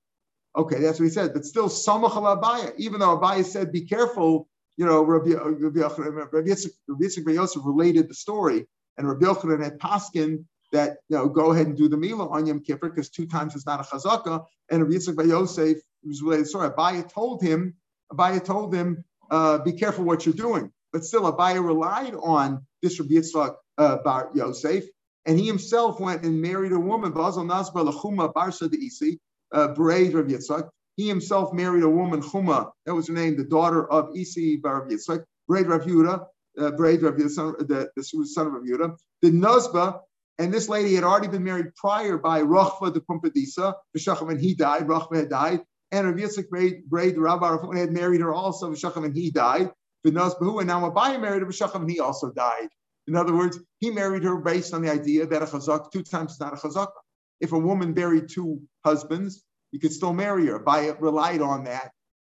Okay, 0.56 0.80
that's 0.80 1.00
what 1.00 1.06
he 1.06 1.12
said. 1.12 1.34
But 1.34 1.46
still, 1.46 1.68
samach 1.68 2.12
Abaya, 2.12 2.74
even 2.78 3.00
though 3.00 3.18
Abaya 3.18 3.44
said, 3.44 3.72
be 3.72 3.82
careful 3.82 4.48
you 4.78 4.86
know, 4.86 5.04
Rabbi, 5.04 5.32
Rabbi, 5.32 5.80
Rabbi 5.80 6.50
Yitzchak 6.50 7.34
Yosef 7.34 7.62
related 7.66 8.08
the 8.08 8.14
story, 8.14 8.68
and 8.98 9.08
Rabbi 9.08 9.26
Yochanan 9.26 9.64
had 9.64 9.80
paskin 9.80 10.46
that 10.72 10.98
you 11.10 11.18
know 11.18 11.28
go 11.28 11.52
ahead 11.52 11.68
and 11.68 11.78
do 11.78 11.88
the 11.90 11.98
milah 11.98 12.32
on 12.32 12.46
Yom 12.46 12.62
Kippur 12.62 12.90
because 12.90 13.10
two 13.10 13.26
times 13.26 13.56
is 13.56 13.66
not 13.66 13.80
a 13.80 13.84
chazaka, 13.84 14.46
and 14.70 14.84
Rabbi 14.84 14.96
Yitzchak 14.96 15.28
Yosef 15.28 15.78
was 16.04 16.22
related 16.22 16.46
the 16.46 16.50
story. 16.50 16.70
Abaya 16.70 17.10
told 17.10 17.42
him, 17.42 17.74
Abaya 18.14 18.44
told 18.44 18.74
him, 18.74 19.04
uh, 19.32 19.58
be 19.60 19.74
careful 19.74 20.06
what 20.06 20.26
you're 20.26 20.36
doing. 20.36 20.72
But 20.94 21.04
still, 21.04 21.32
Abaya 21.32 21.64
relied 21.64 22.14
on 22.16 22.66
this 22.82 23.00
Rabbi 23.00 23.16
Yitzchak 23.16 23.56
uh, 23.80 23.98
Bar 24.04 24.30
Yosef, 24.36 24.86
and 25.26 25.40
he 25.40 25.48
himself 25.48 26.00
went 26.00 26.24
and 26.24 26.40
married 26.40 26.72
a 26.72 26.80
woman, 26.80 27.14
Bazal 27.14 27.46
Nazba 27.46 27.92
Lachuma 27.92 28.32
Barsa 28.32 28.70
de 28.70 28.78
Isi, 28.78 29.20
uh, 29.52 29.70
Braid 29.70 30.14
Rabbi 30.14 30.34
Yitzchak, 30.34 30.70
he 30.98 31.08
himself 31.08 31.54
married 31.54 31.84
a 31.84 31.90
woman, 31.90 32.22
Chuma, 32.22 32.72
that 32.86 32.94
was 32.94 33.08
her 33.08 33.14
name, 33.14 33.38
the 33.38 33.44
daughter 33.44 33.90
of 33.90 34.16
Isi 34.16 34.58
Bar 34.58 34.88
Yitzchak, 34.88 35.24
Braid 35.48 35.68
Rav 35.68 35.84
Yehuda, 35.84 36.26
uh, 36.60 36.72
Braid 36.72 37.04
Rav 37.04 37.14
Yehuda, 37.14 37.30
son, 37.30 37.56
the, 37.60 37.90
the 37.96 38.04
son 38.04 38.48
of 38.48 38.54
Rav 38.54 38.64
Yehuda. 38.64 38.98
The 39.22 39.30
Nazba, 39.30 40.00
And 40.40 40.54
this 40.54 40.68
lady 40.68 40.96
had 40.96 41.04
already 41.04 41.28
been 41.28 41.44
married 41.44 41.74
prior 41.76 42.18
by 42.18 42.42
Rachva 42.42 42.94
de 42.94 43.00
Pumbedisa, 43.00 43.76
V'shacham, 43.96 44.32
and 44.32 44.42
he 44.42 44.56
died. 44.56 44.88
Rachva 44.88 45.18
had 45.18 45.30
died. 45.30 45.62
And 45.92 46.08
Rav 46.08 46.16
Yitzchak 46.18 46.50
Braid, 46.50 47.16
the 47.16 47.22
Rabbi 47.22 47.78
had 47.78 47.92
married 47.92 48.22
her 48.22 48.34
also, 48.34 48.72
V'shacham, 48.72 49.06
and 49.06 49.16
he 49.16 49.30
died. 49.30 49.72
V'naz 50.06 50.40
Behu, 50.40 50.60
and 50.60 50.68
now 50.68 50.90
Abai 50.90 51.22
married 51.22 51.44
her, 51.44 51.48
V'shacham, 51.48 51.82
and 51.82 51.92
he 51.92 52.00
also 52.00 52.32
died. 52.32 52.70
In 53.08 53.16
other 53.16 53.36
words, 53.36 53.60
he 53.80 53.90
married 53.90 54.24
her 54.24 54.36
based 54.38 54.74
on 54.74 54.82
the 54.82 54.92
idea 54.92 55.26
that 55.26 55.42
a 55.42 55.46
chazak 55.46 55.92
two 55.92 56.04
times 56.04 56.34
is 56.34 56.40
not 56.40 56.54
a 56.54 56.58
chazaka. 56.58 56.92
If 57.40 57.54
a 57.54 57.60
woman 57.60 57.94
buried 57.94 58.30
two 58.30 58.62
husbands, 58.84 59.44
you 59.72 59.80
could 59.80 59.94
still 59.94 60.14
marry 60.14 60.48
her. 60.48 60.60
Abai 60.60 60.96
relied 61.00 61.42
on 61.42 61.66
that 61.66 61.92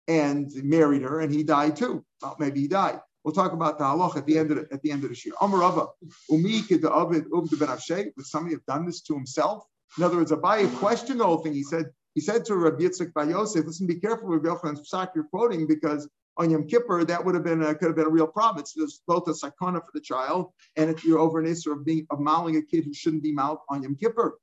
and 0.07 0.51
married 0.63 1.03
her, 1.03 1.21
and 1.21 1.33
he 1.33 1.43
died 1.43 1.75
too. 1.75 2.03
Well, 2.21 2.35
maybe 2.39 2.61
he 2.61 2.67
died. 2.67 2.99
We'll 3.23 3.33
talk 3.33 3.53
about 3.53 3.77
the 3.77 3.85
halach 3.85 4.17
at 4.17 4.25
the 4.25 4.37
end 4.37 4.51
of 4.51 4.57
the, 4.57 4.73
at 4.73 4.81
the 4.81 4.91
end 4.91 5.03
of 5.03 5.11
the 5.11 5.21
year. 5.23 5.35
Amar 5.41 5.89
umi 6.29 6.61
Would 6.69 8.25
somebody 8.25 8.55
have 8.55 8.65
done 8.65 8.85
this 8.85 9.01
to 9.01 9.13
himself? 9.13 9.63
In 9.97 10.03
other 10.03 10.17
words, 10.17 10.31
Abai 10.31 10.73
questioned 10.77 11.19
the 11.19 11.25
whole 11.25 11.37
thing. 11.37 11.53
He 11.53 11.63
said, 11.63 11.85
he 12.15 12.21
said 12.21 12.45
to 12.45 12.55
Rabbi 12.55 12.83
Yitzchak 12.83 13.13
Bar 13.13 13.29
Yosef, 13.29 13.65
listen, 13.65 13.87
be 13.87 13.95
careful 13.95 14.29
with 14.29 14.43
Yochanan's 14.43 14.89
psak 14.89 15.09
you're 15.15 15.25
quoting 15.25 15.67
because 15.67 16.09
on 16.37 16.49
Yom 16.49 16.67
Kippur, 16.67 17.03
that 17.05 17.23
would 17.23 17.35
have 17.35 17.43
been 17.43 17.61
a, 17.61 17.75
could 17.75 17.87
have 17.87 17.95
been 17.95 18.07
a 18.07 18.09
real 18.09 18.27
problem. 18.27 18.61
It's 18.61 18.73
there's 18.73 19.01
both 19.07 19.27
a 19.27 19.31
sakana 19.31 19.81
for 19.81 19.91
the 19.93 20.01
child, 20.01 20.51
and 20.75 20.89
if 20.89 21.03
you're 21.03 21.19
over 21.19 21.39
an 21.39 21.45
issue 21.45 21.71
of 21.71 21.85
being 21.85 22.07
of 22.09 22.19
mauling 22.19 22.55
a 22.55 22.61
kid 22.61 22.85
who 22.85 22.93
shouldn't 22.93 23.23
be 23.23 23.33
mauled 23.33 23.59
on 23.69 23.83
Yom 23.83 23.95
Kippur. 23.95 24.37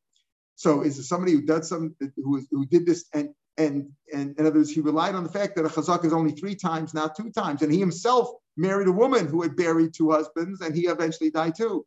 So 0.58 0.82
is 0.82 0.98
it 0.98 1.04
somebody 1.04 1.34
who 1.34 1.42
does 1.42 1.68
some 1.68 1.94
who, 2.16 2.42
who 2.50 2.66
did 2.66 2.84
this 2.84 3.04
and 3.14 3.28
and 3.56 3.90
and 4.12 4.36
in 4.36 4.44
other 4.44 4.58
words, 4.58 4.70
he 4.70 4.80
relied 4.80 5.14
on 5.14 5.22
the 5.22 5.30
fact 5.30 5.54
that 5.54 5.64
a 5.64 5.68
chazak 5.68 6.04
is 6.04 6.12
only 6.12 6.32
three 6.32 6.56
times, 6.56 6.92
not 6.92 7.16
two 7.16 7.30
times, 7.30 7.62
and 7.62 7.72
he 7.72 7.78
himself 7.78 8.28
married 8.56 8.88
a 8.88 8.92
woman 8.92 9.28
who 9.28 9.40
had 9.42 9.54
buried 9.54 9.94
two 9.94 10.10
husbands, 10.10 10.60
and 10.60 10.74
he 10.74 10.88
eventually 10.88 11.30
died 11.30 11.54
too. 11.56 11.86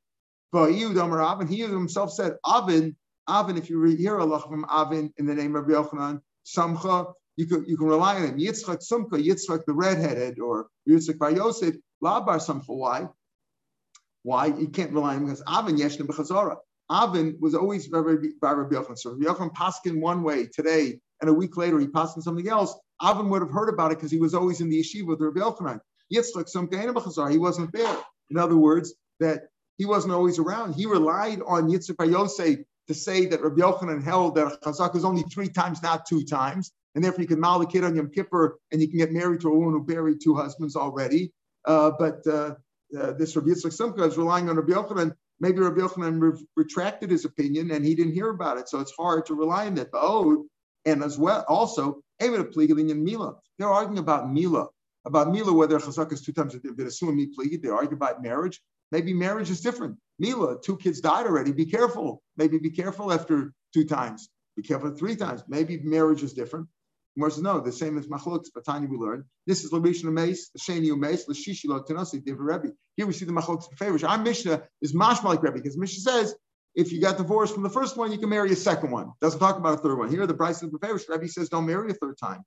But 0.54 0.70
and 0.70 1.50
he 1.50 1.60
himself 1.60 2.14
said, 2.14 2.38
Avin, 2.48 2.96
Avin, 3.28 3.58
if 3.58 3.70
you 3.70 3.84
hear 3.84 4.18
Allah 4.22 4.40
from 4.40 4.66
Avin 4.70 5.14
in 5.18 5.26
the 5.26 5.36
name 5.36 5.58
of 5.58 5.66
Yochanan, 5.66 6.22
Samcha, 6.46 7.12
you 7.36 7.48
can, 7.48 7.66
you 7.68 7.76
can 7.78 7.88
rely 7.88 8.16
on 8.16 8.24
him. 8.24 8.38
Yitzchak 8.40 8.82
Sumka, 8.90 9.22
Yitzchak 9.22 9.66
the 9.66 9.74
redheaded, 9.74 10.40
or 10.40 10.68
Yitzchak 10.88 11.18
Bar 11.18 11.32
Yosef, 11.32 11.76
Labar 12.02 12.40
Samcha. 12.40 12.68
Why? 12.68 13.10
Why? 14.24 14.46
You 14.46 14.70
can't 14.70 14.92
rely 14.92 15.16
on 15.16 15.18
him 15.18 15.26
because 15.26 15.44
Avin 15.46 15.76
Yeshna 15.76 16.08
B'chazara. 16.08 16.56
Avin 16.92 17.38
was 17.40 17.56
always 17.56 17.88
by 17.88 18.00
Rabbi 18.00 18.28
Yochanan. 18.42 18.98
So 18.98 19.12
Rabbi 19.12 19.26
Yochanan 19.26 19.54
paskin 19.54 20.02
one 20.02 20.24
way 20.24 20.48
today, 20.48 21.00
and 21.22 21.30
a 21.30 21.34
week 21.34 21.58
later 21.58 21.80
he 21.80 21.88
paskin 21.88 22.22
something 22.22 22.48
else. 22.48 22.78
Avin 23.02 23.30
would 23.30 23.42
have 23.42 23.52
heard 23.52 23.70
about 23.70 23.92
it 23.92 23.98
because 23.98 24.12
he 24.12 24.20
was 24.20 24.34
always 24.34 24.62
in 24.62 24.70
the 24.70 24.80
yeshiva 24.80 25.08
with 25.08 25.22
Rabbi 25.22 25.40
Yochanan. 25.40 25.80
Yitzchak 26.14 26.70
B'chazara. 26.70 27.32
He 27.32 27.38
wasn't 27.38 27.72
there. 27.72 27.98
In 28.30 28.38
other 28.38 28.58
words, 28.58 28.94
that 29.20 29.44
he 29.78 29.86
wasn't 29.86 30.14
always 30.14 30.38
around. 30.38 30.74
He 30.74 30.86
relied 30.86 31.42
on 31.48 31.70
Yitzchak 31.70 32.12
Yosef 32.12 32.60
to 32.88 32.94
say 32.94 33.26
that 33.28 33.42
Rabbi 33.42 33.62
Yochanan 33.62 34.04
held 34.04 34.36
that 34.36 34.62
chazak 34.62 34.96
is 34.96 35.06
only 35.06 35.24
three 35.24 35.50
times, 35.50 35.82
not 35.82 36.06
two 36.06 36.24
times 36.26 36.72
and 36.96 37.04
therefore 37.04 37.22
you 37.22 37.28
can 37.28 37.40
mal 37.40 37.60
the 37.60 37.66
kid 37.66 37.84
on 37.84 37.96
Yom 37.96 38.10
Kippur 38.10 38.58
and 38.72 38.82
you 38.82 38.88
can 38.88 38.98
get 38.98 39.12
married 39.12 39.42
to 39.42 39.50
a 39.50 39.58
woman 39.58 39.74
who 39.74 39.84
buried 39.84 40.20
two 40.22 40.36
husbands 40.36 40.76
already. 40.76 41.32
Uh, 41.66 41.92
but 41.98 42.26
uh, 42.28 42.56
uh, 42.98 43.14
this 43.14 43.36
Rabbi 43.36 43.50
Yitzchak 43.50 43.74
Simcha 43.74 44.04
is 44.04 44.18
relying 44.18 44.50
on 44.50 44.58
Rabbi 44.58 44.74
Yochanan. 44.74 45.16
Maybe 45.42 45.60
Rabbi 45.60 45.82
Yochanan 45.82 46.22
re- 46.22 46.46
retracted 46.56 47.10
his 47.10 47.26
opinion 47.26 47.72
and 47.72 47.84
he 47.84 47.96
didn't 47.96 48.14
hear 48.14 48.30
about 48.30 48.58
it, 48.60 48.70
so 48.70 48.80
it's 48.80 48.94
hard 48.98 49.26
to 49.26 49.34
rely 49.34 49.66
on 49.66 49.76
that. 49.76 49.92
But 49.92 50.02
oh, 50.04 50.46
and 50.86 51.04
as 51.04 51.18
well, 51.18 51.44
also, 51.48 52.02
in 52.90 53.04
Mila. 53.04 53.36
They're 53.58 53.68
arguing 53.68 53.98
about 53.98 54.32
Mila, 54.32 54.68
about 55.06 55.32
Mila, 55.32 55.52
whether 55.52 55.80
Chazak 55.80 56.14
is 56.14 56.22
two 56.22 56.32
times, 56.32 56.56
assume 56.80 57.18
me 57.18 57.28
plead. 57.28 57.62
They 57.62 57.70
argue 57.70 57.96
about 57.98 58.22
marriage. 58.22 58.62
Maybe 58.92 59.14
marriage 59.14 59.50
is 59.50 59.62
different. 59.62 59.98
Mila, 60.20 60.62
two 60.62 60.78
kids 60.78 61.02
died 61.02 61.26
already. 61.26 61.52
Be 61.52 61.66
careful. 61.66 62.22
Maybe 62.38 62.60
be 62.60 62.70
careful 62.70 63.12
after 63.12 63.52
two 63.74 63.86
times. 63.86 64.30
Be 64.56 64.62
careful 64.62 64.92
three 64.92 65.16
times. 65.16 65.44
Maybe 65.48 65.80
marriage 65.80 66.22
is 66.22 66.34
different. 66.34 66.68
Gemara 67.16 67.32
says, 67.32 67.44
no, 67.44 67.60
the 67.60 67.72
same 67.72 67.98
as 67.98 68.08
Machlokes, 68.08 68.48
Batani 68.56 68.88
we 68.90 68.98
learned. 68.98 69.26
This 69.46 69.64
is 69.64 69.72
Labishna 69.72 70.12
Mace, 70.12 70.50
the 70.50 70.60
Sheni 70.60 70.98
Mace, 70.98 71.26
Lashishi 71.28 71.66
Lo 71.66 71.82
Tanasi, 71.82 72.24
Div 72.24 72.40
Rebbe. 72.40 72.70
Here 72.96 73.06
we 73.06 73.14
see 73.14 73.26
the 73.26 73.34
Machlokes 73.34 73.66
favor. 73.78 74.00
Our 74.08 74.18
Mishnah 74.18 74.64
is 74.82 74.94
mashma 74.94 75.26
like 75.26 75.44
Rebbe, 75.44 75.58
because 75.58 75.78
Mishnah 75.78 76.12
says, 76.12 76.36
if 76.74 76.92
you 76.92 77.02
got 77.02 77.18
divorced 77.18 77.54
from 77.54 77.64
the 77.64 77.70
first 77.70 77.98
one, 77.98 78.14
you 78.14 78.18
can 78.18 78.30
marry 78.30 78.52
a 78.54 78.56
second 78.56 78.92
one. 78.92 79.12
Doesn't 79.20 79.42
talk 79.42 79.58
about 79.58 79.74
a 79.74 79.82
third 79.82 79.98
one. 79.98 80.10
Here, 80.10 80.26
the 80.26 80.34
Bryce 80.34 80.64
is 80.64 80.72
favor. 80.82 81.00
Rebbe 81.10 81.28
says, 81.28 81.50
don't 81.50 81.66
marry 81.66 81.92
a 81.92 81.94
third 81.94 82.18
time. 82.18 82.44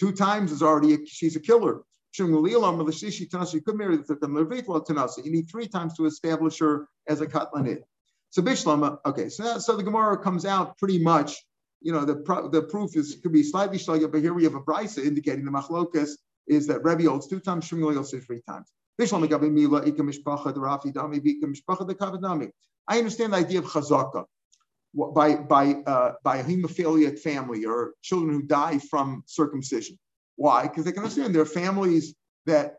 Two 0.00 0.10
times 0.10 0.50
is 0.50 0.62
already, 0.62 0.94
a, 0.94 0.98
she's 1.06 1.36
a 1.36 1.40
killer. 1.40 1.82
You 2.18 2.26
could 2.26 3.76
marry 3.76 3.96
the 3.96 4.02
third 4.04 4.20
time. 4.20 5.08
You 5.24 5.30
need 5.30 5.48
three 5.48 5.68
times 5.68 5.94
to 5.96 6.06
establish 6.06 6.58
her 6.58 6.88
as 7.06 7.20
a 7.20 7.26
katlanis. 7.26 7.82
So 8.30 8.42
Bishlama, 8.42 8.98
okay, 9.06 9.28
so, 9.28 9.58
so 9.58 9.76
the 9.76 9.82
Gemara 9.82 10.18
comes 10.18 10.44
out 10.44 10.76
pretty 10.78 10.98
much 10.98 11.36
you 11.80 11.92
know, 11.92 12.04
the 12.04 12.14
the 12.52 12.62
proof 12.62 12.96
is 12.96 13.18
could 13.22 13.32
be 13.32 13.42
slightly 13.42 13.78
shlagya, 13.78 14.10
but 14.10 14.20
here 14.20 14.34
we 14.34 14.44
have 14.44 14.54
a 14.54 14.60
brisa 14.60 15.04
indicating 15.04 15.44
the 15.44 15.50
machlokas 15.50 16.10
is 16.46 16.66
that 16.66 16.82
Rebbe 16.82 17.08
holds 17.08 17.28
two 17.28 17.40
times, 17.40 17.68
Shmuel 17.68 17.94
holds 17.94 18.10
three 18.10 18.40
times. 18.48 18.72
I 19.00 19.04
understand 22.98 23.32
the 23.32 23.36
idea 23.36 23.58
of 23.60 23.66
chazaka 23.66 24.24
by 24.94 25.36
by 25.36 25.74
uh, 25.86 26.14
by 26.24 26.38
a 26.38 26.44
hemophiliac 26.44 27.18
family 27.20 27.64
or 27.64 27.92
children 28.02 28.32
who 28.32 28.42
die 28.42 28.78
from 28.78 29.22
circumcision. 29.26 29.98
Why? 30.36 30.62
Because 30.62 30.84
they 30.84 30.92
can 30.92 31.02
understand 31.02 31.34
there 31.34 31.42
are 31.42 31.46
families 31.46 32.14
that 32.46 32.78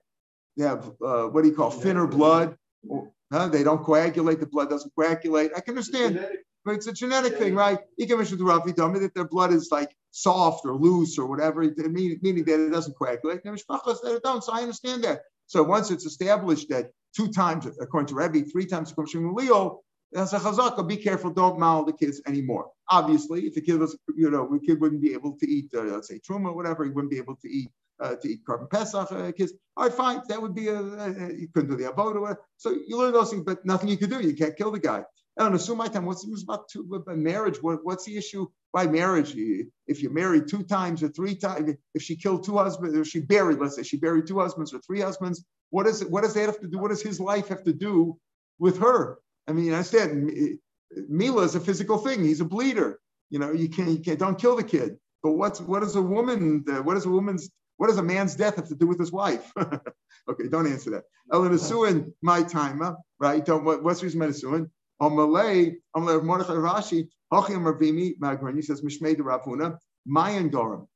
they 0.57 0.65
have 0.65 0.91
uh, 1.05 1.27
what 1.27 1.43
do 1.43 1.49
you 1.49 1.55
call 1.55 1.71
thinner 1.71 2.07
blood. 2.07 2.57
Or, 2.88 3.12
they 3.31 3.63
don't 3.63 3.83
coagulate. 3.83 4.39
The 4.39 4.47
blood 4.47 4.69
doesn't 4.71 4.91
coagulate. 4.95 5.51
I 5.55 5.62
can 5.62 5.73
understand 5.73 6.19
but 6.65 6.76
it's 6.76 6.88
a 6.88 6.93
genetic 6.93 7.38
thing, 7.38 7.56
right? 7.56 7.80
He 7.98 8.06
can 8.06 8.17
mention 8.17 8.38
the 8.38 8.43
Rafi 8.43 8.76
tell 8.76 8.89
me 8.89 9.00
that 9.00 9.13
their 9.13 9.28
blood 9.28 9.54
is 9.54 9.69
like 9.72 9.95
soft 10.12 10.65
or 10.65 10.76
loose 10.76 11.17
or 11.17 11.28
whatever, 11.28 11.62
meaning, 11.62 12.19
that 12.45 12.67
it 12.67 12.72
doesn't 12.72 12.98
coagulate. 12.98 13.43
that 13.43 13.56
it 13.56 14.24
don't. 14.24 14.43
So 14.43 14.54
I 14.54 14.62
understand 14.62 15.04
that. 15.04 15.22
So 15.48 15.63
once 15.63 15.89
it's 15.91 16.06
established 16.06 16.69
that 16.69 16.91
two 17.15 17.30
times, 17.32 17.65
according 17.80 18.08
to 18.08 18.15
Rebbe, 18.15 18.50
three 18.50 18.65
times 18.65 18.91
according 18.91 19.13
to 19.13 19.34
Leo, 19.34 19.82
as 20.15 20.34
a 20.34 20.39
chazaka, 20.39 20.88
be 20.88 20.98
careful, 20.98 21.30
don't 21.30 21.60
mal 21.60 21.86
the 21.86 21.93
kids 21.93 22.22
anymore. 22.26 22.72
Obviously, 22.89 23.41
if 23.45 23.54
the 23.54 23.62
kid 23.62 23.80
was, 23.80 23.98
you 24.15 24.32
know, 24.32 24.50
the 24.52 24.60
kid 24.60 24.82
wouldn't 24.82 25.02
be 25.02 25.13
able 25.13 25.38
to 25.38 25.48
eat, 25.48 25.69
uh, 25.76 25.82
let's 25.84 26.08
say, 26.08 26.19
truma 26.19 26.48
or 26.48 26.56
whatever, 26.56 26.84
he 26.84 26.89
wouldn't 26.89 27.12
be 27.12 27.17
able 27.17 27.36
to 27.36 27.48
eat 27.50 27.69
uh, 28.00 28.15
to 28.15 28.30
eat 28.30 28.41
korban 28.45 28.69
pesach 28.69 29.12
uh, 29.12 29.32
kids. 29.32 29.54
All 29.78 29.86
right, 29.86 29.93
fine, 29.93 30.22
that 30.30 30.41
would 30.41 30.56
be 30.56 30.67
a, 30.67 30.80
a 30.80 31.34
you 31.34 31.48
couldn't 31.54 31.69
do 31.69 31.76
the 31.76 31.91
avodah. 31.91 32.36
So 32.58 32.76
you 32.88 32.98
learn 32.98 33.13
those 33.13 33.30
things, 33.30 33.43
but 33.45 33.65
nothing 33.65 33.89
you 33.89 33.98
could 33.98 34.10
do. 34.10 34.19
You 34.19 34.36
can't 34.36 34.56
kill 34.56 34.72
the 34.72 34.80
guy. 34.80 35.04
I 35.38 35.44
don't 35.44 35.56
assume 35.56 35.78
my 35.78 35.88
time. 35.88 36.06
What's 36.06 36.26
the 36.26 36.44
about 36.44 36.68
two, 36.70 37.04
marriage? 37.08 37.62
What, 37.62 37.84
what's 37.84 38.06
the 38.06 38.18
issue 38.18 38.48
by 38.74 38.88
marriage? 38.88 39.36
If 39.88 40.02
you're 40.02 40.12
married 40.12 40.48
two 40.48 40.63
times 40.63 41.02
or 41.02 41.10
three 41.10 41.36
times, 41.36 41.76
if 41.94 42.02
she 42.02 42.15
killed 42.15 42.44
two 42.44 42.58
husbands, 42.58 42.98
or 42.98 43.06
she 43.06 43.22
buried, 43.22 43.60
let's 43.60 43.76
say 43.76 43.84
she 43.84 43.98
buried 43.98 44.28
two 44.28 44.39
husbands 44.39 44.74
or 44.74 44.80
three 44.80 45.00
husbands, 45.02 45.46
what 45.70 45.88
is 45.88 46.02
it? 46.02 46.10
What 46.10 46.24
does 46.24 46.34
that 46.34 46.48
have 46.48 46.60
to 46.60 46.68
do? 46.68 46.78
What 46.78 46.89
does 46.89 47.02
his 47.02 47.20
life 47.20 47.48
have 47.48 47.63
to 47.63 47.74
do 47.74 48.18
with 48.58 48.80
her? 48.80 49.20
I 49.48 49.54
mean, 49.54 49.72
I 49.72 49.78
understand 49.78 50.32
eh, 50.36 51.02
Mila 51.08 51.44
is 51.44 51.56
a 51.56 51.60
physical 51.60 51.98
thing. 51.98 52.24
He's 52.24 52.42
a 52.42 52.46
bleeder. 52.46 53.00
You 53.30 53.39
know, 53.39 53.52
you 53.52 53.70
can't, 53.70 53.89
you 53.89 54.00
can't, 54.00 54.20
don't 54.20 54.39
kill 54.39 54.56
the 54.56 54.63
kid. 54.63 54.98
But 55.22 55.32
what's 55.34 55.62
what 55.62 55.84
is 55.84 55.96
a 55.96 56.02
woman? 56.02 56.63
What 56.84 56.98
is 56.98 57.06
a 57.06 57.10
woman's? 57.10 57.50
What 57.78 57.88
does 57.88 57.98
a 57.98 58.04
man's 58.04 58.36
death 58.36 58.58
have 58.58 58.68
to 58.70 58.76
do 58.76 58.88
with 58.88 59.00
his 59.00 59.12
wife? 59.12 59.52
okay, 59.58 60.48
don't 60.50 60.68
answer 60.68 60.92
that. 60.92 61.04
Ellen 61.32 61.54
Asuin, 61.54 62.12
my 62.22 62.44
time, 62.44 62.82
right? 63.20 63.46
Don't, 63.46 63.63
what, 63.63 63.84
what's 63.84 64.02
the 64.02 64.08
reason 64.08 64.20
Asuin? 64.20 64.70
Malay, 65.01 65.77
on 65.95 66.03
Mordechai 66.25 66.53
Rashi, 66.53 67.07
Hochim 67.31 67.63
Ravimi 67.63 68.17
Magran, 68.19 68.55
he 68.55 68.62
says 68.62 68.81
Mishmei 68.81 69.15
de 69.15 69.23
Ravuna, 69.23 69.77
Mayan 70.05 70.49
Gorim. 70.49 70.88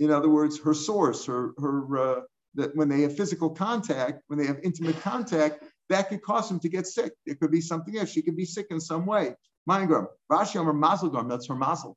In 0.00 0.10
other 0.10 0.28
words, 0.28 0.58
her 0.60 0.74
source, 0.74 1.26
her 1.26 1.52
her 1.58 1.98
uh, 1.98 2.20
that 2.54 2.76
when 2.76 2.88
they 2.88 3.02
have 3.02 3.16
physical 3.16 3.50
contact, 3.50 4.22
when 4.26 4.38
they 4.38 4.46
have 4.46 4.58
intimate 4.62 5.00
contact, 5.00 5.64
that 5.88 6.08
could 6.08 6.22
cause 6.22 6.48
them 6.48 6.60
to 6.60 6.68
get 6.68 6.86
sick. 6.86 7.12
It 7.26 7.40
could 7.40 7.50
be 7.50 7.60
something 7.60 7.96
else. 7.96 8.10
She 8.10 8.22
could 8.22 8.36
be 8.36 8.44
sick 8.44 8.66
in 8.70 8.80
some 8.80 9.06
way. 9.06 9.34
Mayan 9.66 9.88
Gorim. 9.88 10.06
Rashi 10.30 10.56
Omer 10.56 10.72
Mazel 10.72 11.10
that's 11.28 11.48
her 11.48 11.54
mazel. 11.54 11.96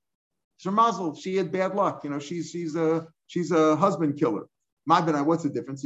It's 0.57 0.65
her 0.65 0.71
mazel. 0.71 1.15
She 1.15 1.35
had 1.35 1.51
bad 1.51 1.75
luck. 1.75 2.03
You 2.03 2.11
know, 2.11 2.19
she's 2.19 2.51
she's 2.51 2.75
a 2.75 3.07
she's 3.27 3.51
a 3.51 3.75
husband 3.75 4.17
killer. 4.17 4.47
My 4.85 5.01
benai, 5.01 5.25
what's 5.25 5.43
the 5.43 5.49
difference? 5.49 5.85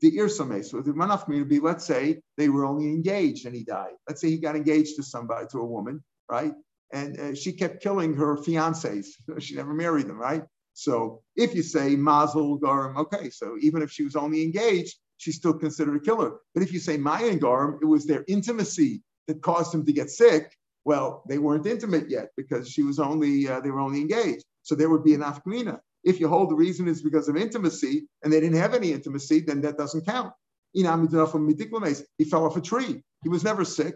The 0.00 0.16
irsame. 0.16 0.64
So 0.64 0.80
the 0.80 0.92
manaf 0.92 1.28
would 1.28 1.48
be, 1.48 1.60
let's 1.60 1.84
say 1.84 2.20
they 2.36 2.48
were 2.48 2.64
only 2.64 2.86
engaged 2.86 3.46
and 3.46 3.54
he 3.54 3.64
died. 3.64 3.92
Let's 4.08 4.20
say 4.20 4.30
he 4.30 4.38
got 4.38 4.56
engaged 4.56 4.96
to 4.96 5.02
somebody, 5.02 5.46
to 5.52 5.58
a 5.58 5.66
woman, 5.66 6.02
right? 6.30 6.52
And 6.92 7.18
uh, 7.18 7.34
she 7.34 7.52
kept 7.52 7.82
killing 7.82 8.14
her 8.14 8.36
fiancés. 8.36 9.08
she 9.38 9.56
never 9.56 9.74
married 9.74 10.08
them, 10.08 10.18
right? 10.18 10.42
So 10.74 11.22
if 11.34 11.54
you 11.54 11.62
say 11.62 11.96
mazel 11.96 12.56
garum, 12.56 12.96
okay, 12.96 13.30
so 13.30 13.56
even 13.60 13.82
if 13.82 13.90
she 13.90 14.04
was 14.04 14.14
only 14.14 14.42
engaged, 14.44 14.96
she's 15.16 15.36
still 15.36 15.54
considered 15.54 15.96
a 15.96 16.00
killer. 16.00 16.38
But 16.54 16.62
if 16.62 16.72
you 16.72 16.78
say 16.78 16.96
mayan 16.96 17.38
garum, 17.38 17.78
it 17.82 17.86
was 17.86 18.06
their 18.06 18.24
intimacy 18.28 19.02
that 19.26 19.42
caused 19.42 19.74
him 19.74 19.84
to 19.86 19.92
get 19.92 20.10
sick. 20.10 20.56
Well, 20.84 21.24
they 21.28 21.38
weren't 21.38 21.66
intimate 21.66 22.08
yet 22.08 22.28
because 22.36 22.70
she 22.70 22.84
was 22.84 23.00
only 23.00 23.48
uh, 23.48 23.60
they 23.60 23.70
were 23.70 23.80
only 23.80 24.00
engaged. 24.00 24.44
So 24.62 24.74
there 24.74 24.88
would 24.88 25.04
be 25.04 25.14
an 25.14 25.22
afkamina. 25.22 25.80
If 26.08 26.20
you 26.20 26.28
hold 26.28 26.50
the 26.50 26.56
reason 26.56 26.88
is 26.88 27.02
because 27.02 27.28
of 27.28 27.36
intimacy 27.36 28.08
and 28.22 28.32
they 28.32 28.40
didn't 28.40 28.58
have 28.58 28.74
any 28.74 28.92
intimacy, 28.92 29.40
then 29.40 29.60
that 29.60 29.76
doesn't 29.76 30.06
count. 30.06 30.32
He 30.72 30.82
fell 30.82 32.44
off 32.46 32.56
a 32.56 32.60
tree. 32.60 33.02
He 33.22 33.28
was 33.28 33.44
never 33.44 33.64
sick. 33.64 33.94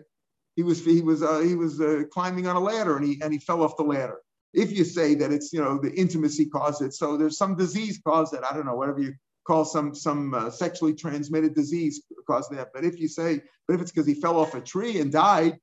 he 0.56 0.62
was 0.62 0.84
he 0.84 1.00
was 1.00 1.22
uh, 1.22 1.40
he 1.40 1.54
was 1.54 1.80
uh, 1.80 2.02
climbing 2.12 2.46
on 2.46 2.56
a 2.56 2.60
ladder 2.60 2.96
and 2.96 3.06
he 3.06 3.20
and 3.22 3.32
he 3.32 3.38
fell 3.38 3.62
off 3.62 3.76
the 3.76 3.82
ladder. 3.82 4.18
If 4.52 4.72
you 4.76 4.84
say 4.84 5.14
that 5.14 5.32
it's 5.32 5.52
you 5.52 5.60
know 5.60 5.78
the 5.78 5.92
intimacy 5.92 6.46
caused 6.46 6.82
it, 6.82 6.92
so 6.94 7.16
there's 7.16 7.38
some 7.38 7.56
disease 7.56 8.00
caused 8.06 8.34
it. 8.34 8.42
I 8.48 8.52
don't 8.54 8.66
know 8.66 8.76
whatever 8.76 9.00
you 9.00 9.14
call 9.46 9.64
some 9.64 9.94
some 9.94 10.34
uh, 10.34 10.50
sexually 10.50 10.94
transmitted 10.94 11.54
disease 11.54 12.02
caused 12.26 12.50
that. 12.52 12.68
But 12.74 12.84
if 12.84 13.00
you 13.00 13.08
say, 13.08 13.40
but 13.66 13.74
if 13.74 13.80
it's 13.80 13.90
because 13.90 14.06
he 14.06 14.14
fell 14.14 14.38
off 14.38 14.54
a 14.54 14.60
tree 14.60 15.00
and 15.00 15.10
died, 15.10 15.58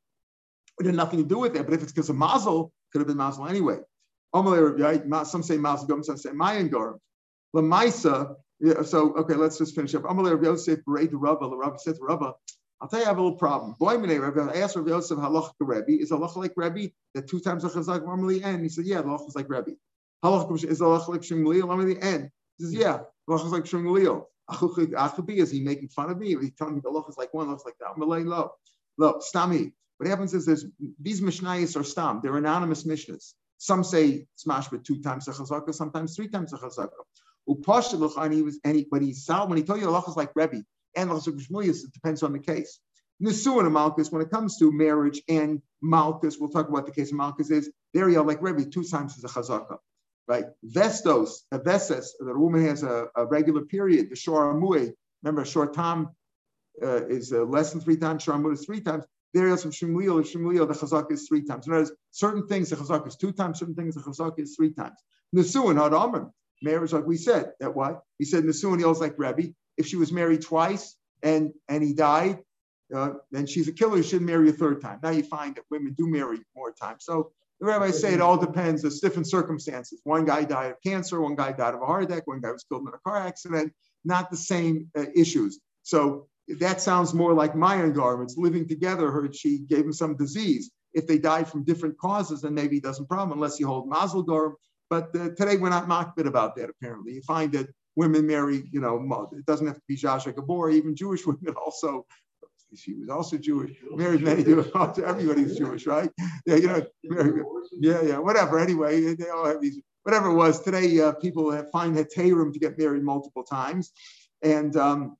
it 0.79 0.85
had 0.85 0.95
nothing 0.95 1.19
to 1.19 1.25
do 1.25 1.39
with 1.39 1.53
that. 1.53 1.65
But 1.65 1.73
if 1.75 1.83
it's 1.83 1.91
because 1.91 2.09
of 2.09 2.15
mazel, 2.15 2.71
could 2.91 2.99
have 2.99 3.07
been 3.07 3.17
mazel 3.17 3.47
anyway. 3.47 3.79
Some 4.33 5.43
say 5.43 5.57
mazel, 5.57 6.03
some 6.03 6.17
say 6.17 6.31
mayan 6.31 6.69
garim. 6.69 6.99
Lamaisa. 7.55 8.35
Yeah, 8.59 8.81
so 8.83 9.13
okay, 9.13 9.35
let's 9.35 9.57
just 9.57 9.73
finish 9.73 9.95
up. 9.95 10.03
Amalei 10.03 10.31
Rabbi 10.31 10.45
Yosef 10.45 10.79
berei 10.87 11.09
the 11.09 11.17
Rabbi 11.17 11.77
said 11.77 11.95
Rabba, 12.01 12.33
I'll 12.81 12.87
tell 12.89 12.99
you, 12.99 13.05
I 13.05 13.09
have 13.09 13.17
a 13.17 13.21
little 13.21 13.37
problem. 13.37 13.75
Boy, 13.79 13.97
Rabbi, 13.97 14.53
I 14.53 14.61
asked 14.61 14.75
Rabbi 14.75 14.89
Yosef 14.89 15.17
halach 15.17 15.51
Rebbe. 15.59 16.01
Is 16.01 16.11
halach 16.11 16.35
like 16.35 16.53
Rebbe 16.55 16.91
that 17.13 17.27
two 17.27 17.39
times 17.39 17.63
the 17.63 17.69
chazak 17.69 18.05
normally 18.05 18.43
end? 18.43 18.63
He 18.63 18.69
said, 18.69 18.85
Yeah, 18.85 19.01
halach 19.01 19.27
is 19.27 19.35
like 19.35 19.49
Rebbe. 19.49 19.71
Halach 20.23 20.63
is 20.63 20.79
halach 20.81 21.07
like 21.07 21.21
Shmuel 21.21 21.67
normally 21.67 22.01
end. 22.01 22.29
He 22.57 22.65
says, 22.65 22.73
Yeah, 22.73 22.99
halach 23.29 23.45
is 23.45 23.51
like 23.51 23.63
Shmuel. 23.63 24.25
Achabi, 24.49 25.37
is 25.37 25.51
he 25.51 25.61
making 25.61 25.89
fun 25.89 26.09
of 26.09 26.17
me? 26.17 26.35
Or 26.35 26.41
he 26.41 26.51
telling 26.51 26.75
me 26.75 26.81
the 26.83 26.89
halach 26.89 27.09
is 27.09 27.17
like 27.17 27.33
one, 27.33 27.47
halach 27.47 27.57
is 27.57 27.65
like 27.65 27.75
that? 27.79 27.97
Malay 27.97 28.23
lo, 28.23 28.51
lo, 28.97 29.19
stami. 29.19 29.73
What 29.97 30.09
happens 30.09 30.33
is 30.33 30.45
there's 30.45 30.65
these 31.01 31.21
mishnayos 31.21 31.79
are 31.79 31.83
stam. 31.83 32.21
They're 32.23 32.37
anonymous 32.37 32.83
mishnahs. 32.85 33.33
Some 33.59 33.83
say 33.83 34.25
smash 34.35 34.71
with 34.71 34.83
two 34.83 35.01
times 35.01 35.25
the 35.25 35.33
chazaka, 35.33 35.73
sometimes 35.73 36.15
three 36.15 36.29
times 36.29 36.51
the 36.51 36.57
chazaka. 36.57 36.89
Upashah 37.47 38.33
he 38.33 38.41
was 38.41 38.59
and 38.63 38.75
he, 38.77 38.85
when 38.89 39.03
he 39.03 39.13
saw 39.13 39.45
when 39.45 39.57
he 39.57 39.63
told 39.63 39.81
you 39.81 39.87
halach 39.87 40.09
is 40.09 40.15
like 40.15 40.31
Rebbe 40.33 40.63
and 40.95 41.11
also 41.11 41.31
it 41.31 41.93
depends 41.93 42.23
on 42.23 42.33
the 42.33 42.39
case. 42.39 42.79
Nisuin 43.21 43.65
and 43.65 43.73
Malchus, 43.73 44.11
when 44.11 44.21
it 44.21 44.29
comes 44.29 44.57
to 44.57 44.71
marriage 44.71 45.21
and 45.27 45.61
Malchus, 45.81 46.37
we'll 46.39 46.49
talk 46.49 46.69
about 46.69 46.85
the 46.85 46.91
case 46.93 47.11
of 47.11 47.17
Malchus, 47.17 47.51
is 47.51 47.69
there 47.93 48.09
you 48.09 48.19
are 48.19 48.25
like 48.25 48.41
Rebbe, 48.41 48.63
two 48.65 48.83
times 48.83 49.17
is 49.17 49.25
a 49.25 49.27
chazaka. 49.27 49.77
Right? 50.25 50.45
Vestos, 50.65 51.39
a 51.51 51.59
veses, 51.59 52.15
that 52.19 52.31
a 52.31 52.39
woman 52.39 52.65
has 52.65 52.83
a, 52.83 53.07
a 53.15 53.25
regular 53.25 53.61
period, 53.61 54.09
the 54.09 54.15
shor 54.15 54.51
amue, 54.51 54.93
remember, 55.21 55.43
short 55.43 55.73
time 55.73 56.09
uh, 56.81 57.07
is 57.07 57.33
uh, 57.33 57.43
less 57.43 57.71
than 57.71 57.81
three 57.81 57.97
times, 57.97 58.23
shor 58.23 58.35
amue 58.35 58.53
is 58.53 58.65
three 58.65 58.79
times. 58.79 59.03
There 59.33 59.47
is 59.49 59.61
from 59.61 59.71
Shmuel, 59.71 60.25
Shemuel, 60.25 60.65
the 60.65 60.73
chazaka 60.73 61.11
is 61.11 61.27
three 61.27 61.43
times. 61.43 61.67
In 61.67 61.73
other 61.73 61.81
words, 61.81 61.91
certain 62.11 62.47
things 62.47 62.69
the 62.69 62.75
chazaka 62.75 63.07
is 63.07 63.15
two 63.15 63.31
times, 63.31 63.59
certain 63.59 63.75
things 63.75 63.95
the 63.95 64.01
chazaka 64.01 64.39
is 64.39 64.55
three 64.55 64.71
times. 64.71 64.97
Nisuin, 65.35 65.81
had 65.81 65.93
Amr, 65.93 66.31
marriage, 66.61 66.93
like 66.93 67.05
we 67.05 67.17
said, 67.17 67.51
that 67.59 67.75
what? 67.75 68.01
He 68.17 68.25
said 68.25 68.43
Nisuin, 68.43 68.83
was 68.85 68.99
like 68.99 69.17
Rebbe. 69.17 69.53
If 69.77 69.87
she 69.87 69.95
was 69.97 70.11
married 70.11 70.41
twice 70.41 70.95
and, 71.21 71.53
and 71.67 71.83
he 71.83 71.93
died, 71.93 72.39
uh, 72.93 73.11
then 73.31 73.45
she's 73.45 73.67
a 73.67 73.71
killer. 73.71 74.01
She 74.01 74.09
shouldn't 74.09 74.29
marry 74.29 74.49
a 74.49 74.53
third 74.53 74.81
time. 74.81 74.99
Now 75.03 75.11
you 75.11 75.23
find 75.23 75.55
that 75.55 75.65
women 75.69 75.93
do 75.93 76.07
marry 76.07 76.39
more 76.55 76.71
times. 76.71 77.05
So 77.05 77.31
the 77.59 77.67
rabbis 77.67 77.99
say 77.99 78.13
it 78.13 78.21
all 78.21 78.37
depends. 78.37 78.81
There's 78.81 78.99
different 78.99 79.27
circumstances. 79.27 80.01
One 80.05 80.25
guy 80.25 80.43
died 80.43 80.71
of 80.71 80.81
cancer. 80.81 81.21
One 81.21 81.35
guy 81.35 81.51
died 81.51 81.75
of 81.75 81.81
a 81.81 81.85
heart 81.85 82.05
attack. 82.05 82.25
One 82.25 82.41
guy 82.41 82.51
was 82.51 82.63
killed 82.63 82.87
in 82.87 82.93
a 82.93 82.97
car 82.99 83.17
accident. 83.17 83.73
Not 84.05 84.31
the 84.31 84.37
same 84.37 84.89
uh, 84.97 85.05
issues. 85.15 85.59
So 85.83 86.28
that 86.59 86.81
sounds 86.81 87.13
more 87.13 87.33
like 87.33 87.55
Mayan 87.55 87.93
garments 87.93 88.35
living 88.37 88.67
together. 88.67 89.11
Her 89.11 89.31
she 89.31 89.59
gave 89.59 89.85
him 89.85 89.93
some 89.93 90.15
disease. 90.15 90.71
If 90.93 91.05
they 91.05 91.19
died 91.19 91.47
from 91.47 91.63
different 91.63 91.97
causes, 91.97 92.41
then 92.41 92.55
maybe 92.55 92.77
it 92.77 92.83
doesn't 92.83 93.07
problem 93.07 93.37
unless 93.37 93.59
you 93.59 93.67
hold 93.67 93.87
mazel 93.87 94.23
garb. 94.23 94.53
But 94.89 95.15
uh, 95.15 95.29
today 95.29 95.57
we're 95.57 95.69
not 95.69 95.87
makbid 95.87 96.25
about 96.25 96.55
that. 96.55 96.69
Apparently, 96.69 97.13
you 97.13 97.21
find 97.21 97.51
that 97.53 97.67
women 97.95 98.25
marry. 98.25 98.63
You 98.71 98.81
know, 98.81 99.29
it 99.31 99.45
doesn't 99.45 99.67
have 99.67 99.75
to 99.75 99.83
be 99.87 99.95
Zsa 99.95 100.23
Zsa 100.23 100.35
Gabor. 100.35 100.71
Even 100.71 100.95
Jewish 100.95 101.25
women 101.25 101.53
also 101.55 102.05
she 102.75 102.93
was 102.93 103.09
also 103.09 103.37
Jewish, 103.37 103.75
married 103.91 104.21
many 104.21 104.43
Jewish, 104.43 104.67
everybody's 105.03 105.57
Jewish, 105.57 105.87
right? 105.87 106.09
Yeah, 106.45 106.55
you 106.55 106.67
know, 106.67 106.85
yeah, 107.71 108.01
yeah, 108.01 108.17
whatever. 108.19 108.59
Anyway, 108.59 109.15
they 109.15 109.29
all 109.29 109.45
have 109.45 109.61
these, 109.61 109.79
whatever 110.03 110.29
it 110.29 110.35
was. 110.35 110.61
Today, 110.61 110.99
uh, 110.99 111.13
people 111.13 111.51
have, 111.51 111.71
find 111.71 111.95
room 111.95 112.53
to 112.53 112.59
get 112.59 112.77
married 112.77 113.03
multiple 113.03 113.43
times. 113.43 113.91
And 114.41 114.75
um, 114.77 115.17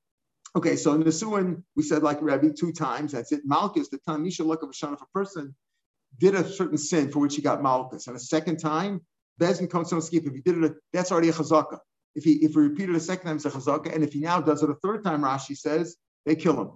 okay, 0.55 0.75
so 0.75 0.93
in 0.93 0.99
the 0.99 1.05
Nisuin, 1.05 1.63
we 1.75 1.83
said 1.83 2.03
like 2.03 2.21
Rebbe 2.21 2.51
two 2.53 2.71
times, 2.71 3.11
that's 3.11 3.31
it. 3.31 3.41
Malchus, 3.45 3.89
the 3.89 3.97
time 3.99 4.23
Misha 4.23 4.43
look 4.43 4.63
of 4.63 4.69
shana, 4.71 4.93
if 4.93 5.01
a 5.01 5.05
person 5.13 5.55
did 6.17 6.35
a 6.35 6.47
certain 6.47 6.77
sin 6.77 7.11
for 7.11 7.19
which 7.19 7.35
he 7.35 7.41
got 7.41 7.61
Malchus, 7.61 8.07
and 8.07 8.15
a 8.15 8.19
second 8.19 8.57
time, 8.57 9.01
Bezin 9.39 9.69
comes 9.69 9.89
to 9.89 10.01
skip. 10.01 10.25
If 10.25 10.33
he 10.33 10.41
did 10.41 10.63
it, 10.63 10.73
that's 10.91 11.11
already 11.11 11.29
a 11.29 11.33
chazaka. 11.33 11.79
If 12.15 12.23
he 12.23 12.33
if 12.43 12.51
he 12.51 12.59
repeated 12.59 12.95
a 12.95 12.99
second 12.99 13.27
time, 13.27 13.35
it's 13.37 13.45
a 13.45 13.51
chazaka. 13.51 13.93
And 13.93 14.03
if 14.03 14.13
he 14.13 14.19
now 14.19 14.41
does 14.41 14.63
it 14.63 14.69
a 14.69 14.75
third 14.75 15.03
time, 15.03 15.21
Rashi 15.21 15.55
says, 15.55 15.95
they 16.25 16.35
kill 16.35 16.59
him 16.59 16.71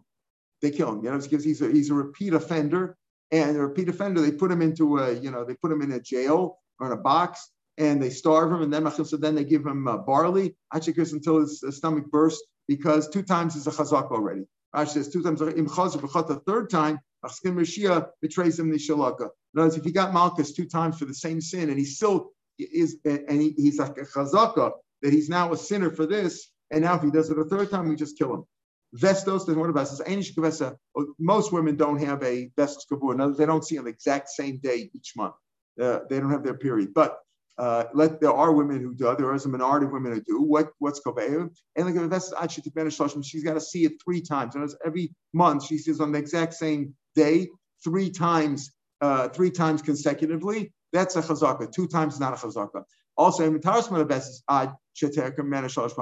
they 0.63 0.71
kill 0.71 0.93
him. 0.93 1.03
You 1.03 1.11
know, 1.11 1.19
because 1.19 1.43
he's 1.43 1.61
a, 1.61 1.69
he's 1.69 1.91
a 1.91 1.93
repeat 1.93 2.33
offender, 2.33 2.97
and 3.31 3.55
a 3.55 3.61
repeat 3.61 3.89
offender, 3.89 4.21
they 4.21 4.31
put 4.31 4.49
him 4.49 4.63
into 4.63 4.97
a 4.97 5.13
you 5.13 5.29
know 5.29 5.43
they 5.43 5.53
put 5.55 5.71
him 5.71 5.83
in 5.83 5.91
a 5.91 5.99
jail 5.99 6.57
or 6.79 6.87
in 6.87 6.93
a 6.93 7.01
box, 7.01 7.51
and 7.77 8.01
they 8.01 8.09
starve 8.09 8.51
him, 8.51 8.63
and 8.63 8.73
then 8.73 8.89
so 9.05 9.17
then 9.17 9.35
they 9.35 9.43
give 9.43 9.65
him 9.65 9.87
uh, 9.87 9.97
barley, 9.97 10.55
actually 10.73 10.95
until 10.97 11.41
his, 11.41 11.61
his, 11.61 11.77
stomach 11.77 12.09
bursts 12.09 12.41
because 12.67 13.09
two 13.09 13.23
times 13.23 13.55
is 13.55 13.67
a 13.67 13.71
chazak 13.71 14.11
already. 14.11 14.43
Rashi 14.75 14.89
says 14.89 15.09
two 15.09 15.23
times 15.23 15.41
im 15.41 15.67
chazak, 15.67 16.27
the 16.27 16.41
third 16.47 16.69
time 16.69 16.99
Achskin 17.23 17.55
Rishia 17.55 18.07
betrays 18.21 18.59
him 18.59 18.69
the 18.69 18.77
shalaka. 18.77 19.29
In 19.53 19.59
other 19.59 19.67
words, 19.67 19.77
if 19.77 19.83
he 19.83 19.91
got 19.91 20.13
Malchus 20.13 20.53
two 20.53 20.65
times 20.65 20.97
for 20.97 21.05
the 21.05 21.13
same 21.13 21.39
sin, 21.41 21.69
and 21.69 21.79
he 21.79 21.85
still 21.85 22.31
is, 22.59 22.97
and 23.05 23.41
he, 23.41 23.53
he's 23.57 23.79
like 23.79 23.97
a 23.97 24.05
chazaka 24.05 24.71
that 25.01 25.13
he's 25.13 25.29
now 25.29 25.53
a 25.53 25.57
sinner 25.57 25.89
for 25.89 26.05
this, 26.05 26.49
and 26.71 26.81
now 26.81 26.95
if 26.95 27.01
he 27.01 27.11
does 27.11 27.29
it 27.29 27.37
a 27.37 27.45
third 27.45 27.69
time, 27.69 27.87
we 27.87 27.95
just 27.95 28.17
kill 28.17 28.33
him. 28.33 28.43
Vestos, 28.95 29.45
there's 29.45 29.57
one 29.57 29.69
of 29.69 29.77
us. 29.77 29.99
Most 31.19 31.51
women 31.51 31.75
don't 31.75 31.99
have 31.99 32.21
a 32.23 32.49
vestos 32.57 32.85
kavur. 32.91 33.37
They 33.37 33.45
don't 33.45 33.65
see 33.65 33.77
on 33.77 33.85
the 33.85 33.89
exact 33.89 34.29
same 34.29 34.57
day 34.57 34.89
each 34.93 35.13
month. 35.15 35.33
Uh, 35.81 35.99
they 36.09 36.19
don't 36.19 36.29
have 36.29 36.43
their 36.43 36.53
period. 36.53 36.93
But 36.93 37.17
uh, 37.57 37.85
let 37.93 38.19
there 38.19 38.33
are 38.33 38.51
women 38.51 38.81
who 38.81 38.95
do. 38.95 39.15
There 39.17 39.33
is 39.33 39.45
a 39.45 39.49
minority 39.49 39.85
of 39.85 39.91
women 39.91 40.13
who 40.13 40.21
do. 40.21 40.41
What 40.41 40.71
what's 40.79 41.01
kovehu? 41.01 41.49
And 41.75 41.85
like 41.85 41.95
vestos 42.09 42.33
actually 42.39 43.23
she's 43.23 43.43
got 43.43 43.53
to 43.53 43.61
see 43.61 43.85
it 43.85 43.93
three 44.03 44.21
times. 44.21 44.55
And 44.55 44.69
every 44.85 45.13
month 45.33 45.65
she 45.65 45.77
sees 45.77 45.99
on 45.99 46.11
the 46.11 46.19
exact 46.19 46.53
same 46.53 46.95
day 47.15 47.47
three 47.83 48.09
times, 48.09 48.71
uh, 49.01 49.29
three 49.29 49.51
times 49.51 49.81
consecutively. 49.81 50.73
That's 50.91 51.15
a 51.15 51.21
chazaka. 51.21 51.71
Two 51.71 51.87
times 51.87 52.15
is 52.15 52.19
not 52.19 52.33
a 52.33 52.47
chazaka. 52.47 52.83
Also, 53.15 53.45
of 53.45 53.61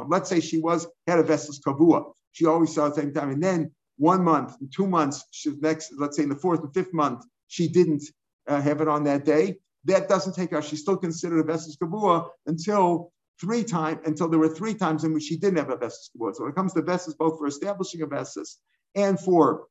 let's 0.10 0.30
say 0.30 0.40
she 0.40 0.60
was 0.60 0.88
had 1.08 1.20
a 1.20 1.24
Vessel's 1.24 1.60
kavua 1.60 2.06
she 2.32 2.46
always 2.46 2.74
saw 2.74 2.88
at 2.88 2.96
the 2.96 3.02
same 3.02 3.14
time. 3.14 3.30
And 3.30 3.44
then 3.44 3.72
one 3.98 4.24
month, 4.24 4.56
two 4.74 4.88
months, 4.88 5.26
she, 5.32 5.52
next, 5.60 5.94
let's 5.98 6.18
say 6.18 6.24
in 6.24 6.30
the 6.30 6.36
fourth 6.36 6.62
and 6.62 6.74
fifth 6.74 6.94
month, 6.94 7.24
she 7.48 7.68
didn't 7.68 8.04
uh, 8.48 8.62
have 8.62 8.82
it 8.82 8.88
on 8.88 9.04
that 9.06 9.26
day. 9.26 9.58
That 9.86 10.10
doesn't 10.10 10.34
take 10.34 10.52
her. 10.52 10.62
She's 10.62 10.82
still 10.82 10.98
considered 10.98 11.40
a 11.40 11.44
Vesas 11.44 11.78
Kabua 11.78 12.30
until 12.46 13.12
three 13.40 13.64
times, 13.64 14.00
until 14.06 14.30
there 14.30 14.40
were 14.40 14.50
three 14.50 14.76
times 14.76 15.04
in 15.04 15.14
which 15.14 15.24
she 15.24 15.38
didn't 15.38 15.58
have 15.58 15.70
a 15.70 15.78
Vesas 15.78 16.10
Kabua. 16.16 16.36
So 16.36 16.44
when 16.44 16.52
it 16.52 16.56
comes 16.56 16.74
to 16.74 16.82
Vesas, 16.82 17.18
both 17.18 17.40
for 17.40 17.48
establishing 17.48 18.02
a 18.02 18.08
Vesas 18.08 18.58
and 18.96 19.20
for 19.20 19.66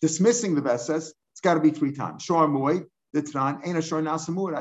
dismissing 0.00 0.54
the 0.54 0.62
Vesas, 0.62 1.12
it's 1.32 1.40
got 1.42 1.54
to 1.54 1.60
be 1.60 1.70
three 1.70 1.92
times. 1.92 2.22
Shor 2.22 2.48
Moy, 2.48 2.82
the 3.12 3.22
Tran, 3.22 3.66
Aina 3.66 3.82
Shor 3.82 4.02
Nasamur, 4.02 4.52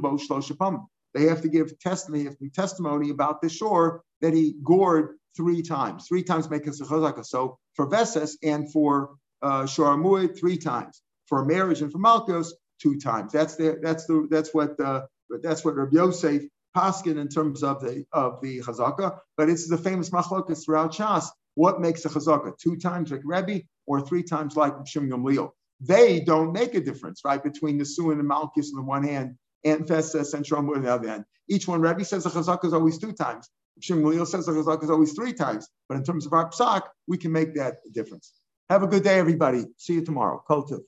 Bo 0.00 0.16
Shloshapam. 0.16 0.86
They 1.14 1.24
have 1.24 1.42
to 1.42 1.48
give 1.48 1.78
testimony, 1.80 2.24
have 2.24 2.36
to 2.38 2.44
give 2.44 2.52
testimony 2.52 3.10
about 3.10 3.40
the 3.40 3.48
shore 3.48 4.02
that 4.20 4.34
he 4.34 4.54
gored 4.62 5.16
three 5.36 5.62
times. 5.62 6.06
Three 6.06 6.22
times 6.22 6.50
make 6.50 6.68
us 6.68 6.80
a 6.80 6.84
chazaka. 6.84 7.24
So 7.24 7.58
for 7.74 7.88
Veses 7.88 8.36
and 8.42 8.70
for 8.70 9.16
uh, 9.42 9.66
three 9.66 10.58
times. 10.58 11.02
For 11.26 11.44
marriage 11.44 11.82
and 11.82 11.92
for 11.92 11.98
Malchus, 11.98 12.54
two 12.80 12.98
times. 13.00 13.32
That's 13.32 13.56
the 13.56 13.78
that's 13.82 14.06
the 14.06 14.28
that's 14.30 14.54
what 14.54 14.80
uh, 14.80 15.02
that's 15.42 15.64
what 15.64 15.76
Rabbi 15.76 15.96
Yosef 15.96 16.42
paskin 16.76 17.18
in 17.20 17.28
terms 17.28 17.62
of 17.62 17.80
the 17.80 18.04
of 18.12 18.40
the 18.42 18.60
chazaka. 18.60 19.18
But 19.36 19.50
it's 19.50 19.68
the 19.68 19.78
famous 19.78 20.10
machlokas 20.10 20.64
throughout 20.64 20.92
Shas. 20.92 21.26
What 21.54 21.80
makes 21.80 22.04
a 22.04 22.08
chazaka? 22.08 22.58
Two 22.58 22.76
times 22.76 23.10
like 23.10 23.22
Rebbe 23.24 23.62
or 23.86 24.00
three 24.00 24.22
times 24.22 24.56
like 24.56 24.74
Shim 24.84 25.08
Gamliel. 25.10 25.50
They 25.80 26.20
don't 26.20 26.52
make 26.52 26.74
a 26.74 26.80
difference, 26.80 27.22
right, 27.24 27.42
between 27.42 27.78
the 27.78 27.84
Suin 27.84 28.18
and 28.18 28.28
Malchus 28.28 28.72
on 28.74 28.80
the 28.80 28.86
one 28.86 29.04
hand 29.04 29.36
and 29.64 29.86
Festes 29.86 30.34
and 30.34 30.44
Shomur 30.44 30.76
on 30.76 30.82
the 30.82 30.92
other 30.92 31.08
hand. 31.08 31.24
Each 31.48 31.68
one, 31.68 31.80
Rebbe 31.80 32.04
says 32.04 32.24
the 32.24 32.30
chazaka 32.30 32.66
is 32.66 32.74
always 32.74 32.98
two 32.98 33.12
times. 33.12 33.48
Shmuel 33.80 34.26
says 34.26 34.46
the 34.46 34.52
chazak 34.52 34.84
is 34.84 34.90
always 34.90 35.12
three 35.14 35.32
times, 35.32 35.68
but 35.88 35.96
in 35.96 36.04
terms 36.04 36.26
of 36.26 36.32
our 36.32 36.50
psak, 36.50 36.82
we 37.06 37.18
can 37.18 37.32
make 37.32 37.54
that 37.56 37.76
difference. 37.92 38.32
Have 38.70 38.82
a 38.82 38.86
good 38.88 39.04
day, 39.04 39.18
everybody. 39.18 39.66
See 39.78 39.94
you 39.94 40.04
tomorrow. 40.04 40.42
Kultiv. 40.48 40.80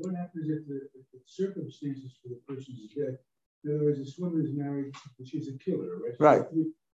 What 0.00 0.14
happens 0.14 0.48
if 0.48 0.66
the, 0.66 0.80
if 0.94 1.04
the, 1.12 1.20
circumstances 1.26 2.18
for 2.22 2.28
the 2.28 2.40
person's 2.48 2.92
death? 2.94 3.18
In 3.64 3.76
other 3.76 3.84
words, 3.84 3.98
a 3.98 4.06
swimmer 4.06 4.40
is 4.40 4.52
married, 4.52 4.94
and 5.18 5.28
she's 5.28 5.48
a 5.48 5.58
killer, 5.58 5.88
right? 6.02 6.14
Right. 6.18 6.42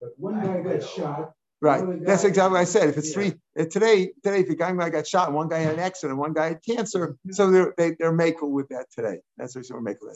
But 0.00 0.10
one 0.16 0.40
guy 0.40 0.60
got 0.60 0.82
shot. 0.82 1.32
Right. 1.60 1.82
That's 2.04 2.24
exactly 2.24 2.52
what 2.52 2.60
I 2.60 2.64
said. 2.64 2.90
If 2.90 2.98
it's 2.98 3.08
yeah. 3.08 3.14
three 3.14 3.32
today, 3.70 4.12
today, 4.22 4.40
if 4.40 4.50
a 4.50 4.54
guy 4.54 4.72
got 4.90 5.06
shot, 5.06 5.32
one 5.32 5.48
guy 5.48 5.60
had 5.60 5.74
an 5.74 5.80
accident, 5.80 6.18
one 6.18 6.34
guy 6.34 6.48
had 6.48 6.62
cancer, 6.62 7.16
so 7.30 7.50
they're 7.50 7.72
they, 7.78 7.88
are 7.88 7.96
they 7.98 8.04
are 8.04 8.12
makel 8.12 8.50
with 8.50 8.68
that 8.68 8.86
today. 8.94 9.20
That's 9.38 9.56
what 9.56 9.64
we're 9.70 9.80
makel 9.80 10.02
with. 10.02 10.12